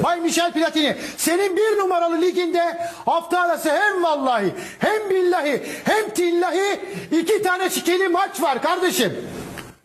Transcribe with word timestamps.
yaptı. 0.00 0.04
Bay 0.10 0.20
Michel 0.20 0.52
Platini 0.52 0.96
senin 1.16 1.56
bir 1.56 1.78
numaralı 1.78 2.20
liginde 2.20 2.78
hafta 3.06 3.40
arası 3.40 3.70
hem 3.70 4.02
vallahi 4.02 4.54
hem 4.78 5.10
billahi 5.10 5.62
hem 5.84 6.10
tillahi 6.10 6.80
iki 7.20 7.42
tane 7.42 7.70
şikeli 7.70 8.08
maç 8.08 8.42
var 8.42 8.62
kardeşim. 8.62 9.28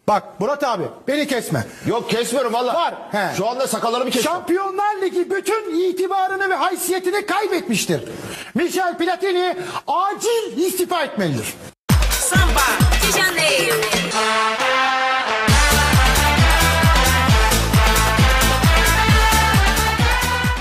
Bak 0.08 0.40
Murat 0.40 0.64
abi 0.64 0.84
beni 1.08 1.28
kesme. 1.28 1.66
Yok 1.88 2.10
kesmiyorum 2.10 2.54
valla. 2.54 2.74
Var, 2.74 2.94
he. 3.12 3.36
Şu 3.38 3.48
anda 3.48 3.68
sakallarımı 3.68 4.12
kesiyorum. 4.12 4.40
Şampiyonlar 4.40 5.02
Ligi 5.02 5.32
bütün 5.32 5.80
itibarını 5.80 6.50
ve 6.50 6.56
haysiyetini 6.56 7.26
kaybetmiştir. 7.26 8.02
Michel 8.56 8.98
Platini 8.98 9.58
acil 9.88 10.58
istifa 10.58 11.04
etmelidir. 11.04 11.54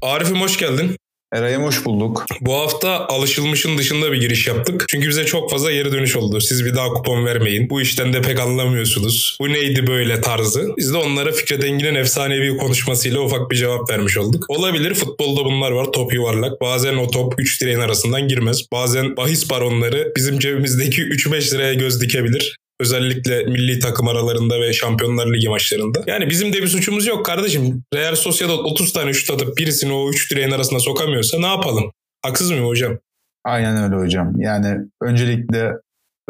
Arif'im 0.05 0.41
hoş 0.41 0.59
geldin. 0.59 0.97
Eray'ım 1.33 1.63
hoş 1.63 1.85
bulduk. 1.85 2.25
Bu 2.41 2.55
hafta 2.55 3.07
alışılmışın 3.07 3.79
dışında 3.79 4.13
bir 4.13 4.21
giriş 4.21 4.47
yaptık. 4.47 4.85
Çünkü 4.89 5.09
bize 5.09 5.25
çok 5.25 5.51
fazla 5.51 5.73
geri 5.73 5.93
dönüş 5.93 6.17
oldu. 6.17 6.41
Siz 6.41 6.65
bir 6.65 6.75
daha 6.75 6.89
kupon 6.89 7.27
vermeyin. 7.27 7.71
Bu 7.71 7.81
işten 7.81 8.13
de 8.13 8.23
pek 8.23 8.41
anlamıyorsunuz. 8.41 9.37
Bu 9.41 9.49
neydi 9.49 9.87
böyle 9.87 10.21
tarzı. 10.21 10.69
Biz 10.77 10.93
de 10.93 10.97
onlara 10.97 11.33
Fikret 11.33 11.65
Engin'in 11.65 11.95
efsanevi 11.95 12.57
konuşmasıyla 12.57 13.21
ufak 13.21 13.51
bir 13.51 13.57
cevap 13.57 13.91
vermiş 13.91 14.19
olduk. 14.19 14.45
Olabilir 14.49 14.95
futbolda 14.95 15.45
bunlar 15.45 15.71
var. 15.71 15.93
Top 15.93 16.15
yuvarlak. 16.15 16.61
Bazen 16.61 16.97
o 16.97 17.11
top 17.11 17.35
3 17.39 17.61
direğin 17.63 17.81
arasından 17.81 18.29
girmez. 18.29 18.63
Bazen 18.73 19.17
bahis 19.17 19.51
baronları 19.51 20.13
bizim 20.17 20.39
cebimizdeki 20.39 21.03
3-5 21.03 21.55
liraya 21.55 21.75
göz 21.75 22.01
dikebilir. 22.01 22.57
Özellikle 22.81 23.45
milli 23.45 23.79
takım 23.79 24.09
aralarında 24.09 24.61
ve 24.61 24.73
Şampiyonlar 24.73 25.35
Ligi 25.35 25.49
maçlarında. 25.49 26.03
Yani 26.07 26.31
bizim 26.31 26.53
de 26.53 26.63
bir 26.63 26.69
suçumuz 26.69 27.07
yok 27.07 27.27
kardeşim. 27.27 27.85
Real 27.95 28.15
Sociedad 28.15 28.59
30 28.59 28.93
tane 28.93 29.13
şut 29.13 29.31
atıp 29.31 29.59
birisini 29.59 29.93
o 29.93 30.11
3 30.11 30.31
direğin 30.31 30.51
arasına 30.51 30.81
sokamıyorsa 30.81 31.41
ne 31.41 31.47
yapalım? 31.47 31.93
Haksız 32.23 32.51
mıyım 32.51 32.67
hocam? 32.67 32.99
Aynen 33.45 33.85
öyle 33.85 34.03
hocam. 34.05 34.41
Yani 34.41 34.79
öncelikle 35.03 35.73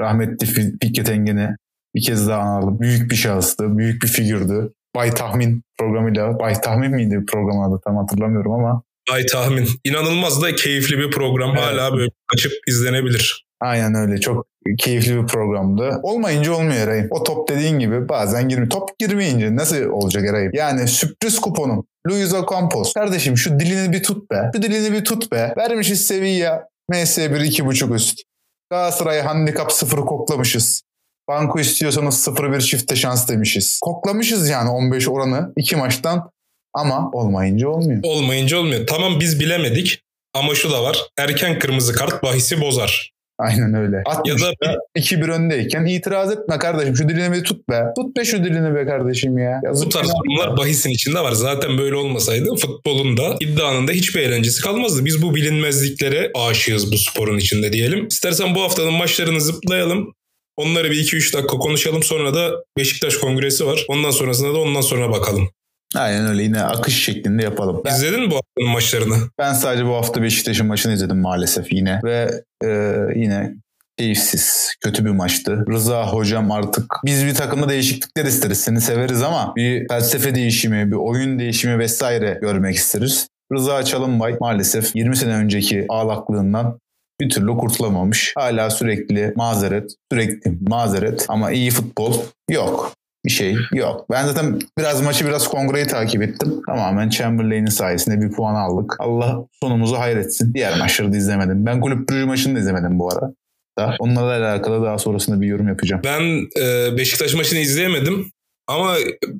rahmetli 0.00 0.46
Fi- 0.46 0.77
Fikret 0.82 1.08
Engin'i 1.10 1.48
bir 1.94 2.02
kez 2.02 2.28
daha 2.28 2.41
analım. 2.41 2.80
Büyük 2.80 3.10
bir 3.10 3.16
şahıstı, 3.16 3.78
büyük 3.78 4.02
bir 4.02 4.08
figürdü. 4.08 4.72
Bay 4.97 5.10
Tahmin 5.14 5.62
programıyla, 5.78 6.38
Bay 6.38 6.60
Tahmin 6.60 6.91
miydi 6.91 7.20
programın 7.32 7.70
adı 7.70 7.80
tam 7.84 7.97
hatırlamıyorum 7.97 8.52
ama 8.52 8.82
Ay 9.10 9.26
tahmin. 9.26 9.69
İnanılmaz 9.84 10.42
da 10.42 10.54
keyifli 10.54 10.98
bir 10.98 11.10
program. 11.10 11.50
Evet. 11.50 11.60
Hala 11.60 11.97
böyle 11.97 12.10
açıp 12.34 12.52
izlenebilir. 12.69 13.44
Aynen 13.60 13.94
öyle 13.94 14.20
çok 14.20 14.47
keyifli 14.78 15.22
bir 15.22 15.27
programdı. 15.27 16.00
Olmayınca 16.02 16.52
olmuyor 16.52 16.77
Eray'ım. 16.77 17.08
O 17.10 17.22
top 17.22 17.48
dediğin 17.48 17.78
gibi 17.78 18.08
bazen 18.08 18.48
girmiyor. 18.48 18.70
Top 18.70 18.98
girmeyince 18.98 19.56
nasıl 19.56 19.84
olacak 19.84 20.24
Eray'ım? 20.24 20.52
Yani 20.55 20.88
sürpriz 20.88 21.41
kuponum. 21.41 21.86
Luis 22.08 22.34
Ocampos. 22.34 22.92
Kardeşim 22.92 23.36
şu 23.36 23.60
dilini 23.60 23.92
bir 23.92 24.02
tut 24.02 24.30
be. 24.30 24.50
Şu 24.56 24.62
dilini 24.62 24.92
bir 24.92 25.05
tut 25.05 25.32
be. 25.32 25.55
Vermişiz 25.56 26.06
Sevilla. 26.06 26.69
MS1 26.92 27.44
2.5 27.44 27.94
üst. 27.94 28.22
Galatasaray 28.70 29.20
handikap 29.20 29.72
0 29.72 29.97
koklamışız. 30.00 30.82
Banko 31.28 31.60
istiyorsanız 31.60 32.28
0-1 32.28 32.60
çifte 32.60 32.97
şans 32.97 33.28
demişiz. 33.28 33.78
Koklamışız 33.82 34.48
yani 34.48 34.70
15 34.70 35.08
oranı 35.08 35.52
iki 35.56 35.77
maçtan 35.77 36.30
ama 36.75 37.10
olmayınca 37.12 37.69
olmuyor. 37.69 38.00
Olmayınca 38.02 38.58
olmuyor. 38.58 38.86
Tamam 38.86 39.20
biz 39.20 39.41
bilemedik. 39.41 40.00
Ama 40.34 40.55
şu 40.55 40.72
da 40.72 40.82
var. 40.82 40.98
Erken 41.19 41.58
kırmızı 41.58 41.92
kart 41.94 42.22
bahisi 42.22 42.60
bozar. 42.60 43.13
Aynen 43.38 43.74
öyle. 43.74 43.96
Ya 44.24 44.38
da 44.38 44.52
60'da 44.52 44.78
2-1 44.96 45.30
öndeyken 45.30 45.84
itiraz 45.84 46.32
etme 46.32 46.58
kardeşim. 46.58 46.96
Şu 46.96 47.08
dilini 47.08 47.32
bir 47.32 47.44
tut 47.44 47.68
be. 47.68 47.84
Tut 47.96 48.16
be 48.16 48.24
şu 48.24 48.44
dilini 48.44 48.74
be 48.74 48.86
kardeşim 48.86 49.38
ya. 49.38 49.60
Yazık 49.64 49.86
Bu 49.86 49.91
tarz 49.91 50.08
durumlar 50.08 50.56
bahisin 50.56 50.91
içinde 50.91 51.20
var. 51.20 51.32
Zaten 51.32 51.78
böyle 51.78 51.96
olmasaydı 51.96 52.56
futbolun 52.56 53.16
da 53.16 53.36
iddianın 53.41 53.88
da 53.88 53.92
hiçbir 53.92 54.20
eğlencesi 54.20 54.62
kalmazdı. 54.62 55.04
Biz 55.04 55.22
bu 55.22 55.34
bilinmezliklere 55.34 56.30
aşığız 56.34 56.92
bu 56.92 56.98
sporun 56.98 57.38
içinde 57.38 57.72
diyelim. 57.72 58.06
İstersen 58.08 58.54
bu 58.54 58.62
haftanın 58.62 58.92
maçlarını 58.92 59.41
zıplayalım. 59.41 60.14
Onları 60.56 60.91
bir 60.91 60.96
2-3 61.04 61.32
dakika 61.32 61.59
konuşalım. 61.59 62.03
Sonra 62.03 62.34
da 62.34 62.50
Beşiktaş 62.78 63.16
kongresi 63.16 63.66
var. 63.66 63.84
Ondan 63.88 64.10
sonrasında 64.10 64.54
da 64.54 64.59
ondan 64.59 64.80
sonra 64.80 65.10
bakalım. 65.10 65.48
Aynen 65.94 66.27
öyle 66.27 66.43
yine 66.43 66.62
akış 66.62 67.05
şeklinde 67.05 67.43
yapalım. 67.43 67.82
Ben, 67.84 67.94
İzledin 67.94 68.21
mi 68.21 68.31
bu 68.31 68.34
haftanın 68.34 68.71
maçlarını? 68.72 69.16
ben 69.38 69.53
sadece 69.53 69.87
bu 69.87 69.94
hafta 69.94 70.22
Beşiktaş'ın 70.22 70.66
maçını 70.66 70.93
izledim 70.93 71.21
maalesef 71.21 71.72
yine. 71.72 72.00
Ve 72.05 72.31
e, 72.65 72.99
yine 73.16 73.55
keyifsiz, 73.99 74.75
kötü 74.81 75.04
bir 75.04 75.10
maçtı. 75.10 75.65
Rıza 75.71 76.06
hocam 76.12 76.50
artık 76.50 76.84
biz 77.04 77.27
bir 77.27 77.34
takımda 77.34 77.69
değişiklikler 77.69 78.25
isteriz. 78.25 78.60
Seni 78.60 78.81
severiz 78.81 79.22
ama 79.22 79.53
bir 79.56 79.88
felsefe 79.88 80.34
değişimi, 80.34 80.91
bir 80.91 80.97
oyun 80.97 81.38
değişimi 81.38 81.78
vesaire 81.78 82.38
görmek 82.41 82.77
isteriz. 82.77 83.28
Rıza 83.53 83.83
Çalınbay 83.83 84.37
maalesef 84.41 84.97
20 84.97 85.16
sene 85.16 85.33
önceki 85.34 85.87
ağlaklığından 85.88 86.78
bir 87.21 87.31
türlü 87.31 87.56
kurtulamamış. 87.56 88.33
Hala 88.37 88.71
sürekli 88.71 89.33
mazeret, 89.37 89.91
sürekli 90.12 90.59
mazeret 90.69 91.27
ama 91.28 91.50
iyi 91.50 91.71
futbol 91.71 92.15
yok. 92.50 92.93
Bir 93.24 93.30
şey 93.30 93.56
yok. 93.72 94.06
Ben 94.10 94.26
zaten 94.26 94.60
biraz 94.78 95.02
maçı 95.02 95.26
biraz 95.26 95.48
kongreyi 95.48 95.86
takip 95.86 96.22
ettim. 96.22 96.62
Tamamen 96.66 97.08
Chamberlain'in 97.08 97.66
sayesinde 97.66 98.20
bir 98.20 98.32
puan 98.32 98.54
aldık. 98.54 98.96
Allah 98.98 99.46
sonumuzu 99.60 99.96
hayretsin. 99.96 100.54
Diğer 100.54 100.78
maçları 100.78 101.12
da 101.12 101.16
izlemedim. 101.16 101.66
Ben 101.66 101.80
kulüp 101.80 102.08
Brugge 102.08 102.24
maçını 102.24 102.56
da 102.56 102.60
izlemedim 102.60 102.98
bu 102.98 103.12
ara. 103.12 103.32
Da. 103.78 103.96
Onlarla 103.98 104.46
alakalı 104.46 104.84
daha 104.84 104.98
sonrasında 104.98 105.40
bir 105.40 105.46
yorum 105.46 105.68
yapacağım. 105.68 106.02
Ben 106.04 106.48
e, 106.62 106.96
Beşiktaş 106.96 107.34
maçını 107.34 107.58
izleyemedim. 107.58 108.30
Ama 108.66 108.96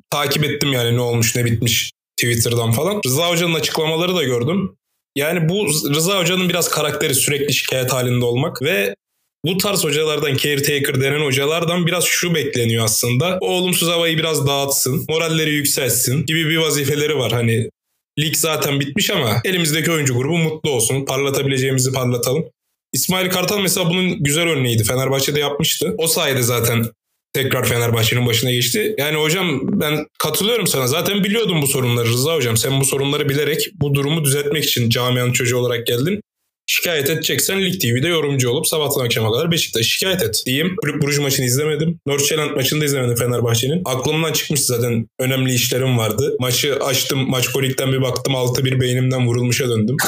takip 0.09 0.43
ettim 0.43 0.73
yani 0.73 0.95
ne 0.97 1.01
olmuş 1.01 1.35
ne 1.35 1.45
bitmiş 1.45 1.91
Twitter'dan 2.17 2.71
falan. 2.71 3.01
Rıza 3.05 3.29
Hoca'nın 3.29 3.53
açıklamaları 3.53 4.15
da 4.15 4.23
gördüm. 4.23 4.77
Yani 5.15 5.49
bu 5.49 5.65
Rıza 5.65 6.19
Hoca'nın 6.19 6.49
biraz 6.49 6.69
karakteri 6.69 7.15
sürekli 7.15 7.53
şikayet 7.53 7.93
halinde 7.93 8.25
olmak 8.25 8.61
ve 8.61 8.95
bu 9.45 9.57
tarz 9.57 9.83
hocalardan, 9.83 10.37
caretaker 10.37 11.01
denen 11.01 11.25
hocalardan 11.25 11.87
biraz 11.87 12.03
şu 12.03 12.35
bekleniyor 12.35 12.85
aslında. 12.85 13.37
O 13.41 13.47
olumsuz 13.47 13.89
havayı 13.89 14.17
biraz 14.17 14.47
dağıtsın, 14.47 15.05
moralleri 15.09 15.53
yükselsin 15.53 16.25
gibi 16.25 16.49
bir 16.49 16.57
vazifeleri 16.57 17.17
var. 17.17 17.31
Hani 17.31 17.69
lig 18.19 18.35
zaten 18.35 18.79
bitmiş 18.79 19.09
ama 19.09 19.41
elimizdeki 19.45 19.91
oyuncu 19.91 20.15
grubu 20.15 20.37
mutlu 20.37 20.69
olsun. 20.69 21.05
Parlatabileceğimizi 21.05 21.91
parlatalım. 21.91 22.45
İsmail 22.93 23.29
Kartal 23.29 23.59
mesela 23.59 23.89
bunun 23.89 24.23
güzel 24.23 24.47
örneğiydi. 24.47 24.83
Fenerbahçe'de 24.83 25.39
yapmıştı. 25.39 25.95
O 25.97 26.07
sayede 26.07 26.41
zaten 26.41 26.85
tekrar 27.33 27.67
Fenerbahçe'nin 27.67 28.27
başına 28.27 28.51
geçti. 28.51 28.95
Yani 28.97 29.17
hocam 29.17 29.59
ben 29.81 30.05
katılıyorum 30.19 30.67
sana. 30.67 30.87
Zaten 30.87 31.23
biliyordum 31.23 31.61
bu 31.61 31.67
sorunları 31.67 32.07
Rıza 32.07 32.35
hocam. 32.35 32.57
Sen 32.57 32.79
bu 32.79 32.85
sorunları 32.85 33.29
bilerek 33.29 33.69
bu 33.73 33.95
durumu 33.95 34.23
düzeltmek 34.23 34.63
için 34.63 34.89
camianın 34.89 35.33
çocuğu 35.33 35.57
olarak 35.57 35.87
geldin. 35.87 36.21
Şikayet 36.67 37.09
edeceksen 37.09 37.61
Lig 37.61 37.81
TV'de 37.81 38.07
yorumcu 38.07 38.49
olup 38.49 38.67
sabahtan 38.67 39.05
akşama 39.05 39.31
kadar 39.31 39.51
Beşiktaş 39.51 39.85
şikayet 39.85 40.23
et 40.23 40.43
diyeyim. 40.45 40.75
Kulüp 40.81 41.01
Bruges 41.01 41.19
maçını 41.19 41.45
izlemedim. 41.45 41.99
Nordsjælland 42.07 42.51
maçını 42.51 42.81
da 42.81 42.85
izlemedim 42.85 43.15
Fenerbahçe'nin. 43.15 43.81
Aklımdan 43.85 44.33
çıkmış 44.33 44.61
zaten 44.61 45.07
önemli 45.19 45.53
işlerim 45.53 45.97
vardı. 45.97 46.35
Maçı 46.39 46.75
açtım. 46.75 47.29
Maç 47.29 47.47
kolikten 47.47 47.91
bir 47.91 48.01
baktım 48.01 48.33
6-1 48.33 48.81
beynimden 48.81 49.27
vurulmuşa 49.27 49.69
döndüm. 49.69 49.97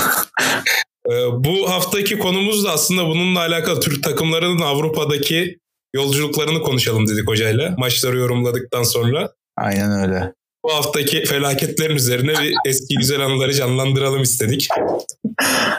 Ee, 1.12 1.12
bu 1.32 1.70
haftaki 1.70 2.20
konumuz 2.20 2.66
da 2.66 2.72
aslında 2.72 3.06
bununla 3.06 3.40
alakalı 3.40 3.80
Türk 3.80 4.04
takımlarının 4.04 4.62
Avrupa'daki 4.62 5.60
yolculuklarını 5.96 6.62
konuşalım 6.62 7.08
dedik 7.08 7.28
hocayla. 7.28 7.76
Maçları 7.78 8.18
yorumladıktan 8.18 8.84
sonra. 8.84 9.34
Aynen 9.58 9.92
öyle. 9.92 10.34
Bu 10.68 10.74
haftaki 10.74 11.24
felaketlerin 11.26 11.96
üzerine 11.96 12.34
bir 12.42 12.54
eski 12.66 12.96
güzel 12.96 13.22
anıları 13.22 13.54
canlandıralım 13.54 14.22
istedik. 14.22 14.68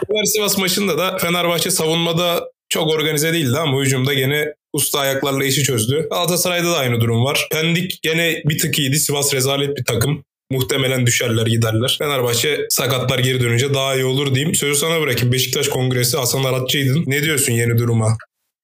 Fener 0.09 0.25
Sivas 0.25 0.59
maçında 0.59 0.99
da 0.99 1.19
Fenerbahçe 1.19 1.71
savunmada 1.71 2.51
çok 2.69 2.89
organize 2.89 3.33
değildi 3.33 3.59
ama 3.59 3.81
hücumda 3.81 4.15
gene 4.15 4.55
usta 4.73 4.99
ayaklarla 4.99 5.45
işi 5.45 5.63
çözdü. 5.63 6.07
Galatasaray'da 6.11 6.73
da 6.73 6.77
aynı 6.77 7.01
durum 7.01 7.25
var. 7.25 7.49
Pendik 7.53 8.03
gene 8.03 8.43
bir 8.45 8.59
tık 8.59 8.79
iyiydi. 8.79 9.01
Sivas 9.01 9.35
rezalet 9.35 9.77
bir 9.77 9.85
takım. 9.85 10.25
Muhtemelen 10.51 11.07
düşerler 11.07 11.47
giderler. 11.47 11.97
Fenerbahçe 11.99 12.67
sakatlar 12.71 13.19
geri 13.19 13.41
dönünce 13.41 13.75
daha 13.75 13.95
iyi 13.95 14.05
olur 14.05 14.35
diyeyim. 14.35 14.55
Sözü 14.55 14.81
sana 14.81 15.01
bırakayım. 15.01 15.33
Beşiktaş 15.33 15.69
Kongresi 15.69 16.17
Hasan 16.17 16.45
Aratçı'ydın. 16.45 17.05
Ne 17.07 17.23
diyorsun 17.23 17.53
yeni 17.53 17.79
duruma? 17.79 18.17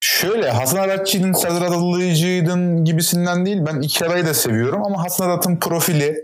Şöyle 0.06 0.50
Hasan 0.50 0.78
Aratçı'nın 0.78 1.32
Serdar 1.32 1.62
Adalıcı'ydın 1.62 2.84
gibisinden 2.84 3.46
değil. 3.46 3.58
Ben 3.66 3.80
iki 3.80 4.04
arayı 4.04 4.26
da 4.26 4.34
seviyorum 4.34 4.82
ama 4.84 5.04
Hasan 5.04 5.30
Arat'ın 5.30 5.56
profili 5.56 6.16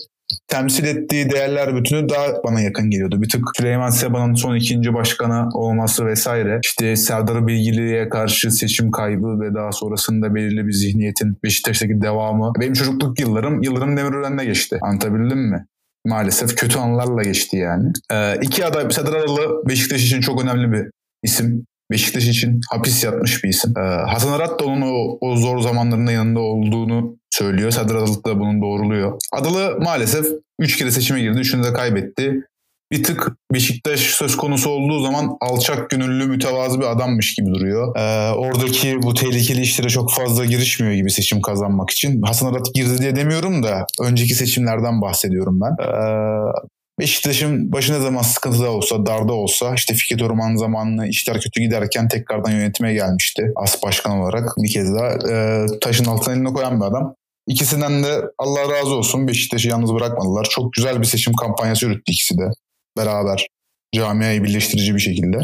temsil 0.48 0.84
ettiği 0.84 1.30
değerler 1.30 1.76
bütünü 1.76 2.08
daha 2.08 2.44
bana 2.44 2.60
yakın 2.60 2.90
geliyordu. 2.90 3.22
Bir 3.22 3.28
tık 3.28 3.44
Süleyman 3.56 3.90
Seba'nın 3.90 4.34
son 4.34 4.56
ikinci 4.56 4.94
başkanı 4.94 5.48
olması 5.54 6.06
vesaire. 6.06 6.60
İşte 6.64 6.96
Serdar 6.96 7.46
Bilgili'ye 7.46 8.08
karşı 8.08 8.50
seçim 8.50 8.90
kaybı 8.90 9.40
ve 9.40 9.54
daha 9.54 9.72
sonrasında 9.72 10.34
belirli 10.34 10.66
bir 10.66 10.72
zihniyetin 10.72 11.38
Beşiktaş'taki 11.44 12.00
devamı. 12.00 12.52
Benim 12.60 12.72
çocukluk 12.72 13.20
yıllarım 13.20 13.62
Yıldırım 13.62 13.96
Demirören'le 13.96 14.44
geçti. 14.44 14.78
Anlatabildim 14.82 15.50
mi? 15.50 15.66
Maalesef 16.06 16.56
kötü 16.56 16.78
anılarla 16.78 17.22
geçti 17.22 17.56
yani. 17.56 17.92
Ee, 18.12 18.36
iki 18.42 18.64
aday 18.64 18.90
Serdar 18.90 19.14
Adalı 19.14 19.68
Beşiktaş 19.68 20.04
için 20.04 20.20
çok 20.20 20.42
önemli 20.42 20.72
bir 20.72 20.90
isim. 21.22 21.66
Beşiktaş 21.90 22.28
için 22.28 22.60
hapis 22.70 23.04
yatmış 23.04 23.44
bir 23.44 23.48
isim. 23.48 23.74
Ee, 23.78 23.80
Hasan 23.82 24.32
Arat 24.32 24.60
da 24.60 24.64
onun 24.64 24.82
o, 24.82 25.18
o 25.20 25.36
zor 25.36 25.60
zamanlarında 25.60 26.12
yanında 26.12 26.40
olduğunu 26.40 27.16
söylüyor. 27.30 27.70
Serdar 27.70 27.94
Adalı 27.94 28.24
da 28.24 28.40
bunun 28.40 28.62
doğruluyor. 28.62 29.18
Adalı 29.32 29.78
maalesef 29.80 30.26
3 30.58 30.76
kere 30.76 30.90
seçime 30.90 31.20
girdi. 31.20 31.38
Üçünü 31.38 31.64
de 31.64 31.72
kaybetti. 31.72 32.46
bir 32.92 33.04
tık 33.04 33.32
Beşiktaş 33.52 34.00
söz 34.00 34.36
konusu 34.36 34.70
olduğu 34.70 35.02
zaman 35.02 35.36
alçak 35.40 35.90
gönüllü 35.90 36.26
mütevazı 36.26 36.80
bir 36.80 36.86
adammış 36.86 37.34
gibi 37.34 37.46
duruyor. 37.46 37.96
Ee, 37.96 38.32
oradaki 38.32 39.02
bu 39.02 39.14
tehlikeli 39.14 39.60
işlere 39.60 39.88
çok 39.88 40.12
fazla 40.12 40.44
girişmiyor 40.44 40.94
gibi 40.94 41.10
seçim 41.10 41.42
kazanmak 41.42 41.90
için. 41.90 42.22
Hasan 42.22 42.52
Arat 42.52 42.74
girdi 42.74 42.98
diye 42.98 43.16
demiyorum 43.16 43.62
da 43.62 43.86
önceki 44.00 44.34
seçimlerden 44.34 45.00
bahsediyorum 45.00 45.60
ben. 45.60 45.84
Ee, 45.84 46.70
Beşiktaş'ın 47.00 47.72
başı 47.72 47.92
ne 47.92 48.00
zaman 48.00 48.22
sıkıntıda 48.22 48.70
olsa, 48.70 49.06
darda 49.06 49.32
olsa 49.32 49.74
işte 49.74 49.94
Fikret 49.94 50.22
Orman 50.22 50.56
zamanlı 50.56 51.06
işler 51.06 51.40
kötü 51.40 51.60
giderken 51.60 52.08
tekrardan 52.08 52.50
yönetime 52.50 52.92
gelmişti. 52.94 53.52
As 53.56 53.82
başkan 53.82 54.18
olarak 54.18 54.48
bir 54.58 54.72
kez 54.72 54.94
daha 54.94 55.10
e, 55.32 55.66
taşın 55.80 56.04
altına 56.04 56.34
eline 56.34 56.52
koyan 56.52 56.80
bir 56.80 56.86
adam. 56.86 57.14
İkisinden 57.48 58.04
de 58.04 58.20
Allah 58.38 58.60
razı 58.72 58.94
olsun 58.94 59.28
Beşiktaş'ı 59.28 59.68
yalnız 59.68 59.94
bırakmadılar. 59.94 60.46
Çok 60.50 60.72
güzel 60.72 61.00
bir 61.00 61.06
seçim 61.06 61.32
kampanyası 61.32 61.86
yürüttü 61.86 62.12
ikisi 62.12 62.38
de 62.38 62.50
beraber. 62.98 63.46
Camiayı 63.94 64.44
birleştirici 64.44 64.94
bir 64.94 65.00
şekilde. 65.00 65.38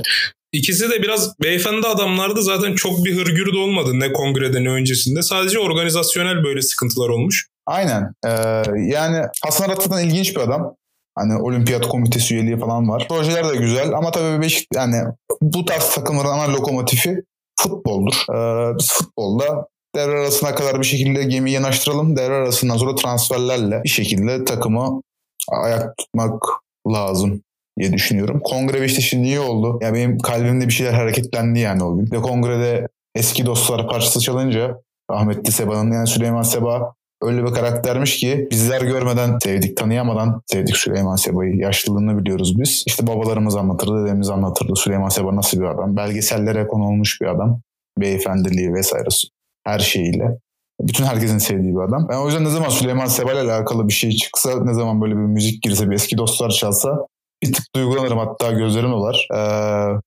İkisi 0.52 0.90
de 0.90 1.02
biraz 1.02 1.40
beyefendi 1.42 1.86
adamlardı. 1.86 2.42
Zaten 2.42 2.74
çok 2.74 3.04
bir 3.04 3.16
hırgür 3.16 3.52
de 3.52 3.58
olmadı 3.58 4.00
ne 4.00 4.12
kongrede 4.12 4.64
ne 4.64 4.70
öncesinde. 4.70 5.22
Sadece 5.22 5.58
organizasyonel 5.58 6.44
böyle 6.44 6.62
sıkıntılar 6.62 7.08
olmuş. 7.08 7.46
Aynen. 7.66 8.12
Ee, 8.26 8.30
yani 8.78 9.22
Hasan 9.44 9.68
Arat 9.68 9.82
zaten 9.82 10.08
ilginç 10.08 10.36
bir 10.36 10.40
adam. 10.40 10.76
Hani 11.18 11.42
olimpiyat 11.42 11.88
komitesi 11.88 12.34
üyeliği 12.34 12.58
falan 12.58 12.88
var. 12.88 13.06
Projeler 13.08 13.48
de 13.48 13.56
güzel 13.56 13.94
ama 13.94 14.10
tabii 14.10 14.40
Beşik 14.40 14.66
yani 14.74 14.96
bu 15.42 15.64
tarz 15.64 15.94
takımların 15.94 16.28
ana 16.28 16.52
lokomotifi 16.52 17.22
futboldur. 17.60 18.24
Ee, 18.30 18.78
biz 18.78 18.92
futbolda 18.92 19.66
devre 19.96 20.18
arasına 20.18 20.54
kadar 20.54 20.80
bir 20.80 20.86
şekilde 20.86 21.22
gemiyi 21.24 21.54
yanaştıralım. 21.54 22.16
Devre 22.16 22.34
arasından 22.34 22.76
sonra 22.76 22.94
transferlerle 22.94 23.82
bir 23.84 23.88
şekilde 23.88 24.44
takımı 24.44 25.02
ayak 25.50 25.96
tutmak 25.96 26.42
lazım 26.88 27.42
diye 27.78 27.92
düşünüyorum. 27.92 28.40
Kongre 28.44 28.80
Beşiktaş'ın 28.80 29.22
iyi 29.22 29.40
oldu. 29.40 29.78
Ya 29.82 29.94
benim 29.94 30.18
kalbimde 30.18 30.68
bir 30.68 30.72
şeyler 30.72 30.92
hareketlendi 30.92 31.58
yani 31.58 31.84
o 31.84 31.96
gün. 31.96 32.08
Ve 32.12 32.22
kongrede 32.22 32.88
eski 33.14 33.46
dostlar 33.46 33.88
parçası 33.88 34.20
çalınca 34.20 34.80
rahmetli 35.10 35.52
Seba'nın 35.52 35.92
yani 35.92 36.06
Süleyman 36.06 36.42
Seba 36.42 36.94
öyle 37.22 37.44
bir 37.44 37.50
karaktermiş 37.50 38.16
ki 38.16 38.48
bizler 38.50 38.80
görmeden 38.80 39.38
sevdik, 39.42 39.76
tanıyamadan 39.76 40.42
sevdik 40.46 40.76
Süleyman 40.76 41.16
Seba'yı. 41.16 41.56
Yaşlılığını 41.56 42.18
biliyoruz 42.18 42.58
biz. 42.58 42.84
İşte 42.86 43.06
babalarımız 43.06 43.56
anlatırdı, 43.56 44.04
dedemiz 44.04 44.30
anlatırdı. 44.30 44.76
Süleyman 44.76 45.08
Seba 45.08 45.36
nasıl 45.36 45.60
bir 45.60 45.66
adam? 45.66 45.96
Belgesellere 45.96 46.66
konu 46.66 46.86
olmuş 46.86 47.20
bir 47.20 47.26
adam. 47.26 47.60
Beyefendiliği 47.98 48.74
vesairesi 48.74 49.28
her 49.64 49.78
şeyiyle. 49.78 50.38
Bütün 50.80 51.04
herkesin 51.04 51.38
sevdiği 51.38 51.74
bir 51.74 51.80
adam. 51.80 52.08
Ben 52.08 52.16
o 52.16 52.26
yüzden 52.26 52.44
ne 52.44 52.50
zaman 52.50 52.68
Süleyman 52.68 53.06
Seba 53.06 53.32
ile 53.32 53.40
alakalı 53.40 53.88
bir 53.88 53.92
şey 53.92 54.10
çıksa, 54.10 54.64
ne 54.64 54.74
zaman 54.74 55.00
böyle 55.00 55.14
bir 55.14 55.20
müzik 55.20 55.62
girse, 55.62 55.90
bir 55.90 55.94
eski 55.94 56.18
dostlar 56.18 56.50
çalsa 56.50 57.06
bir 57.42 57.52
tık 57.52 57.74
duygulanırım 57.74 58.18
hatta 58.18 58.52
gözlerim 58.52 58.92
dolar. 58.92 59.28
Ee, 59.34 60.00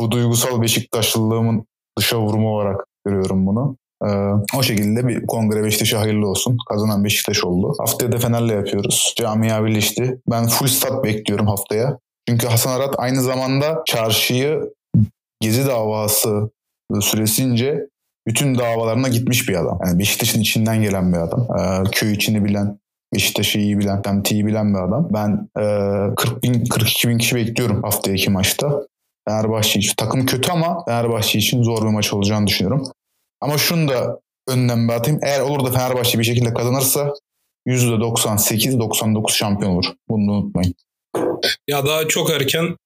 bu 0.00 0.10
duygusal 0.10 0.62
Beşiktaşlılığımın 0.62 1.66
dışa 1.98 2.20
vurumu 2.20 2.54
olarak 2.54 2.86
görüyorum 3.06 3.46
bunu. 3.46 3.76
Ee, 4.04 4.08
o 4.56 4.62
şekilde 4.62 5.08
bir 5.08 5.26
kongre 5.26 5.64
Beşiktaş'a 5.64 6.00
hayırlı 6.00 6.28
olsun. 6.28 6.56
Kazanan 6.68 7.04
Beşiktaş 7.04 7.44
oldu. 7.44 7.74
Haftaya 7.78 8.12
da 8.12 8.18
Fener'le 8.18 8.56
yapıyoruz. 8.56 9.14
Camia 9.18 9.64
birleşti. 9.64 10.20
Ben 10.30 10.46
full 10.46 10.66
stat 10.66 11.04
bekliyorum 11.04 11.46
haftaya. 11.46 11.98
Çünkü 12.28 12.46
Hasan 12.46 12.80
Arat 12.80 12.94
aynı 12.98 13.22
zamanda 13.22 13.82
çarşıyı 13.86 14.72
Gezi 15.40 15.66
davası 15.66 16.50
süresince 17.00 17.86
bütün 18.26 18.58
davalarına 18.58 19.08
gitmiş 19.08 19.48
bir 19.48 19.54
adam. 19.54 19.78
Yani 19.86 19.98
Beşiktaş'ın 19.98 20.40
içinden 20.40 20.82
gelen 20.82 21.12
bir 21.12 21.18
adam. 21.18 21.46
Ee, 21.58 21.90
köy 21.92 22.12
içini 22.12 22.44
bilen, 22.44 22.78
Beşiktaş'ı 23.14 23.58
iyi 23.58 23.78
bilen, 23.78 24.02
Temti'yi 24.02 24.46
bilen 24.46 24.74
bir 24.74 24.78
adam. 24.78 25.08
Ben 25.10 25.48
e, 25.58 25.64
40 26.14 26.42
bin, 26.42 26.64
42 26.64 27.08
bin 27.08 27.18
kişi 27.18 27.36
bekliyorum 27.36 27.82
haftaki 27.82 28.30
maçta. 28.30 28.86
Fenerbahçe 29.28 29.78
için. 29.78 29.94
Takım 29.96 30.26
kötü 30.26 30.52
ama 30.52 30.84
Fenerbahçe 30.84 31.38
için 31.38 31.62
zor 31.62 31.82
bir 31.82 31.90
maç 31.90 32.12
olacağını 32.12 32.46
düşünüyorum. 32.46 32.88
Ama 33.40 33.58
şunu 33.58 33.88
da 33.88 34.20
bir 34.48 34.92
atayım. 34.92 35.20
Eğer 35.22 35.40
olur 35.40 35.66
da 35.66 35.70
Fenerbahçe 35.78 36.18
bir 36.18 36.24
şekilde 36.24 36.54
kazanırsa 36.54 37.14
%98-99 37.66 39.32
şampiyon 39.32 39.72
olur. 39.72 39.84
Bunu 40.08 40.32
unutmayın. 40.32 40.74
Ya 41.68 41.86
daha 41.86 42.08
çok 42.08 42.30
erken 42.30 42.76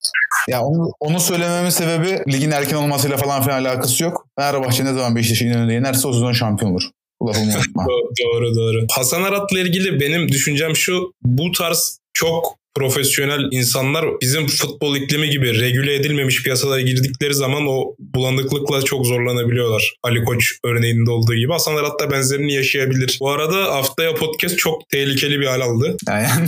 Ya 0.47 0.61
onu, 0.61 0.91
onu 0.99 1.19
söylememin 1.19 1.69
sebebi 1.69 2.33
ligin 2.33 2.51
erken 2.51 2.77
olmasıyla 2.77 3.17
falan 3.17 3.41
filan 3.41 3.63
alakası 3.63 4.03
yok. 4.03 4.27
Fenerbahçe 4.39 4.85
ne 4.85 4.93
zaman 4.93 5.15
Beşiktaş'ın 5.15 5.47
önünde 5.53 5.73
yenerse 5.73 6.07
o 6.07 6.13
sezon 6.13 6.33
şampiyon 6.33 6.71
olur. 6.71 6.83
Bu 7.21 7.27
lafımı 7.27 7.51
unutma. 7.55 7.85
doğru 8.23 8.55
doğru. 8.55 8.85
Hasan 8.91 9.23
Arat'la 9.23 9.59
ilgili 9.59 9.99
benim 9.99 10.27
düşüncem 10.27 10.75
şu. 10.75 11.13
Bu 11.21 11.51
tarz 11.51 12.00
çok 12.13 12.61
profesyonel 12.75 13.47
insanlar 13.51 14.05
bizim 14.21 14.47
futbol 14.47 14.95
iklimi 14.95 15.29
gibi 15.29 15.61
regüle 15.61 15.95
edilmemiş 15.95 16.43
piyasalara 16.43 16.81
girdikleri 16.81 17.33
zaman 17.33 17.67
o 17.67 17.95
bulanıklıkla 17.99 18.81
çok 18.81 19.05
zorlanabiliyorlar. 19.05 19.93
Ali 20.03 20.23
Koç 20.23 20.53
örneğinde 20.65 21.11
olduğu 21.11 21.35
gibi. 21.35 21.51
Hasan 21.51 21.75
Arat 21.75 21.99
da 21.99 22.11
benzerini 22.11 22.53
yaşayabilir. 22.53 23.17
Bu 23.21 23.29
arada 23.29 23.75
haftaya 23.75 24.15
podcast 24.15 24.57
çok 24.57 24.89
tehlikeli 24.89 25.39
bir 25.39 25.45
hal 25.45 25.61
aldı. 25.61 25.97
Yani 26.07 26.47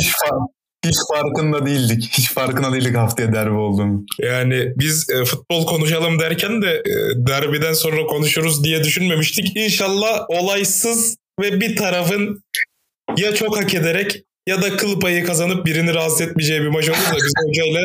hiç, 0.00 0.12
hiç 0.84 0.96
farkında 1.14 1.66
değildik. 1.66 2.08
Hiç 2.12 2.32
farkında 2.32 2.72
değildik 2.72 2.96
haftaya 2.96 3.32
derbi 3.32 3.54
olduğunu. 3.54 4.04
Yani 4.18 4.72
biz 4.76 5.10
e, 5.10 5.24
futbol 5.24 5.66
konuşalım 5.66 6.18
derken 6.20 6.62
de 6.62 6.70
e, 6.86 6.92
derbiden 7.26 7.72
sonra 7.72 8.06
konuşuruz 8.06 8.64
diye 8.64 8.84
düşünmemiştik. 8.84 9.56
İnşallah 9.56 10.20
olaysız 10.28 11.16
ve 11.40 11.60
bir 11.60 11.76
tarafın 11.76 12.42
ya 13.16 13.34
çok 13.34 13.56
hak 13.56 13.74
ederek 13.74 14.22
ya 14.50 14.62
da 14.62 14.76
kıl 14.76 15.00
payı 15.00 15.24
kazanıp 15.26 15.66
birini 15.66 15.94
rahatsız 15.94 16.20
etmeyeceği 16.20 16.60
bir 16.60 16.68
maç 16.68 16.88
olur 16.88 16.98
da 16.98 17.16
biz 17.16 17.32
hocayla 17.48 17.80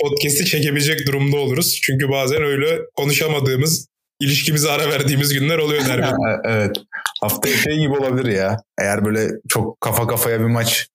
podcast'i 0.00 0.44
çekebilecek 0.46 1.06
durumda 1.06 1.36
oluruz. 1.36 1.80
Çünkü 1.82 2.08
bazen 2.08 2.42
öyle 2.42 2.78
konuşamadığımız, 2.94 3.88
ilişkimize 4.20 4.70
ara 4.70 4.90
verdiğimiz 4.90 5.34
günler 5.34 5.58
oluyor 5.58 5.84
derbi. 5.88 6.06
Evet. 6.44 6.76
Haftaya 7.20 7.56
şey 7.56 7.78
gibi 7.78 7.92
olabilir 7.92 8.32
ya. 8.32 8.56
Eğer 8.78 9.04
böyle 9.04 9.28
çok 9.48 9.80
kafa 9.80 10.06
kafaya 10.06 10.40
bir 10.40 10.44
maç. 10.44 10.86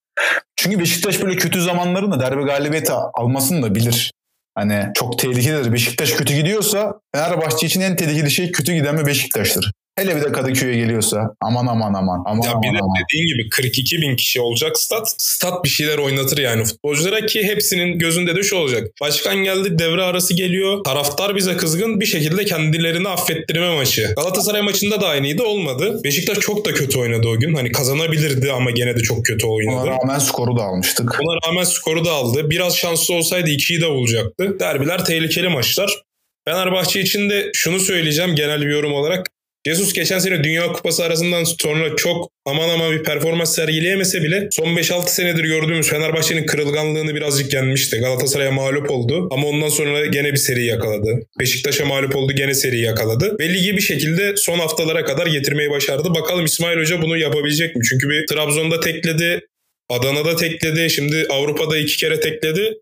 Çünkü 0.56 0.80
Beşiktaş 0.80 1.22
böyle 1.22 1.36
kötü 1.36 1.62
zamanlarında 1.62 2.19
derbi 2.19 2.44
galibiyeti 2.44 2.92
almasını 2.94 3.63
da 3.63 3.75
bilir. 3.75 4.12
Hani 4.56 4.88
çok 4.94 5.19
tehlikelidir. 5.19 5.74
Beşiktaş 5.74 6.12
kötü 6.12 6.34
gidiyorsa 6.34 7.00
Fenerbahçe 7.16 7.68
için 7.68 7.81
en 7.81 7.96
tehlikeli 7.96 8.31
şey 8.31 8.52
kötü 8.52 8.74
giden 8.74 8.98
bir 8.98 9.06
Beşiktaş'tır. 9.06 9.72
Hele 9.98 10.16
bir 10.16 10.22
de 10.22 10.31
Kadıköy'e 10.31 10.78
geliyorsa 10.78 11.30
aman 11.42 11.68
aman 11.68 11.94
aman. 11.94 12.24
aman 12.25 12.44
Ya 12.46 12.52
aman, 12.52 12.62
bir 12.62 12.68
de 12.78 12.81
aman. 12.81 12.96
dediğin 13.04 13.28
gibi 13.28 13.50
42 13.50 14.02
bin 14.02 14.16
kişi 14.16 14.42
olacak 14.42 14.80
stat. 14.80 15.13
Stat 15.18 15.63
bir 15.63 15.69
şeyler 15.69 15.98
oynatır 15.98 16.38
yani 16.38 16.63
futbolculara 16.63 17.25
ki 17.25 17.44
hepsinin 17.44 18.00
gözünde 18.00 18.36
de 18.36 18.44
şu 18.44 18.56
olacak. 18.56 18.88
Başkan 19.01 19.36
geldi 19.36 19.80
devre 19.80 20.03
arası 20.03 20.34
geliyor. 20.34 20.84
Taraftar 20.84 21.36
bize 21.36 21.58
kızgın 21.58 22.00
bir 22.00 22.06
şekilde 22.06 22.46
kendilerini 22.46 23.08
affettirme 23.10 23.75
maçı. 23.75 24.13
Galatasaray 24.18 24.62
maçında 24.62 25.01
da 25.01 25.08
aynıydı 25.08 25.44
olmadı. 25.44 26.01
Beşiktaş 26.03 26.39
çok 26.39 26.65
da 26.65 26.74
kötü 26.74 27.00
oynadı 27.00 27.27
o 27.27 27.39
gün. 27.39 27.53
Hani 27.53 27.72
kazanabilirdi 27.72 28.51
ama 28.51 28.72
gene 28.72 28.96
de 28.96 29.00
çok 29.00 29.25
kötü 29.25 29.48
oynadı. 29.48 29.75
Ona 29.75 29.88
rağmen 29.88 30.20
skoru 30.20 30.58
da 30.58 30.63
almıştık. 30.63 31.20
Ona 31.22 31.48
rağmen 31.48 31.63
skoru 31.63 32.06
da 32.06 32.12
aldı. 32.12 32.50
Biraz 32.50 32.77
şanslı 32.77 33.13
olsaydı 33.15 33.50
2'yi 33.50 33.82
de 33.82 33.89
bulacaktı. 33.89 34.60
Derbiler 34.60 35.06
tehlikeli 35.06 35.50
maçlar. 35.50 36.01
Fenerbahçe 36.45 37.01
için 37.01 37.29
de 37.29 37.50
şunu 37.53 37.79
söyleyeceğim 37.79 38.36
genel 38.36 38.62
bir 38.62 38.71
yorum 38.71 38.93
olarak. 38.93 39.27
Jesus 39.67 39.93
geçen 39.93 40.19
sene 40.19 40.43
Dünya 40.43 40.67
Kupası 40.67 41.03
arasından 41.03 41.43
sonra 41.43 41.95
çok 41.95 42.31
aman 42.45 42.69
aman 42.69 42.91
bir 42.91 43.03
performans 43.03 43.55
sergileyemese 43.55 44.24
bile 44.24 44.48
son 44.51 44.67
5-6 44.67 45.07
senedir 45.07 45.43
gördüğümüz 45.43 45.89
Fenerbahçe'nin 45.89 46.45
kırılganlığını 46.45 47.15
birazcık 47.15 47.53
yenmişti. 47.53 47.98
Galatasaray'a 47.98 48.51
mağlup 48.51 48.91
oldu 48.91 49.27
ama 49.31 49.48
ondan 49.48 49.69
sonra 49.69 50.05
gene 50.05 50.31
bir 50.31 50.38
seri 50.38 50.65
yakaladı. 50.65 51.19
Beşiktaş'a 51.39 51.86
mağlup 51.86 52.15
oldu 52.15 52.33
gene 52.33 52.53
seri 52.53 52.79
yakaladı. 52.79 53.36
Ve 53.39 53.53
ligi 53.53 53.77
bir 53.77 53.81
şekilde 53.81 54.38
son 54.38 54.60
haftalara 54.60 55.05
kadar 55.05 55.27
getirmeyi 55.27 55.69
başardı. 55.69 56.10
Bakalım 56.15 56.45
İsmail 56.45 56.77
Hoca 56.77 57.01
bunu 57.01 57.17
yapabilecek 57.17 57.75
mi? 57.75 57.81
Çünkü 57.89 58.10
bir 58.10 58.27
Trabzon'da 58.27 58.79
tekledi, 58.79 59.41
Adana'da 59.89 60.36
tekledi, 60.36 60.89
şimdi 60.89 61.25
Avrupa'da 61.29 61.77
iki 61.77 61.98
kere 61.98 62.19
tekledi. 62.19 62.74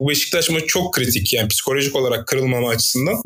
Bu 0.00 0.08
Beşiktaş 0.08 0.50
maçı 0.50 0.66
çok 0.66 0.94
kritik 0.94 1.32
yani 1.34 1.48
psikolojik 1.48 1.96
olarak 1.96 2.26
kırılmama 2.26 2.68
açısından. 2.68 3.22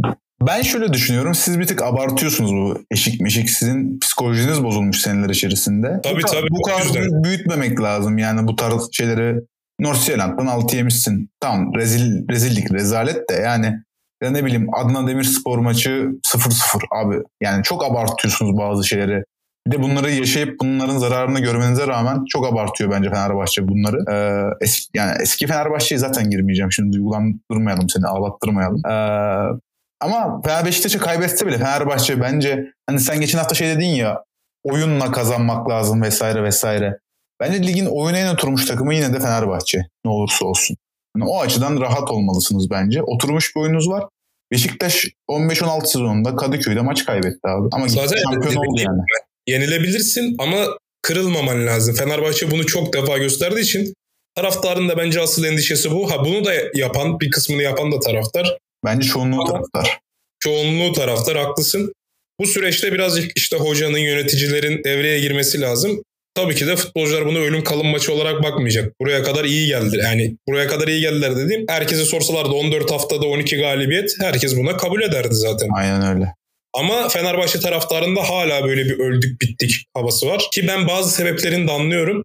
Ben 0.46 0.62
şöyle 0.62 0.92
düşünüyorum. 0.92 1.34
Siz 1.34 1.58
bir 1.58 1.66
tık 1.66 1.82
abartıyorsunuz 1.82 2.52
bu 2.52 2.84
eşik 2.90 3.20
meşik. 3.20 3.50
Sizin 3.50 3.98
psikolojiniz 3.98 4.64
bozulmuş 4.64 5.00
seneler 5.00 5.30
içerisinde. 5.30 6.00
Tabii, 6.02 6.22
bu, 6.22 6.26
tabii, 6.26 6.46
Bu 6.50 6.62
kadar 6.62 7.22
büyütmemek 7.24 7.80
lazım. 7.80 8.18
Yani 8.18 8.48
bu 8.48 8.56
tarz 8.56 8.88
şeyleri 8.92 9.40
North 9.80 10.00
Zealand'dan 10.00 10.46
altı 10.46 10.76
yemişsin. 10.76 11.30
Tamam 11.40 11.74
rezil, 11.74 12.28
rezillik, 12.30 12.72
rezalet 12.72 13.30
de 13.30 13.34
yani 13.34 13.74
ya 14.22 14.30
ne 14.30 14.44
bileyim 14.44 14.74
Adana 14.74 15.08
Demirspor 15.08 15.58
maçı 15.58 16.08
0-0 16.26 16.80
abi. 16.94 17.16
Yani 17.42 17.62
çok 17.62 17.84
abartıyorsunuz 17.84 18.58
bazı 18.58 18.88
şeyleri. 18.88 19.24
Bir 19.66 19.72
de 19.72 19.82
bunları 19.82 20.10
yaşayıp 20.10 20.60
bunların 20.60 20.98
zararını 20.98 21.40
görmenize 21.40 21.86
rağmen 21.86 22.24
çok 22.28 22.46
abartıyor 22.46 22.90
bence 22.90 23.10
Fenerbahçe 23.10 23.68
bunları. 23.68 23.96
Ee, 24.10 24.64
eski, 24.64 24.88
yani 24.94 25.12
eski 25.20 25.46
Fenerbahçe'ye 25.46 25.98
zaten 25.98 26.30
girmeyeceğim. 26.30 26.72
Şimdi 26.72 26.96
duygulandırmayalım 26.96 27.88
seni, 27.88 28.06
ağlattırmayalım. 28.06 28.82
Ee, 28.86 29.58
ama 30.00 30.42
Fener 30.42 30.64
Beşiktaş'ı 30.66 30.98
kaybetse 30.98 31.46
bile 31.46 31.58
Fenerbahçe 31.58 32.20
bence 32.20 32.72
hani 32.86 33.00
sen 33.00 33.20
geçen 33.20 33.38
hafta 33.38 33.54
şey 33.54 33.68
dedin 33.68 33.86
ya 33.86 34.24
oyunla 34.64 35.12
kazanmak 35.12 35.70
lazım 35.70 36.02
vesaire 36.02 36.42
vesaire. 36.42 36.98
Bence 37.40 37.66
ligin 37.66 37.86
oyuna 37.86 38.18
en 38.18 38.34
oturmuş 38.34 38.64
takımı 38.64 38.94
yine 38.94 39.14
de 39.14 39.20
Fenerbahçe. 39.20 39.78
Ne 40.04 40.10
olursa 40.10 40.44
olsun. 40.44 40.76
Yani 41.16 41.30
o 41.30 41.40
açıdan 41.40 41.80
rahat 41.80 42.10
olmalısınız 42.10 42.70
bence. 42.70 43.02
Oturmuş 43.02 43.56
bir 43.56 43.60
oyununuz 43.60 43.88
var. 43.88 44.04
Beşiktaş 44.52 45.06
15-16 45.30 45.86
sezonunda 45.86 46.36
Kadıköy'de 46.36 46.80
maç 46.80 47.04
kaybetti 47.06 47.48
abi. 47.48 47.68
Ama 47.72 47.88
Zaten 47.88 48.16
şampiyon 48.16 48.54
oldu 48.54 48.80
yani. 48.80 49.00
Yenilebilirsin 49.48 50.34
ama 50.38 50.66
kırılmaman 51.02 51.66
lazım. 51.66 51.94
Fenerbahçe 51.94 52.50
bunu 52.50 52.66
çok 52.66 52.92
defa 52.92 53.18
gösterdiği 53.18 53.60
için 53.60 53.94
taraftarın 54.34 54.88
da 54.88 54.96
bence 54.98 55.20
asıl 55.20 55.44
endişesi 55.44 55.90
bu. 55.90 56.10
Ha 56.10 56.24
bunu 56.24 56.44
da 56.44 56.52
yapan, 56.74 57.20
bir 57.20 57.30
kısmını 57.30 57.62
yapan 57.62 57.92
da 57.92 58.00
taraftar. 58.00 58.58
Bence 58.84 59.08
çoğunluğu 59.08 59.40
Ama- 59.42 59.52
taraftar. 59.52 59.98
Çoğunluğu 60.40 60.92
taraftar 60.92 61.36
haklısın. 61.38 61.92
Bu 62.40 62.46
süreçte 62.46 62.92
birazcık 62.92 63.32
işte 63.36 63.56
hocanın, 63.56 63.98
yöneticilerin 63.98 64.84
devreye 64.84 65.20
girmesi 65.20 65.60
lazım. 65.60 66.02
Tabii 66.34 66.54
ki 66.54 66.66
de 66.66 66.76
futbolcular 66.76 67.26
bunu 67.26 67.38
ölüm 67.38 67.64
kalım 67.64 67.86
maçı 67.86 68.12
olarak 68.12 68.42
bakmayacak. 68.42 68.92
Buraya 69.00 69.22
kadar 69.22 69.44
iyi 69.44 69.66
geldi. 69.66 69.98
Yani 70.02 70.36
buraya 70.48 70.66
kadar 70.68 70.88
iyi 70.88 71.00
geldiler 71.00 71.36
dediğim 71.36 71.64
herkese 71.68 72.04
sorsalardı 72.04 72.50
14 72.50 72.90
haftada 72.90 73.26
12 73.26 73.56
galibiyet 73.56 74.14
herkes 74.20 74.56
buna 74.56 74.76
kabul 74.76 75.02
ederdi 75.02 75.34
zaten. 75.34 75.68
Aynen 75.76 76.16
öyle. 76.16 76.34
Ama 76.74 77.08
Fenerbahçe 77.08 77.60
taraftarında 77.60 78.28
hala 78.28 78.64
böyle 78.64 78.84
bir 78.84 78.98
öldük 78.98 79.40
bittik 79.40 79.86
havası 79.94 80.26
var. 80.26 80.42
Ki 80.54 80.68
ben 80.68 80.88
bazı 80.88 81.10
sebeplerini 81.10 81.68
de 81.68 81.72
anlıyorum. 81.72 82.24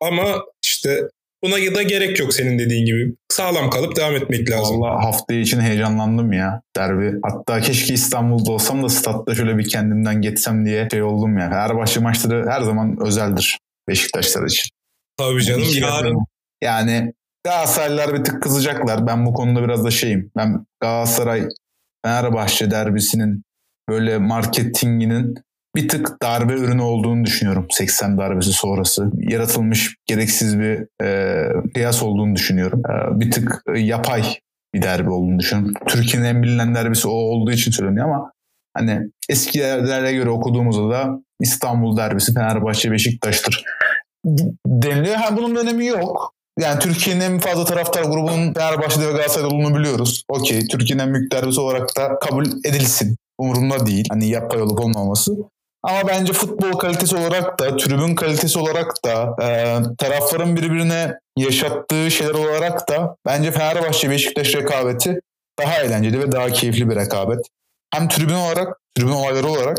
Ama 0.00 0.42
işte 0.64 1.00
buna 1.44 1.74
da 1.74 1.82
gerek 1.82 2.20
yok 2.20 2.34
senin 2.34 2.58
dediğin 2.58 2.86
gibi. 2.86 3.14
Sağlam 3.28 3.70
kalıp 3.70 3.96
devam 3.96 4.16
etmek 4.16 4.50
lazım. 4.50 4.80
Valla 4.80 5.04
haftaya 5.04 5.40
için 5.40 5.60
heyecanlandım 5.60 6.32
ya 6.32 6.62
derbi. 6.76 7.12
Hatta 7.22 7.60
keşke 7.60 7.94
İstanbul'da 7.94 8.52
olsam 8.52 8.82
da 8.82 8.88
statta 8.88 9.34
şöyle 9.34 9.58
bir 9.58 9.68
kendimden 9.68 10.22
geçsem 10.22 10.66
diye 10.66 10.88
şey 10.90 11.02
oldum 11.02 11.38
ya. 11.38 11.50
Fenerbahçe 11.50 12.00
maçları 12.00 12.50
her 12.50 12.60
zaman 12.60 12.96
özeldir 13.06 13.58
Beşiktaşlar 13.88 14.46
için. 14.46 14.68
Tabii 15.16 15.44
canım. 15.44 15.64
Yarın. 15.74 16.18
Yani 16.62 17.12
Galatasaraylılar 17.44 18.14
bir 18.14 18.24
tık 18.24 18.42
kızacaklar. 18.42 19.06
Ben 19.06 19.26
bu 19.26 19.34
konuda 19.34 19.62
biraz 19.64 19.84
da 19.84 19.90
şeyim. 19.90 20.30
Ben 20.36 20.66
Galatasaray 20.80 21.48
Fenerbahçe 22.04 22.70
derbisinin 22.70 23.42
böyle 23.92 24.18
marketinginin 24.18 25.34
bir 25.76 25.88
tık 25.88 26.22
darbe 26.22 26.52
ürünü 26.52 26.82
olduğunu 26.82 27.24
düşünüyorum. 27.24 27.66
80 27.70 28.18
darbesi 28.18 28.52
sonrası. 28.52 29.10
Yaratılmış 29.18 29.96
gereksiz 30.06 30.58
bir 30.58 31.04
e, 31.04 31.46
kıyas 31.74 32.02
olduğunu 32.02 32.36
düşünüyorum. 32.36 32.82
E, 32.90 33.20
bir 33.20 33.30
tık 33.30 33.62
e, 33.74 33.80
yapay 33.80 34.22
bir 34.74 34.82
derbi 34.82 35.10
olduğunu 35.10 35.38
düşünüyorum. 35.38 35.74
Türkiye'nin 35.86 36.28
en 36.28 36.42
bilinen 36.42 36.74
derbisi 36.74 37.08
o 37.08 37.12
olduğu 37.12 37.52
için 37.52 37.70
söyleniyor 37.70 38.06
ama 38.06 38.32
hani 38.76 39.00
eski 39.28 39.60
derbilere 39.60 40.12
göre 40.12 40.30
okuduğumuzda 40.30 40.90
da 40.90 41.18
İstanbul 41.40 41.96
derbisi 41.96 42.34
Fenerbahçe 42.34 42.90
Beşiktaş'tır 42.90 43.64
deniliyor. 44.66 45.14
Ha 45.14 45.36
bunun 45.36 45.56
önemi 45.56 45.86
yok. 45.86 46.34
Yani 46.58 46.78
Türkiye'nin 46.78 47.20
en 47.20 47.38
fazla 47.38 47.64
taraftar 47.64 48.02
grubunun 48.02 48.54
Fenerbahçe'de 48.54 49.08
ve 49.08 49.12
Galatasaray'da 49.12 49.54
olduğunu 49.54 49.78
biliyoruz. 49.78 50.24
Okey. 50.28 50.66
Türkiye'nin 50.66 51.02
en 51.02 51.14
büyük 51.14 51.32
derbisi 51.32 51.60
olarak 51.60 51.96
da 51.96 52.18
kabul 52.18 52.46
edilsin. 52.46 53.16
Umurumda 53.42 53.86
değil. 53.86 54.06
Hani 54.10 54.28
yapay 54.28 54.62
olup 54.62 54.80
olmaması. 54.80 55.36
Ama 55.82 56.08
bence 56.08 56.32
futbol 56.32 56.72
kalitesi 56.72 57.16
olarak 57.16 57.58
da, 57.58 57.76
tribün 57.76 58.14
kalitesi 58.14 58.58
olarak 58.58 58.92
da, 59.04 59.36
e, 59.42 59.78
tarafların 59.98 60.56
birbirine 60.56 61.18
yaşattığı 61.36 62.10
şeyler 62.10 62.34
olarak 62.34 62.88
da 62.88 63.16
bence 63.26 63.50
Fenerbahçe-Beşiktaş 63.52 64.54
rekabeti 64.56 65.20
daha 65.58 65.82
eğlenceli 65.82 66.20
ve 66.20 66.32
daha 66.32 66.50
keyifli 66.50 66.90
bir 66.90 66.96
rekabet. 66.96 67.46
Hem 67.94 68.08
tribün 68.08 68.34
olarak, 68.34 68.80
tribün 68.96 69.12
olayları 69.12 69.48
olarak 69.48 69.78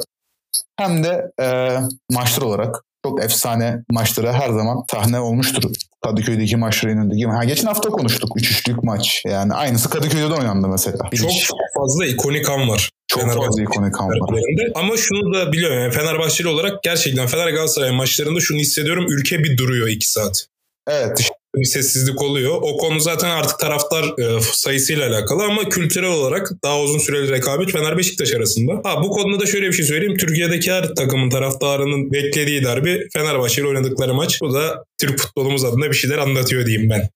hem 0.77 1.03
de 1.03 1.31
e, 1.41 1.77
maçlar 2.11 2.45
olarak 2.45 2.83
çok 3.05 3.23
efsane 3.23 3.83
maçlara 3.91 4.33
her 4.33 4.49
zaman 4.49 4.83
sahne 4.91 5.19
olmuştur. 5.19 5.63
Kadıköy'deki 6.03 6.55
maçların 6.57 6.97
önündeki. 6.97 7.25
Ha, 7.25 7.43
geçen 7.43 7.67
hafta 7.67 7.89
konuştuk. 7.89 8.29
Üç 8.37 8.51
üçlük 8.51 8.83
maç. 8.83 9.21
Yani 9.25 9.53
aynısı 9.53 9.89
Kadıköy'de 9.89 10.29
de 10.29 10.33
oynandı 10.33 10.67
mesela. 10.67 10.97
çok 11.15 11.29
Hiç- 11.29 11.43
çok 11.45 11.57
fazla 11.77 12.05
ikonik 12.05 12.49
an 12.49 12.69
var. 12.69 12.89
çok 13.07 13.21
Fenerbahçe 13.21 13.45
fazla 13.45 13.61
ikonik 13.61 14.01
an 14.01 14.09
var. 14.09 14.29
Ama 14.75 14.97
şunu 14.97 15.33
da 15.33 15.51
biliyorum 15.51 15.79
yani 15.79 15.91
Fenerbahçeli 15.93 16.47
olarak 16.47 16.83
gerçekten 16.83 17.27
Fener 17.27 17.49
Galatasaray 17.49 17.91
maçlarında 17.91 18.39
şunu 18.39 18.59
hissediyorum. 18.59 19.05
Ülke 19.09 19.39
bir 19.39 19.57
duruyor 19.57 19.87
iki 19.87 20.09
saat. 20.09 20.45
Evet. 20.87 21.31
Bir 21.55 21.65
sessizlik 21.65 22.21
oluyor. 22.21 22.55
O 22.61 22.77
konu 22.77 22.99
zaten 22.99 23.29
artık 23.29 23.59
taraftar 23.59 24.03
e, 24.03 24.41
sayısıyla 24.41 25.09
alakalı 25.09 25.43
ama 25.43 25.69
kültürel 25.69 26.09
olarak 26.09 26.51
daha 26.63 26.79
uzun 26.79 26.99
süreli 26.99 27.31
rekabet 27.31 27.71
Fener 27.71 27.97
Beşiktaş 27.97 28.33
arasında. 28.33 28.81
Ha 28.83 29.03
bu 29.03 29.09
konuda 29.09 29.39
da 29.39 29.45
şöyle 29.45 29.67
bir 29.67 29.73
şey 29.73 29.85
söyleyeyim. 29.85 30.17
Türkiye'deki 30.17 30.71
her 30.71 30.95
takımın 30.95 31.29
taraftarının 31.29 32.11
beklediği 32.11 32.63
derbi 32.63 33.07
Fenerbahçe 33.13 33.61
ile 33.61 33.67
oynadıkları 33.67 34.13
maç. 34.13 34.41
Bu 34.41 34.53
da 34.53 34.83
Türk 35.01 35.19
futbolumuz 35.19 35.65
adına 35.65 35.85
bir 35.85 35.95
şeyler 35.95 36.17
anlatıyor 36.17 36.65
diyeyim 36.65 36.89
ben. 36.89 37.09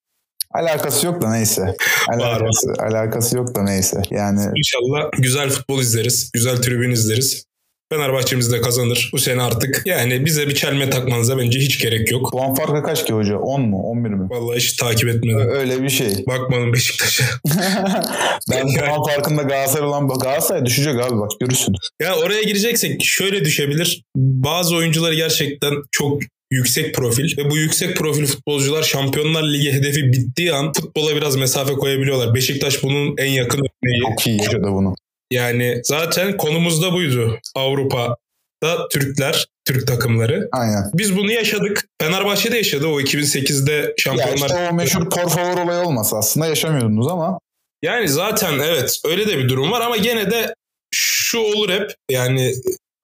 Alakası 0.54 1.06
yok 1.06 1.22
da 1.22 1.32
neyse. 1.32 1.76
Alakası, 2.10 2.74
alakası 2.80 3.38
yok 3.38 3.56
da 3.56 3.64
neyse. 3.64 4.02
Yani 4.10 4.42
İnşallah 4.58 5.12
güzel 5.18 5.50
futbol 5.50 5.80
izleriz. 5.82 6.32
Güzel 6.34 6.62
tribün 6.62 6.92
izleriz. 6.92 7.47
Fenerbahçe'miz 7.92 8.52
de 8.52 8.62
kazanır. 8.62 9.10
Bu 9.14 9.20
sene 9.20 9.42
artık 9.42 9.84
yani 9.86 10.26
bize 10.26 10.48
bir 10.48 10.56
çelme 10.56 10.90
takmanıza 10.90 11.38
bence 11.38 11.60
hiç 11.60 11.80
gerek 11.80 12.12
yok. 12.12 12.32
puan 12.32 12.54
farkı 12.54 12.84
kaç 12.84 13.06
ki 13.06 13.14
hoca? 13.14 13.38
10 13.38 13.62
mu? 13.62 13.82
11 13.82 14.10
mi? 14.10 14.30
Vallahi 14.30 14.58
hiç 14.58 14.74
takip 14.74 15.10
etmedim. 15.10 15.50
Öyle 15.50 15.84
bir 15.84 15.90
şey. 15.90 16.08
Bakmadım 16.28 16.74
Beşiktaş'a. 16.74 17.24
Ben 18.52 18.68
puan 18.68 19.04
farkında 19.04 19.42
Galatasaray 19.42 19.88
olan 19.88 20.08
Galatasaray 20.08 20.66
düşecek 20.66 20.96
abi 20.96 21.20
bak 21.20 21.32
görürsün. 21.40 21.76
Ya 22.02 22.16
oraya 22.16 22.44
gireceksek 22.44 23.04
şöyle 23.04 23.46
düşebilir. 23.46 24.04
Bazı 24.16 24.76
oyuncular 24.76 25.12
gerçekten 25.12 25.74
çok 25.92 26.22
yüksek 26.52 26.96
profil 26.96 27.38
ve 27.38 27.50
bu 27.50 27.58
yüksek 27.58 27.98
profil 27.98 28.26
futbolcular 28.26 28.84
Şampiyonlar 28.84 29.44
Ligi 29.44 29.74
hedefi 29.74 30.14
bittiği 30.14 30.54
an 30.54 30.74
futbola 30.74 31.16
biraz 31.16 31.36
mesafe 31.36 31.74
koyabiliyorlar. 31.74 32.36
Beşiktaş 32.36 32.84
bunun 32.84 33.16
en 33.18 33.32
yakın 33.32 33.60
örneği. 33.60 34.02
Çok 34.02 34.28
iyi 34.28 34.38
yaşadı 34.38 34.68
bunu. 34.72 34.96
Yani 35.32 35.82
zaten 35.84 36.38
konumuz 36.38 36.82
da 36.84 36.94
buydu. 36.94 37.40
Avrupa'da 37.56 38.88
Türkler, 38.92 39.48
Türk 39.66 39.88
takımları. 39.88 40.50
Aynen. 40.52 40.92
Biz 40.94 41.18
bunu 41.18 41.32
yaşadık. 41.32 41.88
Fenerbahçe'de 42.02 42.58
yaşadı 42.58 42.88
o 42.88 43.02
2008'de 43.02 43.72
Ya 43.72 43.94
Şampiyonlar. 43.98 44.36
işte 44.36 44.70
o 44.72 44.74
meşhur 44.74 45.10
por 45.10 45.30
favor 45.30 45.58
olayı 45.58 45.88
olmasa 45.88 46.18
aslında 46.18 46.48
yaşamıyordunuz 46.48 47.08
ama 47.08 47.40
Yani 47.82 48.10
zaten 48.10 48.60
evet 48.60 49.02
öyle 49.06 49.28
de 49.28 49.38
bir 49.38 49.50
durum 49.50 49.72
var 49.72 49.82
ama 49.82 49.98
gene 49.98 50.32
de 50.32 50.54
şu 50.94 51.40
olur 51.40 51.70
hep 51.70 51.92
yani 52.12 52.54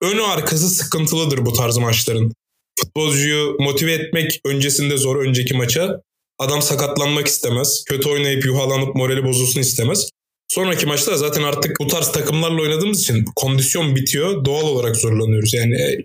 önü 0.01 0.21
arkası 0.21 0.69
sıkıntılıdır 0.69 1.45
bu 1.45 1.53
tarz 1.53 1.77
maçların. 1.77 2.33
Futbolcuyu 2.79 3.55
motive 3.59 3.93
etmek 3.93 4.41
öncesinde 4.45 4.97
zor 4.97 5.25
önceki 5.25 5.53
maça. 5.57 6.01
Adam 6.39 6.61
sakatlanmak 6.61 7.27
istemez. 7.27 7.83
Kötü 7.87 8.09
oynayıp 8.09 8.45
yuhalanıp 8.45 8.95
morali 8.95 9.23
bozulsun 9.23 9.59
istemez. 9.59 10.09
Sonraki 10.55 10.85
maçta 10.85 11.17
zaten 11.17 11.43
artık 11.43 11.79
bu 11.79 11.87
tarz 11.87 12.11
takımlarla 12.11 12.61
oynadığımız 12.61 13.01
için 13.01 13.25
kondisyon 13.35 13.95
bitiyor. 13.95 14.45
Doğal 14.45 14.63
olarak 14.63 14.95
zorlanıyoruz. 14.95 15.53
Yani 15.53 15.81
e, 15.81 15.97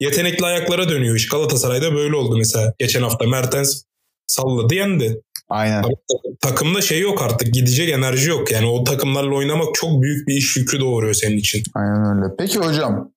yetenekli 0.00 0.46
ayaklara 0.46 0.88
dönüyor 0.88 1.16
iş. 1.16 1.28
Galatasaray'da 1.28 1.94
böyle 1.94 2.16
oldu 2.16 2.36
mesela. 2.38 2.72
Geçen 2.78 3.02
hafta 3.02 3.26
Mertens 3.26 3.82
salladı 4.26 4.74
yendi. 4.74 5.20
aynen. 5.48 5.82
Ama 5.82 5.94
takımda 6.40 6.80
şey 6.80 7.00
yok 7.00 7.22
artık 7.22 7.54
gidecek 7.54 7.90
enerji 7.90 8.30
yok. 8.30 8.52
Yani 8.52 8.66
o 8.66 8.84
takımlarla 8.84 9.34
oynamak 9.34 9.74
çok 9.74 10.02
büyük 10.02 10.28
bir 10.28 10.34
iş 10.36 10.56
yükü 10.56 10.80
doğuruyor 10.80 11.14
senin 11.14 11.36
için. 11.36 11.62
Aynen 11.74 12.16
öyle. 12.16 12.34
Peki 12.38 12.58
hocam 12.58 13.10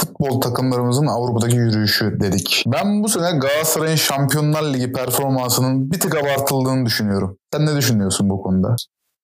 futbol 0.00 0.40
takımlarımızın 0.40 1.06
Avrupa'daki 1.06 1.56
yürüyüşü 1.56 2.20
dedik. 2.20 2.64
Ben 2.66 3.02
bu 3.02 3.08
sene 3.08 3.38
Galatasaray'ın 3.38 3.96
Şampiyonlar 3.96 4.74
Ligi 4.74 4.92
performansının 4.92 5.90
bir 5.90 6.00
tık 6.00 6.16
abartıldığını 6.16 6.86
düşünüyorum. 6.86 7.38
Sen 7.52 7.66
ne 7.66 7.76
düşünüyorsun 7.76 8.30
bu 8.30 8.42
konuda? 8.42 8.76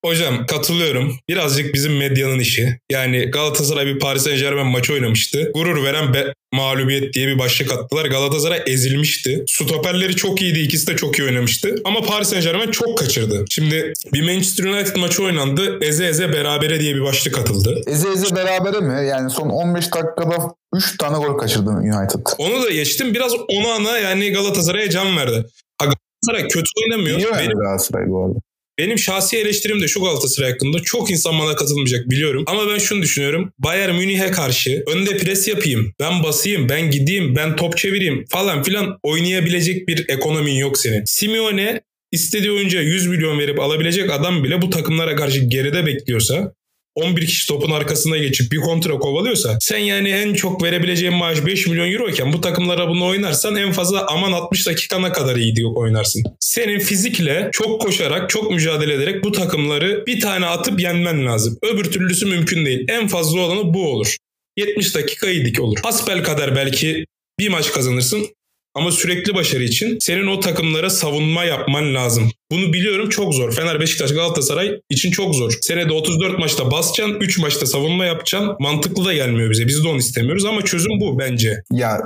Hocam 0.05 0.47
katılıyorum. 0.47 1.17
Birazcık 1.29 1.75
bizim 1.75 1.97
medyanın 1.97 2.39
işi. 2.39 2.79
Yani 2.93 3.25
Galatasaray 3.31 3.87
bir 3.87 3.99
Paris 3.99 4.23
Saint 4.23 4.41
Germain 4.41 4.67
maçı 4.67 4.93
oynamıştı. 4.93 5.51
Gurur 5.55 5.85
veren 5.85 6.15
be- 6.15 6.35
mağlubiyet 6.53 7.13
diye 7.15 7.27
bir 7.27 7.39
başlık 7.39 7.73
attılar. 7.73 8.05
Galatasaray 8.07 8.63
ezilmişti. 8.67 9.45
Stoperleri 9.49 10.17
çok 10.17 10.43
iyiydi. 10.43 10.59
ikisi 10.59 10.87
de 10.87 10.97
çok 10.97 11.19
iyi 11.19 11.25
oynamıştı. 11.25 11.75
Ama 11.85 12.01
Paris 12.01 12.29
Saint 12.29 12.45
Germain 12.45 12.71
çok 12.71 12.99
kaçırdı. 12.99 13.45
Şimdi 13.51 13.93
bir 14.13 14.23
Manchester 14.23 14.65
United 14.65 14.97
maçı 14.97 15.23
oynandı. 15.25 15.79
Eze 15.83 16.07
eze 16.07 16.33
berabere 16.33 16.81
diye 16.81 16.95
bir 16.95 17.03
başlık 17.03 17.39
atıldı. 17.39 17.81
Eze 17.87 18.09
eze 18.09 18.37
berabere 18.37 18.81
mi? 18.81 19.09
Yani 19.09 19.31
son 19.31 19.49
15 19.49 19.85
dakikada 19.85 20.55
3 20.75 20.97
tane 20.99 21.19
gol 21.27 21.39
kaçırdı 21.39 21.71
United. 21.71 22.21
Onu 22.39 22.63
da 22.63 22.71
geçtim. 22.71 23.15
Biraz 23.15 23.33
onu 23.49 23.69
ana 23.69 23.99
yani 23.99 24.31
Galatasaray'a 24.33 24.91
can 24.91 25.17
verdi. 25.17 25.45
Galatasaray 25.81 26.49
kötü 26.49 26.71
oynamıyor. 26.85 27.19
İyi 27.19 27.27
Benim, 27.39 27.59
Galatasaray 27.59 28.09
bu 28.09 28.25
arada. 28.25 28.39
Benim 28.79 28.99
şahsi 28.99 29.37
eleştirim 29.37 29.81
de 29.81 29.89
şu 29.89 30.01
Galatasaray 30.01 30.51
hakkında. 30.51 30.79
Çok 30.79 31.11
insan 31.11 31.39
bana 31.39 31.57
katılmayacak 31.57 32.11
biliyorum. 32.11 32.45
Ama 32.47 32.69
ben 32.69 32.79
şunu 32.79 33.03
düşünüyorum. 33.03 33.53
Bayern 33.59 33.95
Münih'e 33.95 34.31
karşı 34.31 34.85
önde 34.87 35.17
pres 35.17 35.49
yapayım. 35.49 35.95
Ben 36.01 36.23
basayım. 36.23 36.69
Ben 36.69 36.91
gideyim. 36.91 37.37
Ben 37.37 37.57
top 37.57 37.77
çevireyim 37.77 38.25
falan 38.29 38.63
filan 38.63 38.99
oynayabilecek 39.03 39.89
bir 39.89 40.09
ekonomin 40.09 40.55
yok 40.55 40.79
senin. 40.79 41.03
Simeone 41.05 41.81
istediği 42.13 42.53
oyuncuya 42.53 42.83
100 42.83 43.07
milyon 43.07 43.39
verip 43.39 43.61
alabilecek 43.61 44.11
adam 44.11 44.45
bile 44.45 44.63
bu 44.63 44.71
takımlara 44.71 45.17
karşı 45.17 45.41
geride 45.41 45.87
bekliyorsa 45.87 46.55
11 46.95 47.27
kişi 47.27 47.49
topun 47.49 47.71
arkasına 47.71 48.17
geçip 48.17 48.53
bir 48.53 48.57
kontra 48.57 48.99
kovalıyorsa 48.99 49.57
sen 49.61 49.79
yani 49.79 50.09
en 50.09 50.35
çok 50.35 50.63
verebileceğin 50.63 51.15
maaş 51.15 51.47
5 51.47 51.67
milyon 51.67 51.93
euro 51.93 52.09
iken 52.09 52.33
bu 52.33 52.41
takımlara 52.41 52.89
bunu 52.89 53.07
oynarsan 53.07 53.57
en 53.57 53.73
fazla 53.73 54.07
aman 54.07 54.33
60 54.33 54.67
dakikana 54.67 55.13
kadar 55.13 55.37
iyi 55.37 55.57
diye 55.57 55.67
oynarsın. 55.67 56.23
Senin 56.41 56.79
fizikle 56.79 57.49
çok 57.53 57.81
koşarak 57.81 58.31
çok 58.31 58.51
mücadele 58.51 58.95
ederek 58.95 59.25
bu 59.25 59.33
takımları 59.33 60.05
bir 60.07 60.21
tane 60.21 60.47
atıp 60.47 60.81
yenmen 60.81 61.27
lazım. 61.27 61.59
Öbür 61.63 61.85
türlüsü 61.85 62.27
mümkün 62.27 62.67
değil. 62.67 62.85
En 62.89 63.09
fazla 63.09 63.41
olanı 63.41 63.75
bu 63.75 63.93
olur. 63.93 64.17
70 64.57 64.95
dakika 64.95 65.31
iyilik 65.31 65.61
olur. 65.61 65.79
Hasbel 65.83 66.25
kadar 66.25 66.57
belki 66.57 67.05
bir 67.39 67.49
maç 67.49 67.73
kazanırsın 67.73 68.27
ama 68.75 68.93
sürekli 68.93 69.35
başarı 69.35 69.63
için 69.63 69.97
senin 70.01 70.27
o 70.27 70.41
takımlara 70.41 70.91
savunma 70.91 71.45
yapman 71.45 71.95
lazım. 71.95 72.31
Bunu 72.51 72.73
biliyorum 72.73 73.09
çok 73.09 73.35
zor. 73.35 73.53
Fener, 73.53 73.81
Beşiktaş, 73.81 74.13
Galatasaray 74.13 74.81
için 74.91 75.11
çok 75.11 75.35
zor. 75.35 75.53
Senede 75.61 75.93
34 75.93 76.39
maçta 76.39 76.71
basacaksın, 76.71 77.21
3 77.21 77.39
maçta 77.39 77.67
savunma 77.67 78.05
yapacaksın. 78.05 78.57
Mantıklı 78.61 79.05
da 79.05 79.15
gelmiyor 79.15 79.51
bize. 79.51 79.67
Biz 79.67 79.85
de 79.85 79.89
onu 79.89 79.99
istemiyoruz 79.99 80.45
ama 80.45 80.63
çözüm 80.63 81.01
bu 81.01 81.19
bence. 81.19 81.63
Ya 81.73 82.01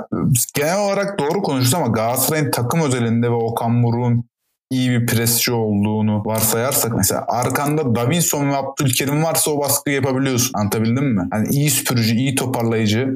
genel 0.55 0.79
olarak 0.79 1.19
doğru 1.19 1.41
konuştu 1.41 1.77
ama 1.77 1.87
Galatasaray'ın 1.87 2.51
takım 2.51 2.81
özelinde 2.81 3.27
ve 3.27 3.35
Okan 3.35 3.83
Buruk'un 3.83 4.29
iyi 4.71 4.89
bir 4.89 5.05
presçi 5.05 5.51
olduğunu 5.51 6.25
varsayarsak 6.25 6.95
mesela 6.97 7.25
arkanda 7.27 7.95
Davinson 7.95 8.49
ve 8.49 8.55
Abdülkerim 8.55 9.23
varsa 9.23 9.51
o 9.51 9.59
baskıyı 9.59 9.95
yapabiliyorsun. 9.95 10.51
Anlatabildim 10.53 11.15
mi? 11.15 11.27
Hani 11.31 11.47
iyi 11.49 11.69
süpürücü, 11.69 12.15
iyi 12.15 12.35
toparlayıcı 12.35 13.07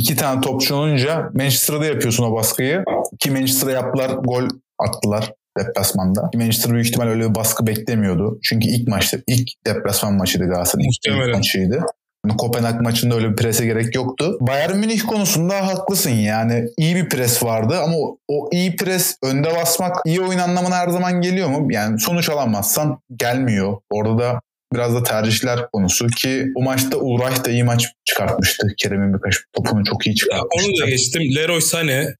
iki 0.00 0.16
tane 0.16 0.40
topçu 0.40 0.74
olunca 0.74 1.30
Manchester'da 1.34 1.86
yapıyorsun 1.86 2.24
o 2.24 2.34
baskıyı. 2.34 2.84
Ki 3.18 3.30
Manchester'a 3.30 3.72
yaptılar, 3.72 4.10
gol 4.10 4.48
attılar 4.78 5.32
deplasmanda. 5.58 6.30
Manchester 6.34 6.72
büyük 6.72 6.86
ihtimal 6.86 7.06
öyle 7.06 7.30
bir 7.30 7.34
baskı 7.34 7.66
beklemiyordu. 7.66 8.38
Çünkü 8.42 8.68
ilk 8.68 8.88
maçta, 8.88 9.18
ilk 9.26 9.48
deplasman 9.66 10.14
maçıydı 10.14 10.44
Galatasaray'ın. 10.44 10.90
İlk, 11.04 11.34
maçıydı. 11.36 11.84
Yani 12.26 12.36
Kopenhag 12.36 12.80
maçında 12.80 13.14
öyle 13.14 13.30
bir 13.30 13.36
prese 13.36 13.66
gerek 13.66 13.94
yoktu. 13.94 14.38
Bayern 14.40 14.76
Münih 14.76 15.06
konusunda 15.06 15.66
haklısın 15.66 16.10
yani. 16.10 16.66
iyi 16.76 16.96
bir 16.96 17.08
pres 17.08 17.42
vardı 17.42 17.78
ama 17.84 17.96
o, 17.96 18.16
o 18.28 18.48
iyi 18.52 18.76
pres 18.76 19.16
önde 19.24 19.48
basmak 19.56 19.96
iyi 20.06 20.20
oyun 20.20 20.38
anlamına 20.38 20.76
her 20.76 20.88
zaman 20.88 21.20
geliyor 21.20 21.48
mu? 21.48 21.72
Yani 21.72 22.00
sonuç 22.00 22.28
alamazsan 22.30 22.98
gelmiyor. 23.16 23.76
Orada 23.90 24.18
da 24.18 24.40
biraz 24.74 24.94
da 24.94 25.02
tercihler 25.02 25.70
konusu 25.72 26.06
ki 26.06 26.46
o 26.54 26.62
maçta 26.62 26.96
Uğraş 26.98 27.44
da 27.44 27.50
iyi 27.50 27.64
maç 27.64 27.86
çıkartmıştı. 28.04 28.66
Kerem'in 28.78 29.14
birkaç 29.14 29.36
topunu 29.56 29.84
çok 29.84 30.06
iyi 30.06 30.10
Ya 30.10 30.14
çıkartmıştı. 30.14 30.70
onu 30.70 30.80
da 30.86 30.90
geçtim. 30.90 31.22
Leroy 31.36 31.58
Sané 31.60 32.14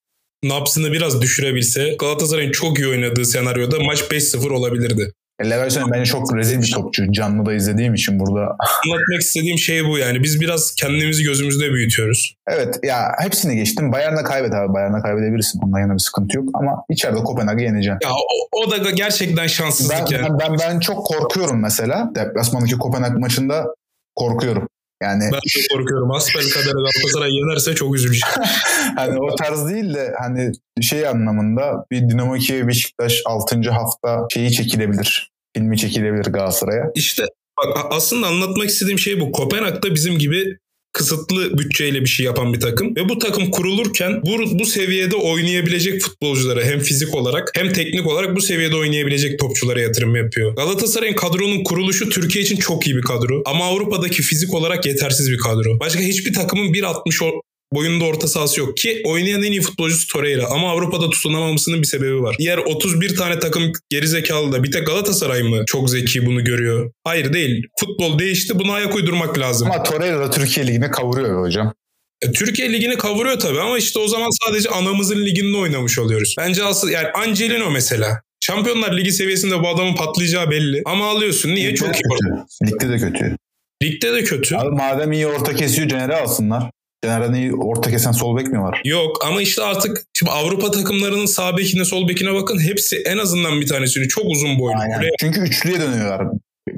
napsını 0.45 0.92
biraz 0.92 1.23
düşürebilse 1.23 1.97
Galatasaray'ın 1.99 2.52
çok 2.52 2.78
iyi 2.78 2.88
oynadığı 2.88 3.25
senaryoda 3.25 3.80
maç 3.80 4.00
5-0 4.11 4.50
olabilirdi. 4.50 5.12
Leverkusen 5.44 5.90
bence 5.92 6.04
çok 6.04 6.37
rezil 6.37 6.62
bir 6.62 6.73
topçu. 6.73 7.12
Canlı 7.12 7.47
da 7.47 7.54
izlediğim 7.54 7.94
için 7.94 8.20
burada. 8.20 8.40
Anlatmak 8.40 9.20
istediğim 9.20 9.59
şey 9.59 9.85
bu 9.85 9.99
yani. 9.99 10.23
Biz 10.23 10.40
biraz 10.40 10.75
kendimizi 10.75 11.25
gözümüzde 11.25 11.73
büyütüyoruz. 11.73 12.35
Evet 12.49 12.78
ya 12.82 13.12
hepsini 13.18 13.56
geçtim. 13.56 13.92
Bayern'e 13.92 14.23
kaybet 14.23 14.54
abi. 14.54 14.75
Bayern'e 14.75 15.02
kaybedebilirsin. 15.02 15.61
Ondan 15.64 15.78
yana 15.78 15.94
bir 15.94 15.99
sıkıntı 15.99 16.37
yok. 16.37 16.49
Ama 16.54 16.85
içeride 16.88 17.18
Kopenhag'ı 17.18 17.62
yeneceksin. 17.62 18.09
Ya 18.09 18.11
o, 18.12 18.64
o 18.64 18.70
da 18.70 18.90
gerçekten 18.90 19.47
şanssızlık 19.47 19.97
Ben, 20.11 20.16
yani. 20.16 20.28
ben, 20.30 20.38
ben, 20.38 20.59
ben 20.59 20.80
çok 20.80 21.06
korkuyorum 21.06 21.62
mesela. 21.62 22.11
Deplasmandaki 22.14 22.78
Kopenhag 22.78 23.18
maçında 23.18 23.66
korkuyorum. 24.14 24.68
Yani 25.02 25.25
Ben 25.32 25.40
çok 25.49 25.78
korkuyorum. 25.78 26.11
Asbel 26.11 26.50
kadar 26.50 26.73
Galatasaray 26.73 27.30
yenerse 27.30 27.75
çok 27.75 27.94
üzüleceğim. 27.94 28.35
hani 28.97 29.18
o 29.20 29.35
tarz 29.35 29.68
değil 29.68 29.94
de 29.94 30.14
hani 30.18 30.52
şey 30.80 31.09
anlamında 31.09 31.85
bir 31.90 32.09
Dinamo 32.09 32.35
Kiev 32.35 32.68
Beşiktaş 32.68 33.23
6. 33.26 33.70
hafta 33.70 34.26
şeyi 34.35 34.52
çekilebilir. 34.52 35.30
Filmi 35.57 35.78
çekilebilir 35.78 36.25
Galatasaray'a. 36.25 36.85
İşte 36.95 37.25
bak, 37.59 37.87
aslında 37.90 38.26
anlatmak 38.26 38.69
istediğim 38.69 38.99
şey 38.99 39.21
bu. 39.21 39.33
Kopenhag'da 39.33 39.95
bizim 39.95 40.19
gibi 40.19 40.57
kısıtlı 40.92 41.59
bütçeyle 41.59 42.00
bir 42.00 42.07
şey 42.07 42.26
yapan 42.26 42.52
bir 42.52 42.61
takım 42.61 42.97
ve 42.97 43.09
bu 43.09 43.19
takım 43.19 43.50
kurulurken 43.50 44.23
bu, 44.23 44.59
bu 44.59 44.66
seviyede 44.66 45.16
oynayabilecek 45.16 46.02
futbolculara 46.02 46.64
hem 46.64 46.80
fizik 46.80 47.14
olarak 47.14 47.50
hem 47.54 47.73
teknik 47.73 48.07
olarak 48.07 48.37
bu 48.37 48.40
seviyede 48.40 48.76
oynayabilecek 48.76 49.38
topçulara 49.38 49.80
yatırım 49.80 50.16
yapıyor. 50.16 50.57
Galatasaray'ın 50.57 51.14
kadronun 51.14 51.64
kuruluşu 51.64 52.09
Türkiye 52.09 52.45
için 52.45 52.57
çok 52.57 52.87
iyi 52.87 52.97
bir 52.97 53.02
kadro 53.02 53.42
ama 53.47 53.64
Avrupa'daki 53.64 54.22
fizik 54.22 54.55
olarak 54.55 54.87
yetersiz 54.87 55.31
bir 55.31 55.38
kadro. 55.38 55.81
Başka 55.81 56.01
hiçbir 56.01 56.33
takımın 56.33 56.72
1.60 56.72 57.22
o- 57.25 57.40
boyunda 57.72 58.04
orta 58.04 58.28
sahası 58.28 58.61
yok 58.61 58.76
ki 58.76 59.02
oynayan 59.04 59.42
en 59.42 59.52
iyi 59.52 59.61
futbolcusu 59.61 60.12
Torreira 60.12 60.46
ama 60.46 60.70
Avrupa'da 60.70 61.11
tutunamamasının 61.11 61.83
bir 61.83 61.87
sebebi 61.87 62.22
var. 62.22 62.37
Diğer 62.38 62.59
31 62.59 63.16
tane 63.16 63.38
takım 63.38 63.72
gerizekalı 63.90 64.52
da 64.52 64.64
bir 64.64 64.72
tek 64.72 64.87
Galatasaray 64.87 65.42
mı 65.42 65.64
çok 65.66 65.90
zeki 65.90 66.26
bunu 66.26 66.44
görüyor? 66.44 66.92
Hayır 67.04 67.33
değil. 67.33 67.66
Futbol 67.80 68.18
değişti 68.18 68.59
buna 68.59 68.72
ayak 68.72 68.94
uydurmak 68.94 69.38
lazım. 69.38 69.70
Ama 69.70 69.83
Torreira 69.83 70.20
da 70.20 70.30
Türkiye 70.30 70.66
Ligi'ne 70.66 70.90
kavuruyor 70.90 71.42
hocam. 71.42 71.74
E, 72.22 72.33
Türkiye 72.33 72.72
Ligi'ni 72.72 72.98
kavuruyor 72.98 73.38
tabii 73.38 73.61
ama 73.61 73.78
işte 73.78 73.98
o 73.98 74.09
zaman 74.09 74.28
sadece 74.46 74.68
anamızın 74.68 75.26
liginde 75.26 75.56
oynamış 75.56 75.98
oluyoruz. 75.98 76.35
Bence 76.38 76.64
asıl 76.64 76.88
yani 76.88 77.09
Angelino 77.09 77.70
mesela. 77.70 78.20
Şampiyonlar 78.40 78.96
Ligi 78.96 79.12
seviyesinde 79.12 79.62
bu 79.62 79.68
adamın 79.68 79.94
patlayacağı 79.94 80.50
belli. 80.50 80.83
Ama 80.85 81.11
alıyorsun. 81.11 81.54
Niye? 81.54 81.74
Çok 81.74 81.88
iyi. 81.96 82.02
kötü. 82.02 82.72
Ligde 82.72 82.88
de 82.88 82.98
kötü. 82.98 83.37
Ligde 83.83 84.14
de 84.14 84.24
kötü. 84.24 84.56
Abi 84.56 84.70
madem 84.70 85.12
iyi 85.12 85.26
orta 85.26 85.54
kesiyor 85.54 85.88
Caner'i 85.88 86.14
alsınlar. 86.14 86.70
Caner'den 87.05 87.35
iyi 87.35 87.55
orta 87.55 87.91
kesen 87.91 88.13
sol 88.13 88.37
bek 88.37 88.47
mi 88.47 88.61
var? 88.61 88.81
Yok 88.85 89.25
ama 89.27 89.43
işte 89.43 89.63
artık 89.63 90.03
şimdi 90.19 90.33
Avrupa 90.33 90.71
takımlarının 90.71 91.27
sağ 91.27 91.57
bekine 91.57 91.85
sol 91.85 92.09
bekine 92.09 92.35
bakın 92.35 92.61
hepsi 92.69 92.97
en 93.07 93.19
azından 93.19 93.61
bir 93.61 93.67
tanesini 93.67 94.09
çok 94.09 94.25
uzun 94.27 94.59
boylu. 94.59 94.77
Aynen. 94.81 94.99
Buraya- 94.99 95.11
Çünkü 95.21 95.41
üçlüye 95.41 95.81
dönüyorlar. 95.81 96.27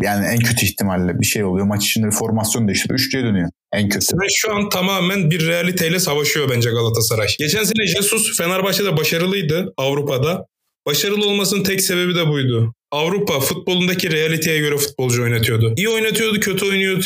Yani 0.03 0.27
en 0.27 0.39
kötü 0.39 0.67
ihtimalle 0.67 1.21
bir 1.21 1.25
şey 1.27 1.45
oluyor. 1.45 1.67
Maç 1.67 1.85
içinde 1.87 2.07
bir 2.07 2.13
formasyon 2.13 2.69
değiştiriyor. 2.69 2.99
Üçlüye 3.01 3.25
dönüyor. 3.25 3.49
En 3.73 3.89
kötü. 3.89 4.07
Ve 4.17 4.27
şu 4.37 4.55
an 4.55 4.69
tamamen 4.69 5.31
bir 5.31 5.47
realiteyle 5.47 5.99
savaşıyor 5.99 6.51
bence 6.51 6.71
Galatasaray. 6.71 7.27
Geçen 7.39 7.65
sene 7.65 7.87
Jesus 7.87 8.37
Fenerbahçe'de 8.39 8.97
başarılıydı 8.97 9.73
Avrupa'da. 9.77 10.47
Başarılı 10.87 11.27
olmasının 11.29 11.63
tek 11.65 11.81
sebebi 11.81 12.15
de 12.15 12.27
buydu. 12.29 12.75
Avrupa 12.91 13.41
futbolundaki 13.41 14.13
realiteye 14.13 14.59
göre 14.59 14.77
futbolcu 14.77 15.23
oynatıyordu. 15.23 15.75
İyi 15.77 15.89
oynatıyordu, 15.89 16.41
kötü 16.41 16.65
oynuyordu 16.67 17.05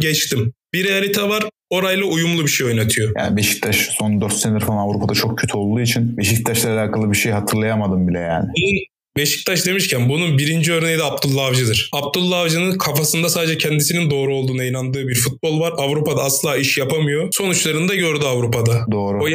geçtim. 0.00 0.52
Bir 0.72 0.84
realite 0.88 1.22
var, 1.22 1.44
orayla 1.70 2.04
uyumlu 2.04 2.42
bir 2.42 2.48
şey 2.48 2.66
oynatıyor. 2.66 3.12
Yani 3.18 3.36
Beşiktaş 3.36 3.76
son 3.76 4.20
4 4.20 4.32
senedir 4.32 4.60
falan 4.60 4.78
Avrupa'da 4.78 5.14
çok 5.14 5.38
kötü 5.38 5.56
olduğu 5.56 5.80
için 5.80 6.16
Beşiktaş'la 6.16 6.72
alakalı 6.72 7.12
bir 7.12 7.16
şey 7.16 7.32
hatırlayamadım 7.32 8.08
bile 8.08 8.18
yani. 8.18 8.48
Beşiktaş 9.16 9.66
demişken 9.66 10.08
bunun 10.08 10.38
birinci 10.38 10.72
örneği 10.72 10.98
de 10.98 11.04
Abdullah 11.04 11.46
Avcı'dır. 11.46 11.90
Abdullah 11.92 12.40
Avcı'nın 12.40 12.78
kafasında 12.78 13.28
sadece 13.28 13.58
kendisinin 13.58 14.10
doğru 14.10 14.36
olduğuna 14.36 14.64
inandığı 14.64 15.08
bir 15.08 15.14
futbol 15.14 15.60
var. 15.60 15.72
Avrupa'da 15.76 16.22
asla 16.22 16.56
iş 16.56 16.78
yapamıyor. 16.78 17.28
Sonuçlarını 17.32 17.88
da 17.88 17.94
gördü 17.94 18.24
Avrupa'da. 18.24 18.86
Doğru. 18.92 19.24
O 19.24 19.28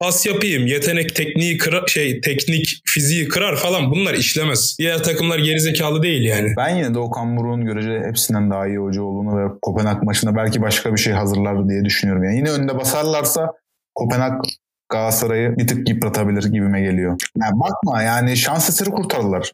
pas 0.00 0.26
yapayım, 0.26 0.66
yetenek, 0.66 1.14
tekniği 1.14 1.58
kıra, 1.58 1.86
şey, 1.86 2.20
teknik, 2.20 2.82
fiziği 2.84 3.28
kırar 3.28 3.56
falan 3.56 3.90
bunlar 3.90 4.14
işlemez. 4.14 4.76
Diğer 4.78 5.02
takımlar 5.02 5.38
gerizekalı 5.38 6.02
değil 6.02 6.22
yani. 6.24 6.54
Ben 6.56 6.76
yine 6.76 6.94
de 6.94 6.98
Okan 6.98 7.36
Buruk'un 7.36 7.64
görece 7.64 8.02
hepsinden 8.06 8.50
daha 8.50 8.66
iyi 8.66 8.78
hoca 8.78 9.02
olduğunu 9.02 9.38
ve 9.38 9.58
Kopenhag 9.62 10.02
maçında 10.02 10.36
belki 10.36 10.62
başka 10.62 10.92
bir 10.92 10.98
şey 10.98 11.12
hazırlar 11.12 11.68
diye 11.68 11.84
düşünüyorum. 11.84 12.24
Yani 12.24 12.36
yine 12.36 12.50
önde 12.50 12.78
basarlarsa 12.78 13.52
Kopenhag 13.94 14.44
Galatasaray'ı 14.88 15.56
bir 15.58 15.66
tık 15.66 15.88
yıpratabilir 15.88 16.44
gibime 16.44 16.80
geliyor. 16.80 17.16
Yani 17.42 17.60
bakma 17.60 18.02
yani 18.02 18.36
şans 18.36 18.68
eseri 18.68 18.90
kurtardılar. 18.90 19.52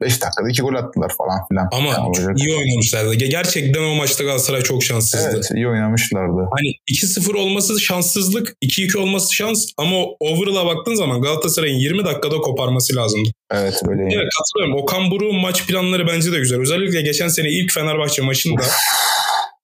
5 0.00 0.22
dakikada 0.22 0.48
2 0.50 0.62
gol 0.62 0.74
attılar 0.74 1.12
falan 1.18 1.46
filan. 1.48 1.68
Ama 1.72 1.88
Yani 1.88 2.40
iyi 2.40 2.56
oynamışlardı. 2.56 3.14
Gerçekten 3.14 3.82
o 3.82 3.94
maçta 3.94 4.24
Galatasaray 4.24 4.62
çok 4.62 4.82
şanssızdı. 4.82 5.30
Evet 5.34 5.50
iyi 5.54 5.68
oynamışlardı. 5.68 6.48
Hani 6.56 6.68
2-0 6.90 7.36
olması 7.36 7.80
şanssızlık, 7.80 8.54
2-2 8.64 8.98
olması 8.98 9.34
şans 9.34 9.66
ama 9.76 9.96
overall'a 10.20 10.66
baktığın 10.66 10.94
zaman 10.94 11.22
Galatasaray'ın 11.22 11.78
20 11.78 12.04
dakikada 12.04 12.36
koparması 12.36 12.96
lazımdı. 12.96 13.28
Evet 13.50 13.82
öyle. 13.88 14.02
Evet 14.02 14.28
katılıyorum. 14.38 14.82
Okan 14.82 15.10
Buruk'un 15.10 15.40
maç 15.40 15.66
planları 15.66 16.06
bence 16.06 16.32
de 16.32 16.38
güzel. 16.38 16.60
Özellikle 16.60 17.02
geçen 17.02 17.28
sene 17.28 17.48
ilk 17.48 17.72
Fenerbahçe 17.72 18.22
maçında 18.22 18.62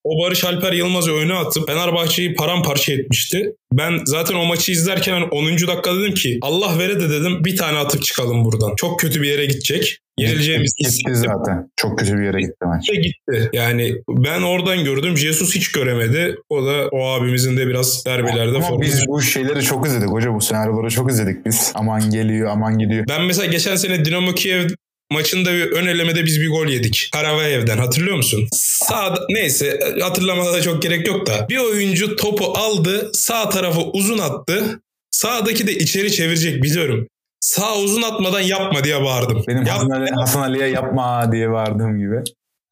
o 0.04 0.24
Barış 0.24 0.44
Alper 0.44 0.72
Yılmaz'ı 0.72 1.12
öne 1.12 1.34
atıp 1.34 1.66
Fenerbahçe'yi 1.68 2.34
paramparça 2.34 2.92
etmişti. 2.92 3.52
Ben 3.72 4.00
zaten 4.04 4.34
o 4.34 4.44
maçı 4.44 4.72
izlerken 4.72 5.22
10. 5.30 5.46
dakika 5.46 5.94
dedim 5.94 6.14
ki 6.14 6.38
Allah 6.42 6.78
vere 6.78 7.00
de 7.00 7.10
dedim 7.10 7.44
bir 7.44 7.56
tane 7.56 7.78
atıp 7.78 8.02
çıkalım 8.02 8.44
buradan. 8.44 8.74
Çok 8.76 9.00
kötü 9.00 9.22
bir 9.22 9.28
yere 9.28 9.46
gidecek. 9.46 9.98
Yenileceğimiz 10.18 10.74
Gitti 10.78 11.14
zaten. 11.14 11.70
Çok 11.76 11.98
kötü 11.98 12.18
bir 12.18 12.24
yere 12.24 12.40
gitti 12.40 12.64
maç. 12.64 12.86
gitti. 12.86 13.50
Yani 13.52 13.94
ben 14.08 14.42
oradan 14.42 14.84
gördüm. 14.84 15.16
Jesus 15.16 15.54
hiç 15.54 15.72
göremedi. 15.72 16.36
O 16.48 16.66
da 16.66 16.88
o 16.92 17.06
abimizin 17.06 17.56
de 17.56 17.66
biraz 17.66 18.06
derbilerde 18.06 18.56
Ama 18.56 18.80
biz 18.80 19.06
bu 19.08 19.22
şeyleri 19.22 19.62
çok 19.62 19.86
izledik 19.86 20.08
hoca. 20.10 20.34
Bu 20.34 20.40
senaryoları 20.40 20.90
çok 20.90 21.10
izledik 21.10 21.46
biz. 21.46 21.72
Aman 21.74 22.10
geliyor 22.10 22.50
aman 22.50 22.78
gidiyor. 22.78 23.04
Ben 23.08 23.24
mesela 23.24 23.46
geçen 23.46 23.76
sene 23.76 24.04
Dinamo 24.04 24.32
Kiev 24.32 24.68
maçında 25.12 25.52
bir 25.52 25.70
ön 25.70 25.86
elemede 25.86 26.24
biz 26.24 26.40
bir 26.40 26.48
gol 26.48 26.66
yedik. 26.66 27.08
Karavayev'den 27.12 27.78
hatırlıyor 27.78 28.16
musun? 28.16 28.48
Sağda 28.52 29.26
neyse 29.30 29.78
hatırlamada 30.00 30.52
da 30.52 30.62
çok 30.62 30.82
gerek 30.82 31.06
yok 31.06 31.26
da. 31.26 31.46
Bir 31.48 31.58
oyuncu 31.58 32.16
topu 32.16 32.44
aldı 32.58 33.10
sağ 33.12 33.48
tarafı 33.48 33.80
uzun 33.80 34.18
attı. 34.18 34.80
Sağdaki 35.10 35.66
de 35.66 35.74
içeri 35.74 36.12
çevirecek 36.12 36.62
biliyorum. 36.62 37.06
Sağ 37.40 37.76
uzun 37.76 38.02
atmadan 38.02 38.40
yapma 38.40 38.84
diye 38.84 39.02
bağırdım. 39.02 39.44
Benim 39.48 39.66
Yap- 39.66 39.68
Hasan, 39.78 39.90
Ali, 39.90 40.10
Hasan 40.10 40.42
Ali'ye 40.42 40.66
yapma 40.68 41.32
diye 41.32 41.50
bağırdığım 41.50 41.98
gibi. 41.98 42.16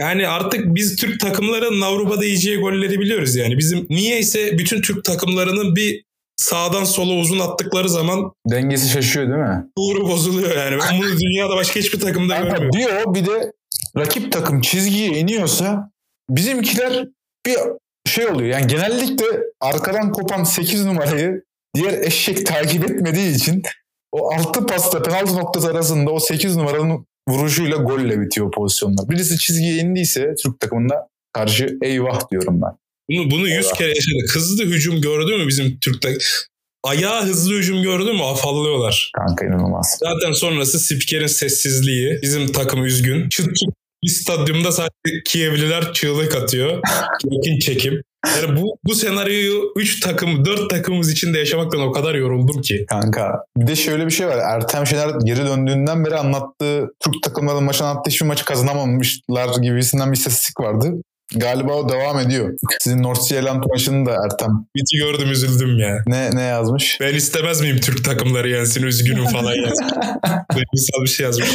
Yani 0.01 0.29
artık 0.29 0.75
biz 0.75 0.97
Türk 0.97 1.21
takımlarının 1.21 1.81
Avrupa'da 1.81 2.25
yiyeceği 2.25 2.57
golleri 2.57 3.01
biliyoruz 3.01 3.37
yani. 3.37 3.59
Bizim 3.59 3.87
niyeyse 3.91 4.59
bütün 4.59 4.83
Türk 4.83 5.05
takımlarının 5.05 5.77
bir 5.77 6.05
sağdan 6.37 6.85
sola 6.85 7.13
uzun 7.13 7.39
attıkları 7.39 7.89
zaman 7.89 8.33
Dengesi 8.51 8.89
şaşıyor 8.89 9.27
değil 9.27 9.39
mi? 9.39 9.67
uğru 9.77 10.09
bozuluyor 10.09 10.57
yani. 10.57 10.79
Ben 10.91 10.99
bunu 10.99 11.19
dünyada 11.21 11.57
başka 11.57 11.81
hiçbir 11.81 12.01
takımda 12.01 12.37
görmüyorum. 12.37 12.71
bir 12.75 12.89
o 13.07 13.15
bir 13.15 13.27
de 13.27 13.53
rakip 13.99 14.33
takım 14.33 14.61
çizgiye 14.61 15.09
iniyorsa 15.09 15.91
bizimkiler 16.31 17.09
bir 17.47 17.57
şey 18.07 18.27
oluyor. 18.27 18.51
Yani 18.51 18.67
genellikle 18.67 19.27
arkadan 19.61 20.13
kopan 20.13 20.45
8 20.45 20.85
numarayı 20.85 21.43
diğer 21.75 21.93
eşek 21.93 22.47
takip 22.47 22.91
etmediği 22.91 23.37
için 23.37 23.63
o 24.13 24.35
altı 24.35 24.67
pasta 24.67 25.03
penaltı 25.03 25.37
noktası 25.37 25.69
arasında 25.69 26.11
o 26.11 26.21
8 26.21 26.57
numaranın 26.57 27.07
vuruşuyla 27.29 27.77
golle 27.77 28.21
bitiyor 28.21 28.51
pozisyonlar. 28.51 29.09
Birisi 29.09 29.39
çizgiye 29.39 29.77
indiyse 29.77 30.35
Türk 30.43 30.61
takımında 30.61 31.09
karşı 31.33 31.79
eyvah 31.83 32.31
diyorum 32.31 32.61
ben. 32.63 32.82
Bunu, 33.11 33.31
bunu 33.31 33.49
100 33.49 33.73
kere 33.73 33.89
yaşadık. 33.89 34.35
Hızlı 34.37 34.65
hücum 34.65 35.01
gördü 35.01 35.37
mü 35.37 35.49
bizim 35.49 35.79
Türk'te? 35.79 36.19
Ayağı 36.85 37.23
hızlı 37.23 37.55
hücum 37.55 37.83
gördü 37.83 38.13
mü 38.13 38.23
afallıyorlar. 38.23 39.11
Kanka 39.17 39.47
inanılmaz. 39.47 39.99
Zaten 40.01 40.33
sonrası 40.33 40.79
spikerin 40.79 41.27
sessizliği. 41.27 42.19
Bizim 42.23 42.53
takım 42.53 42.85
üzgün. 42.85 43.29
Çıt 43.29 43.57
çıt 43.57 43.75
bir 44.05 44.09
stadyumda 44.09 44.73
sadece 44.73 45.23
Kievliler 45.25 45.93
çığlık 45.93 46.37
atıyor. 46.37 46.71
Yakın 47.25 47.59
çekim. 47.59 48.03
Yani 48.27 48.61
bu, 48.61 48.77
bu 48.85 48.95
senaryoyu 48.95 49.73
3 49.77 50.01
takım 50.01 50.45
4 50.45 50.71
takımımız 50.71 51.13
için 51.13 51.35
de 51.35 51.39
yaşamaktan 51.39 51.81
o 51.81 51.93
kadar 51.93 52.15
yoruldum 52.15 52.63
ki. 52.63 52.87
Kanka 52.89 53.45
bir 53.57 53.67
de 53.67 53.77
şöyle 53.77 54.07
bir 54.07 54.11
şey 54.11 54.27
var. 54.27 54.39
Ertem 54.39 54.87
Şener 54.87 55.11
geri 55.25 55.47
döndüğünden 55.47 56.05
beri 56.05 56.17
anlattığı 56.17 56.95
Türk 57.01 57.23
takımlarının 57.23 57.65
maçı 57.65 57.85
anlattığı 57.85 58.11
hiçbir 58.11 58.27
maçı 58.27 58.45
kazanamamışlar 58.45 59.63
gibisinden 59.63 60.13
bir 60.13 60.17
istatistik 60.17 60.61
vardı. 60.61 60.93
Galiba 61.37 61.73
o 61.73 61.89
devam 61.89 62.19
ediyor. 62.19 62.55
Sizin 62.81 63.03
North 63.03 63.21
Zealand 63.21 63.65
maçını 63.71 64.07
da 64.07 64.11
Ertem 64.13 64.51
Biti 64.77 64.97
gördüm 64.97 65.31
üzüldüm 65.31 65.79
ya. 65.79 66.03
ne 66.07 66.31
ne 66.37 66.43
yazmış? 66.43 66.99
Ben 67.01 67.15
istemez 67.15 67.61
miyim 67.61 67.81
Türk 67.81 68.05
takımları 68.05 68.49
yensin 68.51 68.83
üzgünüm 68.83 69.25
falan 69.27 69.53
yazmış. 69.55 69.93
Duygusal 70.55 71.03
bir 71.05 71.09
şey 71.09 71.25
yazmış. 71.27 71.49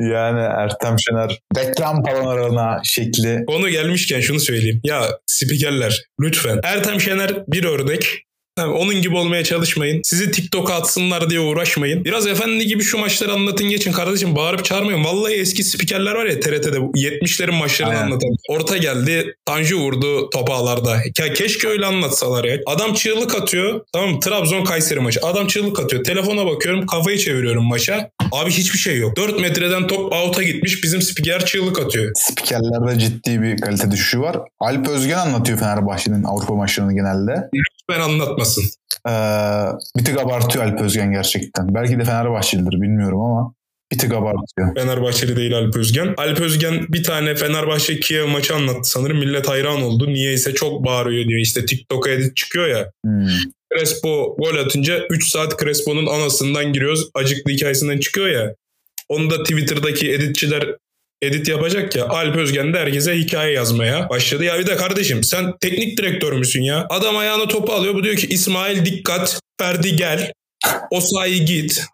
Yani 0.00 0.40
Ertem 0.40 0.96
Şener 0.98 1.38
reklam 1.56 2.02
panolarına 2.02 2.80
şekli. 2.84 3.44
Onu 3.46 3.68
gelmişken 3.68 4.20
şunu 4.20 4.40
söyleyeyim. 4.40 4.80
Ya 4.84 5.02
spikerler 5.26 6.04
lütfen. 6.20 6.60
Ertem 6.62 7.00
Şener 7.00 7.30
bir 7.48 7.64
örnek. 7.64 8.27
Onun 8.66 9.02
gibi 9.02 9.16
olmaya 9.16 9.44
çalışmayın. 9.44 10.00
Sizi 10.04 10.30
TikTok'a 10.30 10.74
atsınlar 10.74 11.30
diye 11.30 11.40
uğraşmayın. 11.40 12.04
Biraz 12.04 12.26
efendi 12.26 12.66
gibi 12.66 12.82
şu 12.82 12.98
maçları 12.98 13.32
anlatın 13.32 13.68
geçin 13.68 13.92
kardeşim. 13.92 14.36
Bağırıp 14.36 14.64
çağırmayın. 14.64 15.04
Vallahi 15.04 15.32
eski 15.34 15.64
spikerler 15.64 16.14
var 16.14 16.26
ya 16.26 16.40
TRT'de 16.40 16.80
bu 16.80 16.92
70'lerin 16.96 17.52
maçlarını 17.58 17.94
Aynen. 17.94 18.06
anlatan. 18.06 18.30
Orta 18.48 18.76
geldi. 18.76 19.34
Tanju 19.46 19.78
vurdu 19.78 20.30
topu 20.30 20.52
ağlarda. 20.52 20.96
Ya 21.18 21.32
keşke 21.32 21.68
öyle 21.68 21.86
anlatsalar 21.86 22.44
ya. 22.44 22.58
Adam 22.66 22.94
çığlık 22.94 23.34
atıyor. 23.34 23.80
Tamam? 23.92 24.20
Trabzon 24.20 24.64
Kayseri 24.64 25.00
maçı. 25.00 25.20
Adam 25.22 25.46
çığlık 25.46 25.80
atıyor. 25.80 26.04
Telefona 26.04 26.46
bakıyorum. 26.46 26.86
Kafayı 26.86 27.18
çeviriyorum 27.18 27.64
maça. 27.64 28.10
Abi 28.32 28.50
hiçbir 28.50 28.78
şey 28.78 28.98
yok. 28.98 29.16
4 29.16 29.40
metreden 29.40 29.86
top 29.86 30.12
out'a 30.12 30.42
gitmiş. 30.42 30.82
Bizim 30.84 31.02
spiker 31.02 31.46
çığlık 31.46 31.78
atıyor. 31.80 32.12
Spikerlerde 32.14 32.98
ciddi 32.98 33.42
bir 33.42 33.56
kalite 33.58 33.90
düşüşü 33.90 34.20
var. 34.20 34.36
Alp 34.60 34.88
Özgen 34.88 35.18
anlatıyor 35.18 35.58
Fenerbahçe'nin 35.58 36.24
Avrupa 36.24 36.54
maçlarını 36.54 36.94
genelde. 36.94 37.48
Ben 37.90 38.00
anlatmasın. 38.00 38.64
Ee, 39.08 39.12
bir 39.96 40.04
tık 40.04 40.20
abartıyor 40.20 40.64
Alp 40.64 40.80
Özgen 40.80 41.12
gerçekten. 41.12 41.74
Belki 41.74 41.98
de 41.98 42.04
Fenerbahçelidir 42.04 42.80
bilmiyorum 42.80 43.20
ama 43.20 43.54
bir 43.92 43.98
tık 43.98 44.14
abartıyor. 44.14 44.74
Fenerbahçeli 44.74 45.36
değil 45.36 45.58
Alp 45.58 45.76
Özgen. 45.76 46.14
Alp 46.16 46.40
Özgen 46.40 46.86
bir 46.88 47.04
tane 47.04 47.34
Fenerbahçe 47.34 48.00
Kiev 48.00 48.26
maçı 48.26 48.54
anlattı 48.54 48.90
sanırım. 48.90 49.18
Millet 49.18 49.48
hayran 49.48 49.82
oldu. 49.82 50.08
Niyeyse 50.08 50.54
çok 50.54 50.84
bağırıyor 50.84 51.28
diyor. 51.28 51.40
İşte 51.40 51.66
TikTok'a 51.66 52.10
edit 52.10 52.36
çıkıyor 52.36 52.68
ya. 52.68 52.90
Hmm. 53.04 53.28
Crespo 53.74 54.36
gol 54.38 54.56
atınca 54.56 55.06
3 55.10 55.28
saat 55.28 55.60
Crespo'nun 55.60 56.06
anasından 56.06 56.72
giriyoruz. 56.72 57.10
Acıklı 57.14 57.52
hikayesinden 57.52 57.98
çıkıyor 57.98 58.26
ya. 58.26 58.54
Onu 59.08 59.30
da 59.30 59.42
Twitter'daki 59.42 60.12
editçiler 60.12 60.76
edit 61.22 61.48
yapacak 61.48 61.96
ya. 61.96 62.04
Alp 62.08 62.36
Özgen 62.36 62.74
de 62.74 62.78
herkese 62.78 63.14
hikaye 63.14 63.52
yazmaya 63.52 64.08
başladı. 64.08 64.44
Ya 64.44 64.58
bir 64.58 64.66
de 64.66 64.76
kardeşim 64.76 65.24
sen 65.24 65.54
teknik 65.60 65.98
direktör 65.98 66.32
müsün 66.32 66.62
ya? 66.62 66.86
Adam 66.90 67.16
ayağına 67.16 67.48
topu 67.48 67.72
alıyor. 67.72 67.94
Bu 67.94 68.04
diyor 68.04 68.16
ki 68.16 68.26
İsmail 68.26 68.84
dikkat. 68.84 69.40
Ferdi 69.60 69.96
gel. 69.96 70.32
Osayi 70.90 71.44
git. 71.44 71.84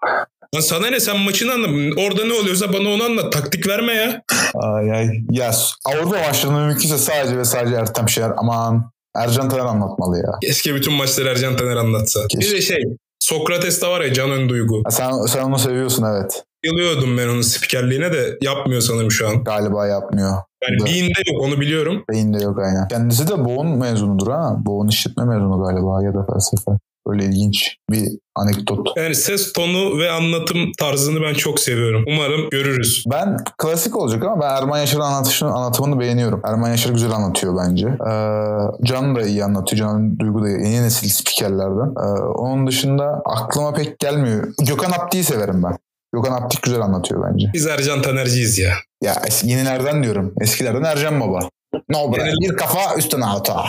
Lan 0.55 0.61
sana 0.61 0.87
ne 0.87 1.01
sen 1.01 1.19
maçını 1.19 1.53
anlat. 1.53 1.71
Orada 1.99 2.25
ne 2.25 2.33
oluyorsa 2.33 2.73
bana 2.73 2.89
onu 2.89 3.05
anlat. 3.05 3.33
Taktik 3.33 3.69
verme 3.69 3.93
ya. 3.95 4.23
Ay, 4.55 4.93
ay. 4.93 5.09
Ya 5.31 5.53
Avrupa 5.87 6.19
maçlarını 6.19 6.67
mümkünse 6.67 6.99
sadece 6.99 7.37
ve 7.39 7.45
sadece 7.45 7.75
Ertem 7.77 8.09
Şener 8.09 8.31
aman 8.37 8.91
Ercan 9.17 9.49
Taner 9.49 9.65
anlatmalı 9.65 10.19
ya. 10.19 10.33
Keşke 10.43 10.75
bütün 10.75 10.93
maçları 10.93 11.29
Ercan 11.29 11.57
Taner 11.57 11.77
anlatsa. 11.77 12.21
Bir 12.35 12.41
Keşke. 12.41 12.57
de 12.57 12.61
şey 12.63 12.83
Sokrates 13.21 13.83
de 13.83 13.87
var 13.87 14.01
ya 14.01 14.13
Can 14.13 14.31
Ön 14.31 14.49
Duygu. 14.49 14.83
Ha, 14.85 14.91
Sen, 14.91 15.13
sen 15.27 15.43
onu 15.43 15.59
seviyorsun 15.59 16.05
evet. 16.15 16.43
Yılıyordum 16.65 17.19
ben 17.19 17.29
onun 17.29 17.43
spikerliğine 17.43 18.13
de 18.13 18.39
yapmıyor 18.43 18.81
sanırım 18.81 19.11
şu 19.11 19.29
an. 19.29 19.45
Galiba 19.45 19.87
yapmıyor. 19.87 20.29
Yani 20.31 20.77
Evet. 20.81 20.87
beyinde 20.87 21.21
yok 21.33 21.43
onu 21.43 21.61
biliyorum. 21.61 22.05
Beyinde 22.13 22.45
yok 22.45 22.59
aynen. 22.59 22.89
Kendisi 22.89 23.29
de 23.29 23.45
Boğun 23.45 23.79
mezunudur 23.79 24.29
ha. 24.33 24.57
Boğun 24.59 24.89
işletme 24.89 25.25
mezunu 25.25 25.65
galiba 25.65 26.05
ya 26.05 26.15
da 26.15 26.27
felsefe. 26.33 26.71
Öyle 27.07 27.25
ilginç 27.25 27.77
bir 27.91 28.09
anekdot. 28.37 28.89
Yani 28.97 29.15
ses 29.15 29.53
tonu 29.53 29.99
ve 29.99 30.11
anlatım 30.11 30.59
tarzını 30.79 31.21
ben 31.23 31.35
çok 31.35 31.61
seviyorum. 31.61 32.05
Umarım 32.09 32.51
görürüz. 32.51 33.05
Ben 33.13 33.37
klasik 33.59 33.97
olacak 33.97 34.25
ama 34.25 34.41
ben 34.41 34.57
Erman 34.57 34.79
Yaşar'ın 34.79 35.03
anlatışını, 35.03 35.51
anlatımını 35.51 36.01
beğeniyorum. 36.01 36.41
Erman 36.45 36.69
Yaşar 36.71 36.91
güzel 36.91 37.11
anlatıyor 37.11 37.57
bence. 37.67 37.87
Ee, 37.89 38.85
Can 38.85 39.17
da 39.17 39.23
iyi 39.23 39.45
anlatıyor. 39.45 39.79
Can 39.81 40.19
Duygu 40.19 40.43
da 40.43 40.49
yeni 40.49 40.83
nesil 40.83 41.09
spikerlerden. 41.09 41.95
Ee, 42.05 42.23
onun 42.23 42.67
dışında 42.67 43.23
aklıma 43.25 43.73
pek 43.73 43.99
gelmiyor. 43.99 44.49
Gökhan 44.67 44.91
Apti'yi 44.93 45.25
severim 45.25 45.63
ben. 45.63 45.77
Gökhan 46.15 46.43
Aptik 46.43 46.63
güzel 46.63 46.81
anlatıyor 46.81 47.25
bence. 47.33 47.47
Biz 47.55 47.67
Ercan 47.67 48.03
Tanerciyiz 48.03 48.59
ya. 48.59 48.75
Ya 49.03 49.23
yenilerden 49.43 50.03
diyorum. 50.03 50.35
Eskilerden 50.41 50.83
Ercan 50.83 51.21
Baba. 51.21 51.49
No 51.89 52.13
Genel- 52.13 52.35
bir 52.41 52.57
kafa 52.57 52.97
üstüne 52.99 53.25
hata. 53.25 53.65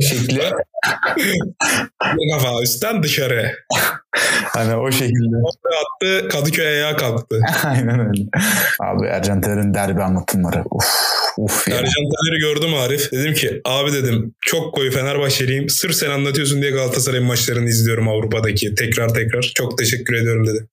Şekli. 0.00 0.40
Bir 2.16 2.32
Kafa 2.32 2.62
üstten 2.62 3.02
dışarı. 3.02 3.52
hani 4.44 4.76
o 4.76 4.92
şekilde. 4.92 5.36
Attı 5.82 6.28
Kadıköy 6.28 6.66
ayağa 6.66 6.96
kalktı. 6.96 7.40
Aynen 7.64 8.00
öyle. 8.08 8.22
Abi 8.80 9.06
Ercan 9.06 9.40
Taner'in 9.40 9.74
derbi 9.74 10.02
anlatımları. 10.02 10.64
Uf, 10.70 10.86
uf 11.38 11.68
ya. 11.68 11.74
Ercan 11.76 11.84
Taner'i 12.04 12.38
gördüm 12.40 12.74
Arif. 12.74 13.12
Dedim 13.12 13.34
ki 13.34 13.60
abi 13.64 13.92
dedim 13.92 14.34
çok 14.40 14.74
koyu 14.74 14.90
Fenerbahçeliyim. 14.90 15.68
Sırf 15.68 15.94
sen 15.94 16.10
anlatıyorsun 16.10 16.62
diye 16.62 16.70
Galatasaray'ın 16.70 17.26
maçlarını 17.26 17.68
izliyorum 17.68 18.08
Avrupa'daki. 18.08 18.74
Tekrar 18.74 19.08
tekrar. 19.14 19.52
Çok 19.54 19.78
teşekkür 19.78 20.14
ediyorum 20.14 20.46
dedi. 20.46 20.66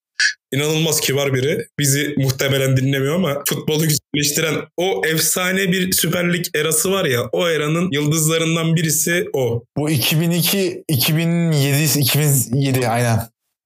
İnanılmaz 0.53 0.99
kibar 0.99 1.33
biri. 1.33 1.67
Bizi 1.79 2.15
muhtemelen 2.17 2.77
dinlemiyor 2.77 3.15
ama 3.15 3.43
futbolu 3.49 3.83
güzelleştiren 3.83 4.55
o 4.77 5.01
efsane 5.05 5.71
bir 5.71 5.91
Süper 5.91 6.33
Lig 6.33 6.45
erası 6.55 6.91
var 6.91 7.05
ya 7.05 7.21
o 7.31 7.47
eranın 7.47 7.91
yıldızlarından 7.91 8.75
birisi 8.75 9.25
o. 9.33 9.63
Bu 9.77 9.89
2002, 9.89 10.83
2007, 10.87 11.99
2007 11.99 12.87
aynen. 12.87 13.19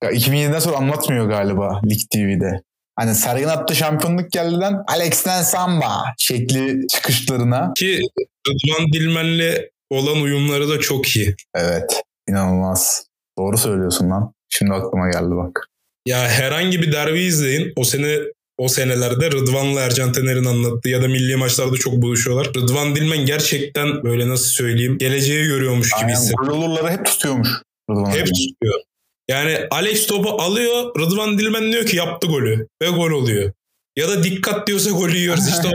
Ya 0.03 0.11
2007'den 0.11 0.59
sonra 0.59 0.77
anlatmıyor 0.77 1.29
galiba 1.29 1.81
Lig 1.85 1.99
TV'de. 2.13 2.61
Hani 2.95 3.15
Sergen 3.15 3.47
attı 3.47 3.75
şampiyonluk 3.75 4.31
geldi'den 4.31 4.83
Alex'ten 4.87 5.41
Samba 5.41 6.03
şekli 6.17 6.87
çıkışlarına. 6.87 7.71
Ki 7.77 8.01
Rıdvan 8.47 8.93
Dilmen'le 8.93 9.69
olan 9.89 10.21
uyumları 10.21 10.69
da 10.69 10.79
çok 10.79 11.15
iyi. 11.15 11.35
Evet 11.55 12.01
inanılmaz. 12.29 13.05
Doğru 13.37 13.57
söylüyorsun 13.57 14.09
lan. 14.09 14.33
Şimdi 14.49 14.73
aklıma 14.73 15.09
geldi 15.09 15.35
bak. 15.35 15.67
Ya 16.07 16.29
herhangi 16.29 16.81
bir 16.81 16.91
derbi 16.91 17.19
izleyin. 17.19 17.73
O 17.75 17.83
sene 17.83 18.17
o 18.57 18.67
senelerde 18.67 19.31
Rıdvan'la 19.31 19.81
Ercan 19.81 20.11
Taner'in 20.11 20.45
anlattığı 20.45 20.89
ya 20.89 21.01
da 21.01 21.07
milli 21.07 21.35
maçlarda 21.35 21.75
çok 21.75 21.93
buluşuyorlar. 21.93 22.47
Rıdvan 22.47 22.95
Dilmen 22.95 23.25
gerçekten 23.25 24.03
böyle 24.03 24.29
nasıl 24.29 24.45
söyleyeyim 24.45 24.97
geleceği 24.97 25.45
görüyormuş 25.47 25.91
gibi 26.01 26.11
hissediyor. 26.11 26.47
gol 26.47 26.89
hep 26.89 27.05
tutuyormuş. 27.05 27.49
Rıdvan 27.91 28.11
Hep 28.11 28.27
tutuyor. 28.27 28.81
Yani 29.29 29.57
Alex 29.71 30.07
topu 30.07 30.29
alıyor. 30.29 30.99
Rıdvan 30.99 31.37
Dilmen 31.37 31.71
diyor 31.71 31.85
ki 31.85 31.97
yaptı 31.97 32.27
golü. 32.27 32.67
Ve 32.81 32.89
gol 32.89 33.11
oluyor. 33.11 33.51
Ya 33.97 34.09
da 34.09 34.23
dikkat 34.23 34.67
diyorsa 34.67 34.89
golü 34.91 35.17
yiyoruz. 35.17 35.47
İşte 35.47 35.67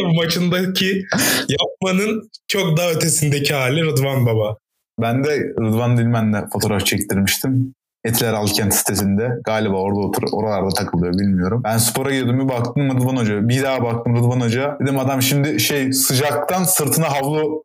o 0.00 0.12
maçındaki 0.14 1.04
yapmanın 1.48 2.30
çok 2.48 2.76
daha 2.76 2.90
ötesindeki 2.90 3.54
hali 3.54 3.84
Rıdvan 3.84 4.26
Baba. 4.26 4.56
Ben 5.02 5.24
de 5.24 5.38
Rıdvan 5.38 5.96
Dilmen'le 5.96 6.48
fotoğraf 6.52 6.86
çektirmiştim. 6.86 7.74
Etiler 8.06 8.32
Alkent 8.32 8.74
sitesinde. 8.74 9.30
Galiba 9.44 9.76
orada 9.76 10.00
otur, 10.00 10.22
oralarda 10.32 10.68
takılıyor 10.68 11.12
bilmiyorum. 11.12 11.60
Ben 11.64 11.78
spora 11.78 12.10
girdim 12.10 12.40
bir 12.40 12.48
baktım 12.48 12.90
Rıdvan 12.90 13.16
Hoca. 13.16 13.48
Bir 13.48 13.62
daha 13.62 13.82
baktım 13.82 14.16
Rıdvan 14.16 14.40
Hoca. 14.40 14.76
Dedim 14.80 14.98
adam 14.98 15.22
şimdi 15.22 15.60
şey 15.60 15.92
sıcaktan 15.92 16.64
sırtına 16.64 17.12
havlu 17.12 17.64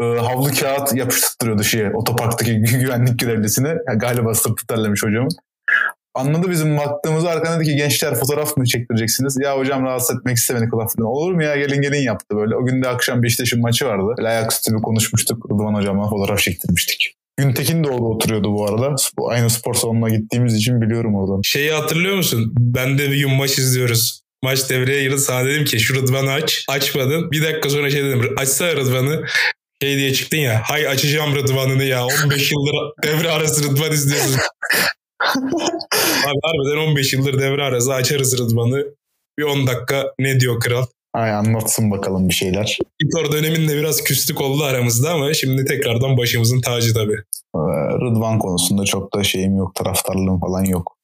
e, 0.00 0.04
havlu 0.04 0.50
kağıt 0.60 0.94
yapıştırıyordu 0.94 1.62
şeye 1.62 1.90
otoparktaki 1.94 2.52
gü- 2.52 2.80
güvenlik 2.80 3.18
görevlisine. 3.18 3.68
Ya 3.68 3.94
galiba 3.94 4.34
sırtı 4.34 4.66
terlemiş 4.66 5.02
hocamın. 5.02 5.30
anladı 6.14 6.50
bizim 6.50 6.78
baktığımızı 6.78 7.30
arkadan 7.30 7.60
dedi 7.60 7.68
ki 7.68 7.76
gençler 7.76 8.14
fotoğraf 8.14 8.56
mı 8.56 8.64
çektireceksiniz? 8.64 9.38
Ya 9.42 9.58
hocam 9.58 9.82
rahatsız 9.84 10.16
etmek 10.16 10.36
istemedik 10.36 10.74
laf. 10.74 10.92
Olur 10.98 11.34
mu 11.34 11.42
ya 11.42 11.56
gelin 11.56 11.82
gelin 11.82 12.02
yaptı 12.02 12.36
böyle. 12.36 12.56
O 12.56 12.64
gün 12.66 12.82
de 12.82 12.88
akşam 12.88 13.22
Beşiktaş'ın 13.22 13.60
maçı 13.60 13.86
vardı. 13.86 14.14
Böyle 14.18 14.28
ayaküstü 14.28 14.74
konuşmuştuk. 14.74 15.46
Rıdvan 15.50 15.74
hocamla 15.74 16.08
fotoğraf 16.08 16.38
çektirmiştik. 16.38 17.21
Güntekin 17.42 17.84
de 17.84 17.88
orada 17.88 18.04
oturuyordu 18.04 18.52
bu 18.54 18.68
arada. 18.68 18.94
Aynı 19.26 19.50
spor 19.50 19.74
salonuna 19.74 20.08
gittiğimiz 20.08 20.54
için 20.54 20.80
biliyorum 20.80 21.14
oradan. 21.14 21.40
Şeyi 21.42 21.72
hatırlıyor 21.72 22.16
musun? 22.16 22.54
Ben 22.58 22.98
de 22.98 23.10
bir 23.10 23.16
gün 23.16 23.30
maç 23.30 23.58
izliyoruz. 23.58 24.22
Maç 24.42 24.70
devreye 24.70 25.02
girdi. 25.02 25.18
Sana 25.18 25.44
dedim 25.44 25.64
ki 25.64 25.80
şu 25.80 25.94
Rıdvan'ı 25.94 26.32
aç. 26.32 26.64
Açmadın. 26.68 27.30
Bir 27.30 27.42
dakika 27.42 27.70
sonra 27.70 27.90
şey 27.90 28.04
dedim. 28.04 28.34
Açsana 28.36 28.76
Rıdvan'ı. 28.76 29.24
Şey 29.82 29.96
diye 29.96 30.12
çıktın 30.12 30.36
ya. 30.38 30.62
Hay 30.64 30.88
açacağım 30.88 31.34
Rıdvan'ını 31.34 31.84
ya. 31.84 32.06
15 32.24 32.52
yıldır 32.52 32.74
devre 33.04 33.30
arası 33.30 33.64
Rıdvan 33.64 33.92
izliyorsun. 33.92 34.34
Abi 36.26 36.40
harbiden 36.42 36.88
15 36.88 37.12
yıldır 37.12 37.38
devre 37.38 37.62
arası 37.62 37.94
açarız 37.94 38.38
Rıdvan'ı. 38.38 38.84
Bir 39.38 39.42
10 39.42 39.66
dakika 39.66 40.12
ne 40.18 40.40
diyor 40.40 40.60
kral? 40.60 40.86
Ay 41.14 41.32
anlatsın 41.32 41.90
bakalım 41.90 42.28
bir 42.28 42.34
şeyler. 42.34 42.78
İtor 43.02 43.32
döneminde 43.32 43.76
biraz 43.76 44.04
küslük 44.04 44.40
oldu 44.40 44.64
aramızda 44.64 45.10
ama 45.10 45.34
şimdi 45.34 45.64
tekrardan 45.64 46.16
başımızın 46.16 46.60
tacı 46.60 46.94
tabii. 46.94 47.16
Ee, 47.56 47.58
Rıdvan 48.00 48.38
konusunda 48.38 48.84
çok 48.84 49.14
da 49.14 49.22
şeyim 49.22 49.56
yok. 49.56 49.74
Taraftarlığım 49.74 50.40
falan 50.40 50.64
yok. 50.64 50.96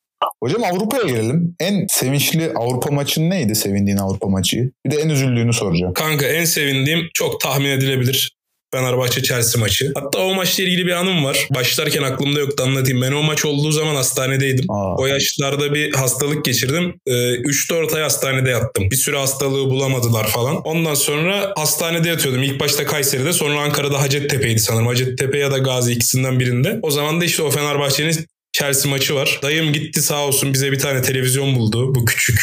Hocam 0.43 0.65
Avrupa'ya 0.65 1.03
gelelim. 1.03 1.57
En 1.61 1.87
sevinçli 1.91 2.53
Avrupa 2.57 2.91
maçın 2.91 3.31
neydi? 3.31 3.55
Sevindiğin 3.55 3.97
Avrupa 3.97 4.29
maçı. 4.29 4.71
Bir 4.87 4.91
de 4.91 4.97
en 4.97 5.09
üzüldüğünü 5.09 5.53
soracağım. 5.53 5.95
Kanka 5.95 6.27
en 6.27 6.45
sevindiğim 6.45 7.01
çok 7.15 7.41
tahmin 7.41 7.71
edilebilir. 7.71 8.38
Fenerbahçe 8.75 9.23
Chelsea 9.23 9.61
maçı. 9.61 9.93
Hatta 9.95 10.19
o 10.19 10.35
maçla 10.35 10.65
ilgili 10.65 10.87
bir 10.87 10.93
anım 10.93 11.25
var. 11.25 11.49
Başlarken 11.55 12.03
aklımda 12.03 12.41
yoktu 12.41 12.63
anlatayım. 12.67 13.03
Ben 13.03 13.13
o 13.13 13.23
maç 13.23 13.45
olduğu 13.45 13.73
zaman 13.73 13.95
hastanedeydim. 13.95 14.71
Aa. 14.71 14.97
O 14.97 15.07
yaşlarda 15.07 15.75
bir 15.75 15.93
hastalık 15.95 16.45
geçirdim. 16.45 17.01
3-4 17.07 17.97
ay 17.97 18.03
hastanede 18.03 18.51
yattım. 18.51 18.91
Bir 18.91 18.97
süre 18.97 19.17
hastalığı 19.17 19.71
bulamadılar 19.71 20.27
falan. 20.27 20.57
Ondan 20.57 20.95
sonra 20.95 21.53
hastanede 21.57 22.09
yatıyordum. 22.09 22.43
İlk 22.43 22.61
başta 22.61 22.87
Kayseri'de 22.87 23.33
sonra 23.33 23.61
Ankara'da 23.61 24.01
Hacettepe'ydi 24.01 24.61
sanırım. 24.61 24.87
Hacettepe 24.87 25.39
ya 25.39 25.51
da 25.51 25.59
Gazi 25.59 25.93
ikisinden 25.93 26.41
birinde. 26.41 26.79
O 26.83 26.91
zaman 26.91 27.21
da 27.21 27.25
işte 27.25 27.43
o 27.43 27.51
Fenerbahçe'nin 27.51 28.27
Chelsea 28.53 28.91
maçı 28.91 29.15
var. 29.15 29.41
Dayım 29.43 29.73
gitti 29.73 30.03
sağ 30.03 30.27
olsun 30.27 30.55
bize 30.55 30.73
bir 30.73 30.79
tane 30.79 31.03
televizyon 31.03 31.55
buldu. 31.57 31.95
Bu 31.95 32.05
küçük 32.05 32.41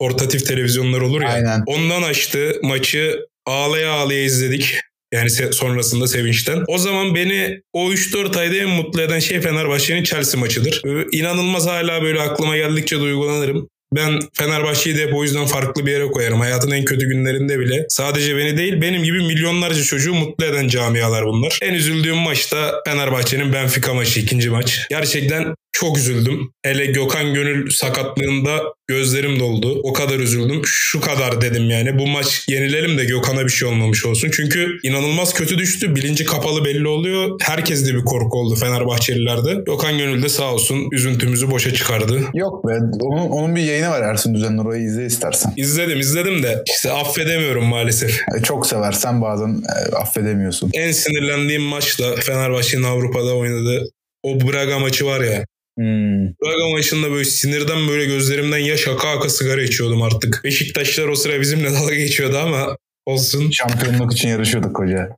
portatif 0.00 0.46
televizyonlar 0.46 1.00
olur 1.00 1.22
ya. 1.22 1.28
Aynen. 1.28 1.62
Ondan 1.66 2.02
açtı 2.02 2.52
maçı 2.62 3.18
ağlaya 3.46 3.92
ağlaya 3.92 4.22
izledik. 4.24 4.74
Yani 5.12 5.30
sonrasında 5.30 6.06
sevinçten. 6.06 6.64
O 6.68 6.78
zaman 6.78 7.14
beni 7.14 7.60
o 7.72 7.92
3-4 7.92 8.38
ayda 8.38 8.54
en 8.54 8.68
mutlu 8.68 9.00
eden 9.00 9.18
şey 9.18 9.40
Fenerbahçe'nin 9.40 10.04
Chelsea 10.04 10.40
maçıdır. 10.40 10.82
Ee, 10.86 11.06
İnanılmaz 11.12 11.66
hala 11.66 12.02
böyle 12.02 12.20
aklıma 12.20 12.56
geldikçe 12.56 13.00
duygulanırım. 13.00 13.68
Ben 13.94 14.20
Fenerbahçe'yi 14.32 14.96
de 14.96 15.02
hep 15.02 15.14
o 15.14 15.22
yüzden 15.22 15.46
farklı 15.46 15.86
bir 15.86 15.92
yere 15.92 16.06
koyarım. 16.06 16.40
Hayatın 16.40 16.70
en 16.70 16.84
kötü 16.84 17.08
günlerinde 17.08 17.58
bile. 17.58 17.86
Sadece 17.88 18.36
beni 18.36 18.56
değil 18.56 18.80
benim 18.80 19.02
gibi 19.02 19.18
milyonlarca 19.22 19.82
çocuğu 19.82 20.14
mutlu 20.14 20.44
eden 20.44 20.68
camialar 20.68 21.26
bunlar. 21.26 21.58
En 21.62 21.74
üzüldüğüm 21.74 22.16
maçta 22.16 22.82
Fenerbahçe'nin 22.86 23.52
Benfica 23.52 23.94
maçı 23.94 24.20
ikinci 24.20 24.50
maç. 24.50 24.86
Gerçekten 24.90 25.54
çok 25.80 25.98
üzüldüm. 25.98 26.52
Hele 26.62 26.86
Gökhan 26.86 27.34
Gönül 27.34 27.70
sakatlığında 27.70 28.62
gözlerim 28.86 29.40
doldu. 29.40 29.80
O 29.82 29.92
kadar 29.92 30.18
üzüldüm. 30.18 30.62
Şu 30.64 31.00
kadar 31.00 31.40
dedim 31.40 31.70
yani. 31.70 31.98
Bu 31.98 32.06
maç 32.06 32.44
yenilelim 32.48 32.98
de 32.98 33.04
Gökhan'a 33.04 33.44
bir 33.44 33.50
şey 33.50 33.68
olmamış 33.68 34.06
olsun. 34.06 34.30
Çünkü 34.32 34.78
inanılmaz 34.82 35.34
kötü 35.34 35.58
düştü. 35.58 35.94
Bilinci 35.94 36.24
kapalı 36.24 36.64
belli 36.64 36.88
oluyor. 36.88 37.38
Herkeste 37.42 37.94
bir 37.94 38.04
korku 38.04 38.38
oldu 38.38 38.54
Fenerbahçelilerde. 38.54 39.54
Gökhan 39.66 39.98
Gönül 39.98 40.22
de 40.22 40.28
sağ 40.28 40.52
olsun 40.54 40.88
üzüntümüzü 40.92 41.50
boşa 41.50 41.72
çıkardı. 41.74 42.20
Yok 42.34 42.68
be. 42.68 42.72
Onun, 43.00 43.28
onun 43.30 43.56
bir 43.56 43.62
yayını 43.62 43.90
var 43.90 44.02
Ersin 44.02 44.34
Düzenli. 44.34 44.60
Orayı 44.60 44.82
izle 44.82 45.06
istersen. 45.06 45.52
İzledim 45.56 46.00
izledim 46.00 46.42
de 46.42 46.62
işte 46.66 46.92
affedemiyorum 46.92 47.64
maalesef. 47.64 48.22
E, 48.38 48.42
Çok 48.42 48.66
seversen 48.66 49.22
bazen 49.22 49.48
e, 49.48 49.96
affedemiyorsun. 49.96 50.70
En 50.74 50.92
sinirlendiğim 50.92 51.62
maç 51.62 52.00
da 52.00 52.16
Fenerbahçe'nin 52.16 52.82
Avrupa'da 52.82 53.36
oynadığı 53.36 53.84
o 54.22 54.40
Braga 54.40 54.78
maçı 54.78 55.06
var 55.06 55.20
ya. 55.20 55.44
Hmm. 55.78 56.26
Braga 56.26 56.70
maçında 56.72 57.10
böyle 57.10 57.24
sinirden 57.24 57.88
böyle 57.88 58.04
gözlerimden 58.04 58.58
yaş 58.58 58.88
aka 58.88 59.08
aka 59.08 59.28
sigara 59.28 59.62
içiyordum 59.62 60.02
artık. 60.02 60.40
Beşiktaşlar 60.44 61.08
o 61.08 61.14
sıra 61.14 61.40
bizimle 61.40 61.72
dalga 61.72 61.94
geçiyordu 61.94 62.38
ama 62.38 62.76
olsun. 63.06 63.50
Şampiyonluk 63.50 64.12
için 64.12 64.28
yarışıyorduk 64.28 64.78
hoca. 64.78 65.08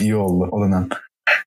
İyi 0.00 0.16
oldu 0.16 0.48
o 0.52 0.60
dönem. 0.60 0.88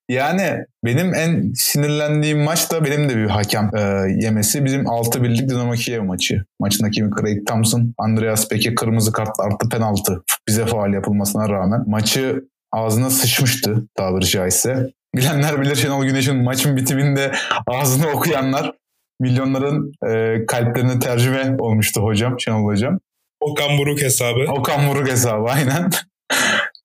Yani 0.08 0.64
benim 0.84 1.14
en 1.14 1.52
sinirlendiğim 1.54 2.38
maç 2.42 2.70
da 2.72 2.84
benim 2.84 3.08
de 3.08 3.16
bir 3.16 3.26
hakem 3.26 3.70
e, 3.76 3.80
yemesi. 4.24 4.64
Bizim 4.64 4.88
6 4.88 5.22
birlik 5.22 5.48
Dinamo 5.48 5.72
Kiev 5.72 6.02
maçı. 6.02 6.44
Maçın 6.60 6.84
hakemi 6.84 7.10
Craig 7.20 7.46
Thompson. 7.46 7.94
Andreas 7.98 8.48
Peke 8.48 8.74
kırmızı 8.74 9.12
kart 9.12 9.40
artı 9.40 9.68
penaltı. 9.68 10.22
Bize 10.48 10.66
faal 10.66 10.92
yapılmasına 10.92 11.48
rağmen. 11.48 11.84
Maçı 11.86 12.44
ağzına 12.72 13.10
sıçmıştı 13.10 13.88
tabiri 13.94 14.26
caizse. 14.26 14.90
Bilenler 15.14 15.60
bilir 15.60 15.74
Şenol 15.74 16.04
Güneş'in 16.04 16.42
maçın 16.42 16.76
bitiminde 16.76 17.32
ağzını 17.66 18.08
okuyanlar 18.10 18.72
milyonların 19.20 19.92
e, 20.08 20.46
kalplerine 20.46 20.98
tercüme 20.98 21.56
olmuştu 21.58 22.02
hocam, 22.02 22.40
Şenol 22.40 22.64
hocam. 22.64 22.98
Okan 23.40 23.78
Buruk 23.78 24.02
hesabı. 24.02 24.44
Okan 24.52 24.88
Buruk 24.88 25.10
hesabı 25.10 25.44
aynen. 25.48 25.90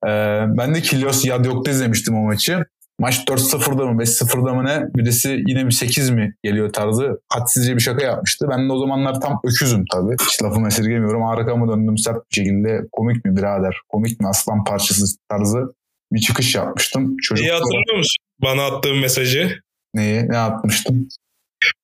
Ee, 0.08 0.46
ben 0.58 0.76
de 0.76 0.82
Kilios 0.82 1.26
Yadyok'ta 1.26 1.72
izlemiştim 1.72 2.18
o 2.18 2.22
maçı. 2.22 2.66
Maç 3.00 3.24
4-0'da 3.28 3.86
mı 3.86 4.02
5-0'da 4.02 4.54
mı 4.54 4.66
ne? 4.66 4.84
Birisi 4.96 5.44
yine 5.48 5.66
bir 5.66 5.72
8 5.72 6.10
mi 6.10 6.34
geliyor 6.44 6.74
tarzı. 6.74 7.20
Hadsizce 7.30 7.76
bir 7.76 7.82
şaka 7.82 8.06
yapmıştı. 8.06 8.48
Ben 8.50 8.70
de 8.70 8.74
o 8.74 8.80
zamanlar 8.80 9.22
tam 9.22 9.40
öküzüm 9.44 9.86
tabii. 9.92 10.16
Hiç 10.28 10.44
lafımı 10.44 10.68
esirgemiyorum. 10.68 11.24
Arkamı 11.24 11.68
döndüm 11.68 11.98
sert 11.98 12.16
bir 12.16 12.36
şekilde. 12.36 12.82
Komik 12.92 13.26
mi 13.26 13.38
birader? 13.38 13.78
Komik 13.90 14.20
mi 14.20 14.28
aslan 14.28 14.64
parçası 14.64 15.18
tarzı 15.30 15.74
bir 16.16 16.22
çıkış 16.22 16.56
yapmıştım. 16.56 17.18
Çocuk 17.22 17.46
İyi 17.46 17.52
hatırlıyor 17.52 17.98
musun 17.98 18.26
bana 18.42 18.66
attığın 18.66 18.98
mesajı? 18.98 19.60
Neyi? 19.94 20.30
Ne 20.30 20.36
yapmıştım? 20.36 21.08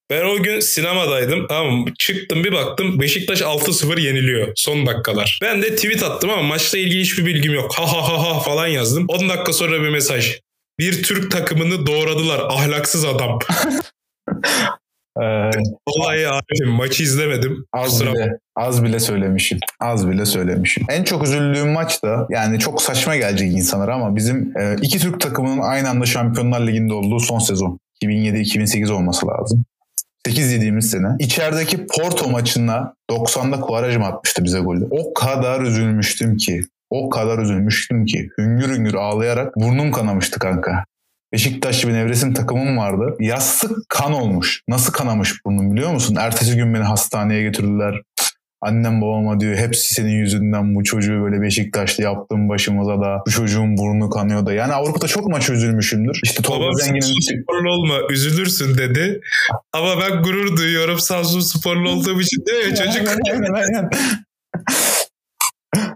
Ben 0.10 0.26
o 0.26 0.44
gün 0.44 0.60
sinemadaydım. 0.60 1.48
Tamam 1.48 1.74
mı? 1.74 1.94
Çıktım 2.00 2.44
bir 2.44 2.52
baktım 2.52 3.00
Beşiktaş 3.00 3.41
6-0 3.41 4.02
yeniliyor 4.02 4.52
son 4.56 4.86
dakikalar. 4.86 5.39
Ben 5.41 5.62
de 5.62 5.76
tweet 5.76 6.04
attım 6.04 6.30
ama 6.30 6.41
maçla 6.41 6.78
ilgili 6.78 7.02
hiçbir 7.02 7.26
bilgim 7.26 7.54
yok. 7.54 7.74
Ha 7.76 7.94
ha 7.94 8.10
ha 8.10 8.24
ha 8.24 8.39
falan 8.39 8.67
yazdım. 8.67 9.06
10 9.08 9.30
dakika 9.30 9.54
sonra 9.54 9.84
bir 9.84 9.89
mesaj. 9.89 10.39
Bir 10.80 11.04
Türk 11.04 11.32
takımını 11.32 11.86
doğradılar 11.86 12.39
ahlaksız 12.39 13.06
adam. 13.06 13.39
Ee, 15.17 15.24
Vallahi 15.24 16.28
Arif'im 16.28 16.69
maçı 16.69 17.04
izlemedim. 17.04 17.65
Az 17.74 17.89
Kusura 17.89 18.13
bile, 18.13 18.38
az 18.56 18.84
bile 18.84 19.00
söylemişim. 19.00 19.60
Az 19.80 20.08
bile 20.08 20.26
söylemişim. 20.26 20.86
En 20.89 21.04
çok 21.04 21.24
üzüldüğüm 21.24 21.71
maç 21.71 22.04
da 22.04 22.28
yani 22.30 22.60
çok 22.60 22.82
saçma 22.82 23.15
gelecek 23.15 23.52
insanlara 23.52 23.95
ama 23.95 24.15
bizim 24.15 24.58
e, 24.58 24.76
iki 24.82 25.00
Türk 25.00 25.21
takımının 25.21 25.62
aynı 25.62 25.89
anda 25.89 26.06
Şampiyonlar 26.06 26.67
Ligi'nde 26.67 26.93
olduğu 26.93 27.19
son 27.19 27.39
sezon. 27.39 27.80
2007-2008 28.04 28.91
olması 28.91 29.28
lazım. 29.28 29.65
8 30.26 30.52
yediğimiz 30.52 30.89
sene. 30.89 31.08
İçerideki 31.19 31.88
Porto 31.88 32.30
maçında 32.30 32.93
90'da 33.10 33.60
Quaresma 33.60 34.08
atmıştı 34.08 34.43
bize 34.43 34.60
golü. 34.60 34.88
O 34.91 35.13
kadar 35.13 35.62
üzülmüştüm 35.62 36.38
ki. 36.38 36.62
O 36.89 37.10
kadar 37.10 37.39
üzülmüştüm 37.39 38.06
ki. 38.06 38.30
Hüngür 38.38 38.69
hüngür 38.69 38.93
ağlayarak 38.93 39.56
burnum 39.56 39.91
kanamıştı 39.91 40.39
kanka. 40.39 40.84
Beşiktaş 41.34 41.82
gibi 41.82 41.94
Nevresim 41.94 42.34
takımım 42.34 42.78
vardı. 42.78 43.15
Yastık 43.20 43.89
kan 43.89 44.13
olmuş. 44.13 44.62
Nasıl 44.67 44.94
kanamış 44.94 45.46
burnum 45.46 45.76
biliyor 45.76 45.91
musun? 45.91 46.15
Ertesi 46.20 46.56
gün 46.56 46.74
beni 46.74 46.84
hastaneye 46.84 47.41
götürdüler. 47.44 48.02
Annem 48.62 49.02
babama 49.02 49.39
diyor 49.39 49.56
hepsi 49.56 49.94
senin 49.94 50.12
yüzünden 50.12 50.76
bu 50.76 50.84
çocuğu 50.84 51.22
böyle 51.24 51.41
Beşiktaş'ta 51.41 52.04
yaptığım 52.04 52.50
başımıza 52.50 53.02
da 53.02 53.17
bu 53.28 53.32
çocuğun 53.32 53.78
burnu 53.78 54.10
kanıyor 54.10 54.46
da. 54.46 54.54
Yani 54.54 54.74
Avrupa'da 54.74 55.08
çok 55.08 55.28
maç 55.28 55.50
üzülmüşümdür. 55.50 56.20
İşte 56.24 56.44
Tolga 56.44 56.84
Zengin'in 56.84 57.41
sporlu 57.41 57.72
olma 57.72 57.96
üzülürsün 58.10 58.78
dedi. 58.78 59.22
Ama 59.74 60.02
ben 60.02 60.22
gurur 60.24 60.58
duyuyorum 60.58 61.00
Samsun 61.00 61.39
sporlu 61.39 61.89
olduğum 61.89 62.22
için 62.22 62.46
diyor 62.46 62.60
ya 62.70 62.76
çocuk. 62.76 63.08
Aynen, 63.32 63.54
aynen. 63.54 63.89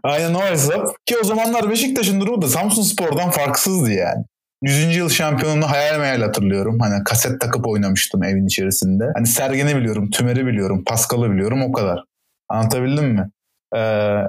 Aynen 0.04 0.34
o 0.34 0.42
hesap. 0.42 0.88
Ki 1.06 1.16
o 1.22 1.24
zamanlar 1.24 1.70
Beşiktaş'ın 1.70 2.22
durumu 2.22 2.42
da 2.42 2.48
Samsun 2.48 2.82
Spor'dan 2.82 3.32
farksızdı 3.32 3.92
yani. 3.92 4.24
100. 4.62 4.96
yıl 4.96 5.10
şampiyonluğunu 5.10 5.72
hayal 5.72 6.00
meyal 6.00 6.22
hatırlıyorum. 6.22 6.80
Hani 6.80 7.04
kaset 7.04 7.42
takıp 7.42 7.68
oynamıştım 7.68 8.24
evin 8.24 8.48
içerisinde. 8.48 9.12
Hani 9.16 9.28
Sergen'i 9.28 9.76
biliyorum, 9.76 10.10
Tümer'i 10.10 10.46
biliyorum, 10.46 10.84
Paskal'ı 10.88 11.32
biliyorum 11.32 11.64
o 11.64 11.72
kadar. 11.72 12.04
Anlatabildim 12.50 13.06
mi? 13.06 13.30
Ee, 13.76 14.22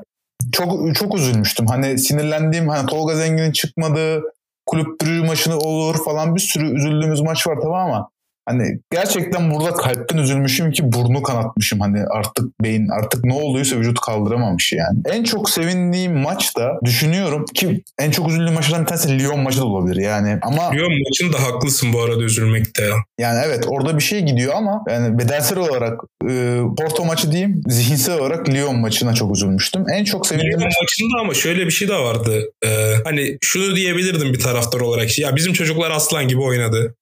çok 0.53 0.95
çok 0.95 1.15
üzülmüştüm. 1.19 1.67
Hani 1.67 1.99
sinirlendiğim 1.99 2.69
hani 2.69 2.87
Tolga 2.87 3.15
Zengin'in 3.15 3.53
çıkmadığı 3.53 4.23
kulüp 4.67 5.01
brüjü 5.01 5.25
maçını 5.25 5.59
olur 5.59 6.05
falan 6.05 6.35
bir 6.35 6.41
sürü 6.41 6.77
üzüldüğümüz 6.77 7.21
maç 7.21 7.47
var 7.47 7.59
tamam 7.63 7.89
ama 7.89 8.09
Hani 8.47 8.79
gerçekten 8.93 9.55
burada 9.55 9.73
kalpten 9.73 10.19
üzülmüşüm 10.19 10.73
ki 10.73 10.93
burnu 10.93 11.23
kanatmışım. 11.23 11.81
Hani 11.81 11.99
artık 12.11 12.63
beyin 12.63 12.89
artık 12.89 13.25
ne 13.25 13.35
olduysa 13.35 13.77
vücut 13.77 14.01
kaldıramamış 14.01 14.73
yani. 14.73 14.99
En 15.13 15.25
çok 15.25 15.51
sevindiğim 15.51 16.19
maç 16.19 16.57
da 16.57 16.73
düşünüyorum 16.85 17.45
ki 17.55 17.83
en 17.99 18.11
çok 18.11 18.29
üzüldüğüm 18.29 18.55
maçlardan 18.55 18.83
bir 18.83 18.89
tanesi 18.89 19.19
Lyon 19.19 19.41
maçı 19.41 19.61
da 19.61 19.65
olabilir 19.65 19.97
yani. 19.97 20.39
Ama 20.43 20.71
Lyon 20.71 20.93
maçında 21.09 21.43
haklısın 21.43 21.93
bu 21.93 22.03
arada 22.03 22.23
üzülmekte 22.23 22.83
ya. 22.85 22.95
yani 23.19 23.41
evet 23.47 23.65
orada 23.69 23.97
bir 23.97 24.03
şey 24.03 24.21
gidiyor 24.21 24.55
ama 24.57 24.85
yani 24.91 25.19
bedensel 25.19 25.59
olarak 25.59 26.01
e, 26.31 26.61
Porto 26.79 27.05
maçı 27.05 27.33
diyeyim 27.33 27.63
zihinsel 27.67 28.19
olarak 28.19 28.49
Lyon 28.49 28.79
maçına 28.79 29.15
çok 29.15 29.37
üzülmüştüm. 29.37 29.85
En 29.93 30.05
çok 30.05 30.27
sevindiğim 30.27 30.53
Lyon 30.53 30.65
maç 30.65 30.75
maçında 30.83 31.21
ama 31.21 31.35
şöyle 31.35 31.67
bir 31.67 31.71
şey 31.71 31.89
de 31.89 31.95
vardı. 31.95 32.43
Ee, 32.65 32.95
hani 33.05 33.39
şunu 33.43 33.77
diyebilirdim 33.77 34.33
bir 34.33 34.41
taraftar 34.41 34.81
olarak. 34.81 35.19
Ya 35.19 35.37
bizim 35.37 35.53
çocuklar 35.53 35.91
aslan 35.91 36.29
gibi 36.29 36.41
oynadı. 36.41 36.95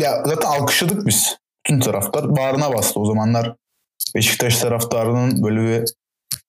Ya 0.00 0.22
zaten 0.26 0.48
alkışladık 0.48 1.06
biz. 1.06 1.36
Bütün 1.66 1.80
taraftar 1.80 2.36
bağrına 2.36 2.74
bastı. 2.74 3.00
O 3.00 3.06
zamanlar 3.06 3.54
Beşiktaş 4.14 4.58
taraftarının 4.58 5.42
böyle 5.42 5.60
bir 5.60 5.84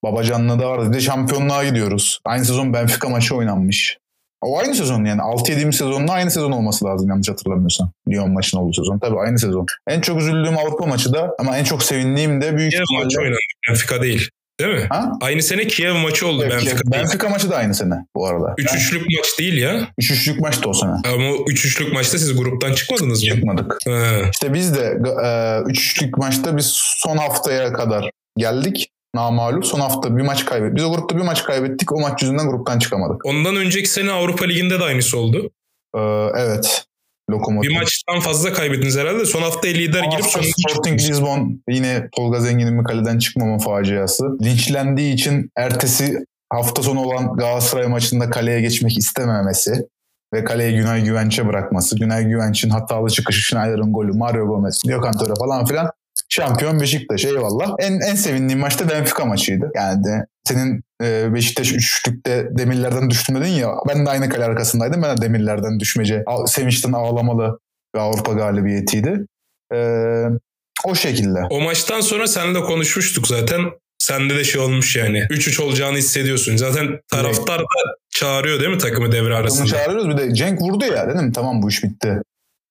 babacanlığı 0.03 0.59
da 0.59 0.69
vardı. 0.69 0.89
Bir 0.89 0.93
de 0.93 0.99
şampiyonluğa 0.99 1.63
gidiyoruz. 1.63 2.19
Aynı 2.25 2.45
sezon 2.45 2.73
Benfica 2.73 3.09
maçı 3.09 3.35
oynanmış. 3.35 3.97
O 4.41 4.59
aynı 4.59 4.75
sezon 4.75 5.05
yani 5.05 5.21
6-7. 5.21 5.71
sezonla 5.71 6.11
aynı 6.11 6.31
sezon 6.31 6.51
olması 6.51 6.85
lazım 6.85 7.09
yanlış 7.09 7.29
hatırlamıyorsam. 7.29 7.91
Lyon 8.09 8.31
maçının 8.31 8.61
olduğu 8.61 8.73
sezon. 8.73 8.99
Tabii 8.99 9.19
aynı 9.19 9.39
sezon. 9.39 9.65
En 9.87 10.01
çok 10.01 10.19
üzüldüğüm 10.19 10.57
Avrupa 10.57 10.85
maçı 10.85 11.13
da 11.13 11.35
ama 11.39 11.57
en 11.57 11.63
çok 11.63 11.83
sevindiğim 11.83 12.41
de 12.41 12.57
büyük 12.57 12.73
maçı 12.73 12.83
ihtimalle... 12.83 13.19
oynandı. 13.19 13.39
Benfica 13.69 14.01
değil. 14.01 14.29
Değil 14.59 14.75
mi? 14.75 14.87
Ha? 14.89 15.11
Aynı 15.21 15.41
sene 15.41 15.67
Kiev 15.67 15.93
maçı 15.93 16.27
oldu 16.27 16.41
Evet, 16.43 16.51
Benfica 16.51 16.71
değil. 16.71 16.91
Benfica 17.03 17.29
maçı 17.29 17.49
da 17.49 17.55
aynı 17.55 17.75
sene 17.75 17.93
bu 18.15 18.27
arada. 18.27 18.53
3-3'lük 18.57 19.01
maç 19.17 19.39
değil 19.39 19.57
ya. 19.57 19.87
3-3'lük 20.01 20.39
maçtı 20.41 20.69
o 20.69 20.73
sene. 20.73 20.91
Ama 20.91 21.29
o 21.29 21.45
3-3'lük 21.45 21.93
maçta 21.93 22.17
siz 22.17 22.37
gruptan 22.37 22.73
çıkmadınız 22.73 23.23
mı? 23.23 23.29
Çıkmadık. 23.29 23.77
Ha. 23.87 24.11
İşte 24.31 24.53
biz 24.53 24.75
de 24.75 24.79
3-3'lük 24.81 26.19
maçta 26.19 26.57
biz 26.57 26.65
son 26.75 27.17
haftaya 27.17 27.73
kadar 27.73 28.09
geldik. 28.37 28.89
Namalup 29.15 29.65
son 29.65 29.79
hafta 29.79 30.17
bir 30.17 30.21
maç 30.21 30.45
kaybettik. 30.45 30.77
Biz 30.77 30.83
o 30.83 30.91
grupta 30.91 31.17
bir 31.17 31.21
maç 31.23 31.43
kaybettik. 31.43 31.91
O 31.91 31.99
maç 31.99 32.21
yüzünden 32.21 32.47
gruptan 32.49 32.79
çıkamadık. 32.79 33.25
Ondan 33.25 33.55
önceki 33.55 33.89
sene 33.89 34.11
Avrupa 34.11 34.45
Ligi'nde 34.45 34.79
de 34.79 34.83
aynısı 34.83 35.17
oldu. 35.17 35.51
Ee, 35.95 35.99
evet. 36.37 36.85
Lokomotiv. 37.29 37.69
Bir 37.69 37.75
maçtan 37.75 38.19
fazla 38.19 38.53
kaybettiniz 38.53 38.97
herhalde. 38.97 39.25
Son 39.25 39.41
haftaya 39.41 39.73
lider 39.73 40.01
Son 40.01 40.09
girip 40.09 40.25
sonunda 40.25 40.51
Sporting 40.69 40.99
Lisbon 40.99 41.61
yine 41.69 42.09
Tolga 42.15 42.39
Zengin'in 42.39 42.79
bir 42.79 42.83
kaleden 42.83 43.19
çıkmama 43.19 43.59
faciası. 43.59 44.23
Linçlendiği 44.43 45.13
için 45.13 45.51
ertesi 45.57 46.25
hafta 46.49 46.83
sonu 46.83 47.01
olan 47.01 47.35
Galatasaray 47.37 47.87
maçında 47.87 48.29
kaleye 48.29 48.61
geçmek 48.61 48.97
istememesi 48.97 49.73
ve 50.33 50.43
kaleye 50.43 50.71
Günay 50.71 51.03
Güvenç'e 51.03 51.47
bırakması. 51.47 51.95
Günay 51.99 52.25
Güvenç'in 52.25 52.69
hatalı 52.69 53.09
çıkışı, 53.09 53.41
Schneider'ın 53.41 53.93
golü, 53.93 54.11
Mario 54.11 54.47
Gomez, 54.47 54.81
Gökhan 54.87 55.35
falan 55.39 55.65
filan. 55.65 55.91
Şampiyon 56.29 56.79
Beşiktaş 56.79 57.25
eyvallah. 57.25 57.75
En, 57.79 57.99
en 57.99 58.15
sevindiğim 58.15 58.59
maç 58.59 58.79
da 58.79 58.89
Benfica 58.89 59.25
maçıydı. 59.25 59.71
Yani 59.75 60.03
de 60.03 60.25
senin 60.43 60.83
e, 61.03 61.33
Beşiktaş 61.33 61.73
üçlükte 61.73 62.47
demirlerden 62.51 63.09
düştüm 63.09 63.35
dedin 63.35 63.49
ya. 63.49 63.71
Ben 63.87 64.05
de 64.05 64.09
aynı 64.09 64.29
kale 64.29 64.45
arkasındaydım. 64.45 65.01
Ben 65.01 65.17
de 65.17 65.21
demirlerden 65.21 65.79
düşmece. 65.79 66.23
Sevinçten 66.47 66.91
ağlamalı 66.91 67.59
bir 67.95 67.99
Avrupa 67.99 68.33
galibiyetiydi. 68.33 69.25
E, 69.73 69.77
o 70.85 70.95
şekilde. 70.95 71.39
O 71.49 71.61
maçtan 71.61 72.01
sonra 72.01 72.27
seninle 72.27 72.61
konuşmuştuk 72.61 73.27
zaten. 73.27 73.61
Sende 73.99 74.35
de 74.35 74.43
şey 74.43 74.61
olmuş 74.61 74.95
yani. 74.95 75.19
3-3 75.19 75.61
olacağını 75.61 75.97
hissediyorsun. 75.97 76.55
Zaten 76.55 76.99
taraftar 77.11 77.59
da 77.59 77.95
çağırıyor 78.09 78.59
değil 78.59 78.71
mi 78.71 78.77
takımı 78.77 79.11
devre 79.11 79.35
arasında? 79.35 79.67
çağırıyoruz 79.67 80.09
bir 80.09 80.17
de 80.17 80.33
Cenk 80.33 80.61
vurdu 80.61 80.85
ya 80.85 81.09
dedim 81.09 81.31
tamam 81.31 81.61
bu 81.61 81.69
iş 81.69 81.83
bitti. 81.83 82.21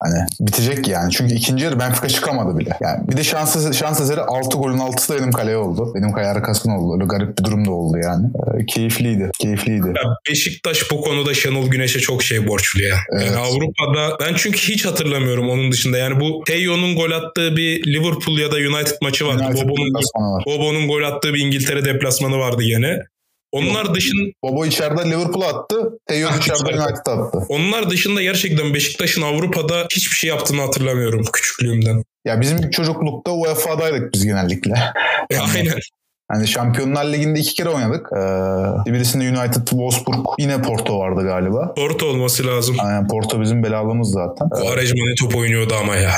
Hani 0.03 0.27
bitecek 0.41 0.89
yani. 0.89 1.13
Çünkü 1.13 1.35
ikinci 1.35 1.65
yarı 1.65 1.79
Benfica 1.81 2.09
çıkamadı 2.09 2.59
bile. 2.59 2.71
Yani 2.81 3.09
bir 3.09 3.17
de 3.17 3.25
şans, 3.25 3.73
şans 3.79 4.01
eseri 4.01 4.21
6 4.21 4.59
golün 4.59 4.79
6'sı 4.79 5.15
da 5.15 5.19
benim 5.19 5.33
kaleye 5.33 5.57
oldu. 5.57 5.93
Benim 5.95 6.13
kale 6.13 6.27
arkasına 6.27 6.79
oldu. 6.79 6.95
Öyle 6.95 7.05
garip 7.05 7.39
bir 7.39 7.45
durum 7.45 7.67
da 7.67 7.71
oldu 7.71 7.99
yani. 8.03 8.27
Ee, 8.27 8.67
keyifliydi. 8.67 9.31
Keyifliydi. 9.41 9.87
Ya 9.87 10.03
Beşiktaş 10.31 10.91
bu 10.91 11.01
konuda 11.01 11.35
Şenol 11.35 11.71
Güneş'e 11.71 12.01
çok 12.01 12.23
şey 12.23 12.47
borçlu 12.47 12.83
ya. 12.83 12.97
Evet. 13.13 13.27
Yani 13.27 13.37
Avrupa'da 13.37 14.17
ben 14.21 14.35
çünkü 14.37 14.59
hiç 14.59 14.87
hatırlamıyorum 14.87 15.51
onun 15.51 15.73
dışında. 15.73 15.99
Yani 15.99 16.21
bu 16.21 16.45
Teyo'nun 16.47 16.97
gol 16.97 17.11
attığı 17.11 17.57
bir 17.57 17.87
Liverpool 17.87 18.39
ya 18.39 18.53
da 18.53 18.57
United 18.57 18.97
maçı 19.03 19.27
vardı. 19.27 19.45
Bobo'nun, 19.55 19.95
var. 19.95 20.45
Bobo'nun 20.47 20.89
gol 20.89 21.03
attığı 21.03 21.35
bir 21.35 21.41
İngiltere 21.41 21.85
deplasmanı 21.85 22.39
vardı 22.39 22.63
gene. 22.63 22.99
Onlar 23.53 23.95
dışın 23.95 24.33
Bobo 24.45 24.67
içeride 24.67 25.11
Liverpool'a 25.11 25.47
attı. 25.47 25.99
Teo 26.07 26.29
içeride. 26.39 26.63
United'a 26.63 27.13
attı. 27.13 27.39
onlar 27.49 27.91
dışında 27.91 28.23
gerçekten 28.23 28.75
Beşiktaş'ın 28.75 29.23
Avrupa'da 29.23 29.87
hiçbir 29.97 30.17
şey 30.17 30.31
yaptığını 30.31 30.61
hatırlamıyorum 30.61 31.25
küçüklüğümden. 31.33 32.05
Ya 32.25 32.41
bizim 32.41 32.71
çocuklukta 32.71 33.31
UEFA'daydık 33.33 34.15
biz 34.15 34.25
genellikle. 34.25 34.75
Ya 35.31 35.43
aynen. 35.55 35.75
Hani 36.31 36.49
Şampiyonlar 36.49 37.05
Ligi'nde 37.05 37.41
iki 37.41 37.55
kere 37.55 37.69
oynadık. 37.69 38.07
Ee, 38.13 38.93
birisinde 38.93 39.25
United, 39.29 39.67
Wolfsburg. 39.67 40.27
Yine 40.39 40.63
Porto 40.63 40.99
vardı 40.99 41.23
galiba. 41.25 41.75
Porto 41.75 42.07
olması 42.07 42.47
lazım. 42.47 42.77
Aynen 42.81 43.09
Porto 43.09 43.41
bizim 43.41 43.63
belalımız 43.63 44.11
zaten. 44.11 44.49
Quaresma 44.49 45.05
ne 45.09 45.15
top 45.21 45.37
oynuyordu 45.37 45.75
ama 45.81 45.97
ya. 45.97 46.13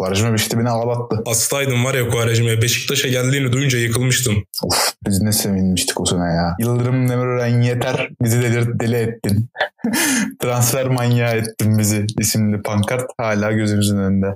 Barajma 0.00 0.34
işte 0.34 0.58
beni 0.58 0.68
ağlattı. 0.68 1.22
Hastaydım 1.26 1.84
var 1.84 1.94
ya 1.94 2.08
Quaresma'ya. 2.08 2.62
Beşiktaş'a 2.62 3.08
geldiğini 3.08 3.52
duyunca 3.52 3.78
yıkılmıştım. 3.78 4.44
Of 4.62 4.92
biz 5.06 5.22
ne 5.22 5.32
sevinmiştik 5.32 6.00
o 6.00 6.06
sene 6.06 6.24
ya. 6.24 6.56
Yıldırım 6.60 7.08
Demirören 7.08 7.62
yeter 7.62 8.08
bizi 8.22 8.42
delir, 8.42 8.80
deli 8.80 8.96
ettin. 8.96 9.50
Transfer 10.42 10.86
manyağı 10.86 11.36
ettin 11.36 11.78
bizi 11.78 12.06
isimli 12.18 12.62
pankart 12.62 13.10
hala 13.18 13.52
gözümüzün 13.52 13.98
önünde. 13.98 14.26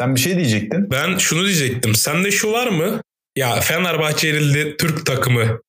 Sen 0.00 0.14
bir 0.14 0.20
şey 0.20 0.36
diyecektin. 0.36 0.90
Ben 0.90 1.18
şunu 1.18 1.44
diyecektim. 1.44 1.94
Sende 1.94 2.30
şu 2.30 2.52
var 2.52 2.66
mı? 2.66 3.00
Ya 3.36 3.60
Fenerbahçe 3.60 4.28
yenildi 4.28 4.76
Türk 4.76 5.06
takımı. 5.06 5.60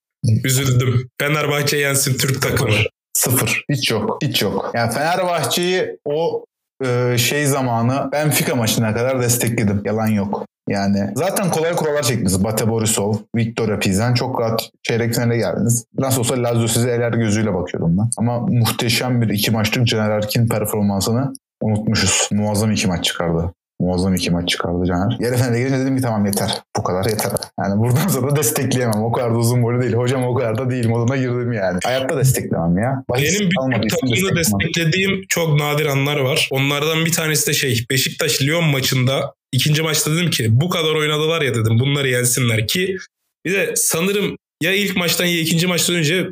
Üzüldüm. 0.43 1.09
Fenerbahçe 1.19 1.77
yensin 1.77 2.17
Türk 2.17 2.41
takımı. 2.41 2.75
Sıfır. 3.13 3.65
Hiç 3.71 3.91
yok. 3.91 4.17
Hiç 4.23 4.41
yok. 4.41 4.71
Yani 4.73 4.93
Fenerbahçe'yi 4.93 5.97
o 6.05 6.45
e, 6.83 7.17
şey 7.17 7.45
zamanı 7.45 8.09
Benfica 8.11 8.55
maçına 8.55 8.93
kadar 8.93 9.21
destekledim. 9.21 9.81
Yalan 9.85 10.07
yok. 10.07 10.45
Yani 10.69 11.09
zaten 11.15 11.51
kolay 11.51 11.75
kurallar 11.75 12.03
çektiniz. 12.03 12.43
Bate 12.43 12.69
Borisov, 12.69 13.13
Victor 13.35 13.79
Pizan 13.79 14.13
çok 14.13 14.41
rahat 14.41 14.69
çeyrek 14.83 15.13
finale 15.13 15.37
geldiniz. 15.37 15.85
Nasıl 15.99 16.19
olsa 16.19 16.43
Lazio 16.43 16.67
sizi 16.67 16.89
eler 16.89 17.11
gözüyle 17.11 17.53
bakıyordum 17.53 17.97
ben. 17.97 18.09
Ama 18.17 18.39
muhteşem 18.39 19.21
bir 19.21 19.29
iki 19.29 19.51
maçlık 19.51 19.87
Caner 19.87 20.09
Erkin 20.09 20.47
performansını 20.47 21.33
unutmuşuz. 21.61 22.29
Muazzam 22.31 22.71
iki 22.71 22.87
maç 22.87 23.05
çıkardı. 23.05 23.53
Muazzam 23.79 24.15
iki 24.15 24.31
maç 24.31 24.49
çıkardı 24.49 24.85
Caner. 24.85 25.17
Yarı 25.19 25.35
finale 25.35 25.59
gelince 25.59 25.79
dedim 25.79 25.95
ki 25.95 26.01
tamam 26.01 26.25
yeter. 26.25 26.51
Bu 26.77 26.83
kadar 26.83 27.05
yeter. 27.09 27.31
Yani 27.59 27.79
buradan 27.79 28.07
sonra 28.07 28.35
destekleyemem. 28.35 29.03
O 29.03 29.11
kadar 29.11 29.33
da 29.33 29.37
uzun 29.37 29.63
boylu 29.63 29.81
değil. 29.81 29.93
Hocam 29.93 30.23
o 30.23 30.35
kadar 30.35 30.57
da 30.57 30.69
değil. 30.69 30.87
Moduna 30.87 31.17
girdim 31.17 31.53
yani. 31.53 31.79
Hayatta 31.83 32.17
desteklemem 32.17 32.77
ya. 32.77 33.03
Bahis 33.09 33.39
Benim 33.39 33.49
takımda 33.49 33.83
desteklemem. 33.83 34.35
desteklediğim 34.35 35.21
çok 35.29 35.59
nadir 35.59 35.85
anlar 35.85 36.19
var. 36.19 36.47
Onlardan 36.51 37.05
bir 37.05 37.11
tanesi 37.11 37.47
de 37.47 37.53
şey 37.53 37.85
Beşiktaş 37.91 38.41
Lyon 38.41 38.63
maçında 38.63 39.33
ikinci 39.51 39.81
maçta 39.81 40.11
dedim 40.15 40.29
ki 40.29 40.47
bu 40.49 40.69
kadar 40.69 40.95
oynadılar 40.95 41.41
ya 41.41 41.55
dedim 41.55 41.79
bunları 41.79 42.07
yensinler 42.09 42.67
ki 42.67 42.97
bir 43.45 43.53
de 43.53 43.73
sanırım 43.75 44.37
ya 44.63 44.73
ilk 44.73 44.97
maçtan 44.97 45.25
ya 45.25 45.39
ikinci 45.39 45.67
maçtan 45.67 45.95
önce 45.95 46.27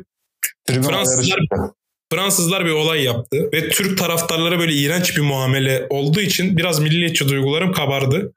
Tribün 0.66 0.82
Fransızlar-. 0.82 1.70
Fransızlar 2.14 2.64
bir 2.64 2.70
olay 2.70 3.02
yaptı 3.02 3.48
ve 3.52 3.68
Türk 3.68 3.98
taraftarlara 3.98 4.58
böyle 4.58 4.72
iğrenç 4.72 5.16
bir 5.16 5.22
muamele 5.22 5.86
olduğu 5.90 6.20
için 6.20 6.56
biraz 6.56 6.80
milliyetçi 6.80 7.28
duygularım 7.28 7.72
kabardı. 7.72 8.32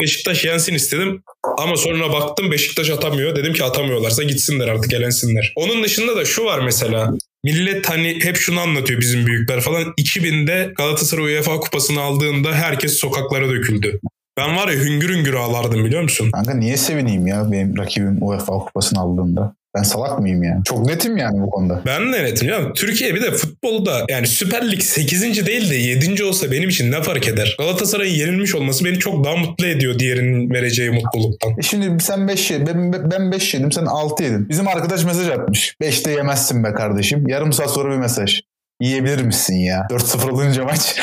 Beşiktaş 0.00 0.44
yensin 0.44 0.74
istedim 0.74 1.22
ama 1.58 1.76
sonra 1.76 2.12
baktım 2.12 2.50
Beşiktaş 2.50 2.90
atamıyor. 2.90 3.36
Dedim 3.36 3.52
ki 3.52 3.64
atamıyorlarsa 3.64 4.22
gitsinler 4.22 4.68
artık 4.68 4.92
elensinler. 4.92 5.52
Onun 5.56 5.84
dışında 5.84 6.16
da 6.16 6.24
şu 6.24 6.44
var 6.44 6.58
mesela. 6.58 7.14
Millet 7.44 7.90
hani 7.90 8.18
hep 8.22 8.36
şunu 8.36 8.60
anlatıyor 8.60 9.00
bizim 9.00 9.26
büyükler 9.26 9.60
falan. 9.60 9.82
2000'de 9.82 10.72
Galatasaray 10.76 11.24
UEFA 11.24 11.60
kupasını 11.60 12.00
aldığında 12.00 12.52
herkes 12.54 12.92
sokaklara 12.92 13.48
döküldü. 13.48 14.00
Ben 14.36 14.56
var 14.56 14.68
ya 14.68 14.78
hüngür 14.78 15.14
hüngür 15.14 15.34
ağlardım 15.34 15.84
biliyor 15.84 16.02
musun? 16.02 16.30
Kanka 16.30 16.54
niye 16.54 16.76
sevineyim 16.76 17.26
ya 17.26 17.52
benim 17.52 17.78
rakibim 17.78 18.18
UEFA 18.20 18.52
kupasını 18.52 19.00
aldığında? 19.00 19.54
Ben 19.76 19.82
salak 19.82 20.20
mıyım 20.20 20.42
yani? 20.42 20.64
Çok 20.64 20.86
netim 20.86 21.16
yani 21.16 21.42
bu 21.42 21.50
konuda. 21.50 21.82
Ben 21.86 22.12
de 22.12 22.24
netim 22.24 22.48
ya. 22.48 22.72
Türkiye 22.72 23.14
bir 23.14 23.22
de 23.22 23.30
futbolda 23.30 24.04
yani 24.08 24.26
Süper 24.26 24.70
Lig 24.70 24.82
8. 24.82 25.46
değil 25.46 25.70
de 25.70 25.74
7. 25.74 26.24
olsa 26.24 26.50
benim 26.50 26.68
için 26.68 26.92
ne 26.92 27.02
fark 27.02 27.28
eder? 27.28 27.56
Galatasaray'ın 27.58 28.14
yenilmiş 28.14 28.54
olması 28.54 28.84
beni 28.84 28.98
çok 28.98 29.24
daha 29.24 29.36
mutlu 29.36 29.66
ediyor 29.66 29.98
diğerinin 29.98 30.50
vereceği 30.50 30.90
mutluluktan. 30.90 31.50
E 31.58 31.62
şimdi 31.62 32.04
sen 32.04 32.28
5 32.28 32.50
yedin. 32.50 32.92
Ben, 32.92 33.10
ben 33.10 33.32
5 33.32 33.54
yedim. 33.54 33.72
Sen 33.72 33.86
6 33.86 34.22
yedin. 34.22 34.48
Bizim 34.48 34.68
arkadaş 34.68 35.04
mesaj 35.04 35.28
atmış. 35.28 35.76
5'te 35.82 36.10
yemezsin 36.10 36.64
be 36.64 36.72
kardeşim. 36.72 37.28
Yarım 37.28 37.52
saat 37.52 37.70
sonra 37.70 37.92
bir 37.92 37.98
mesaj. 37.98 38.40
Yiyebilir 38.80 39.22
misin 39.22 39.56
ya? 39.56 39.86
4-0 39.90 40.30
olunca 40.30 40.64
maç. 40.64 40.96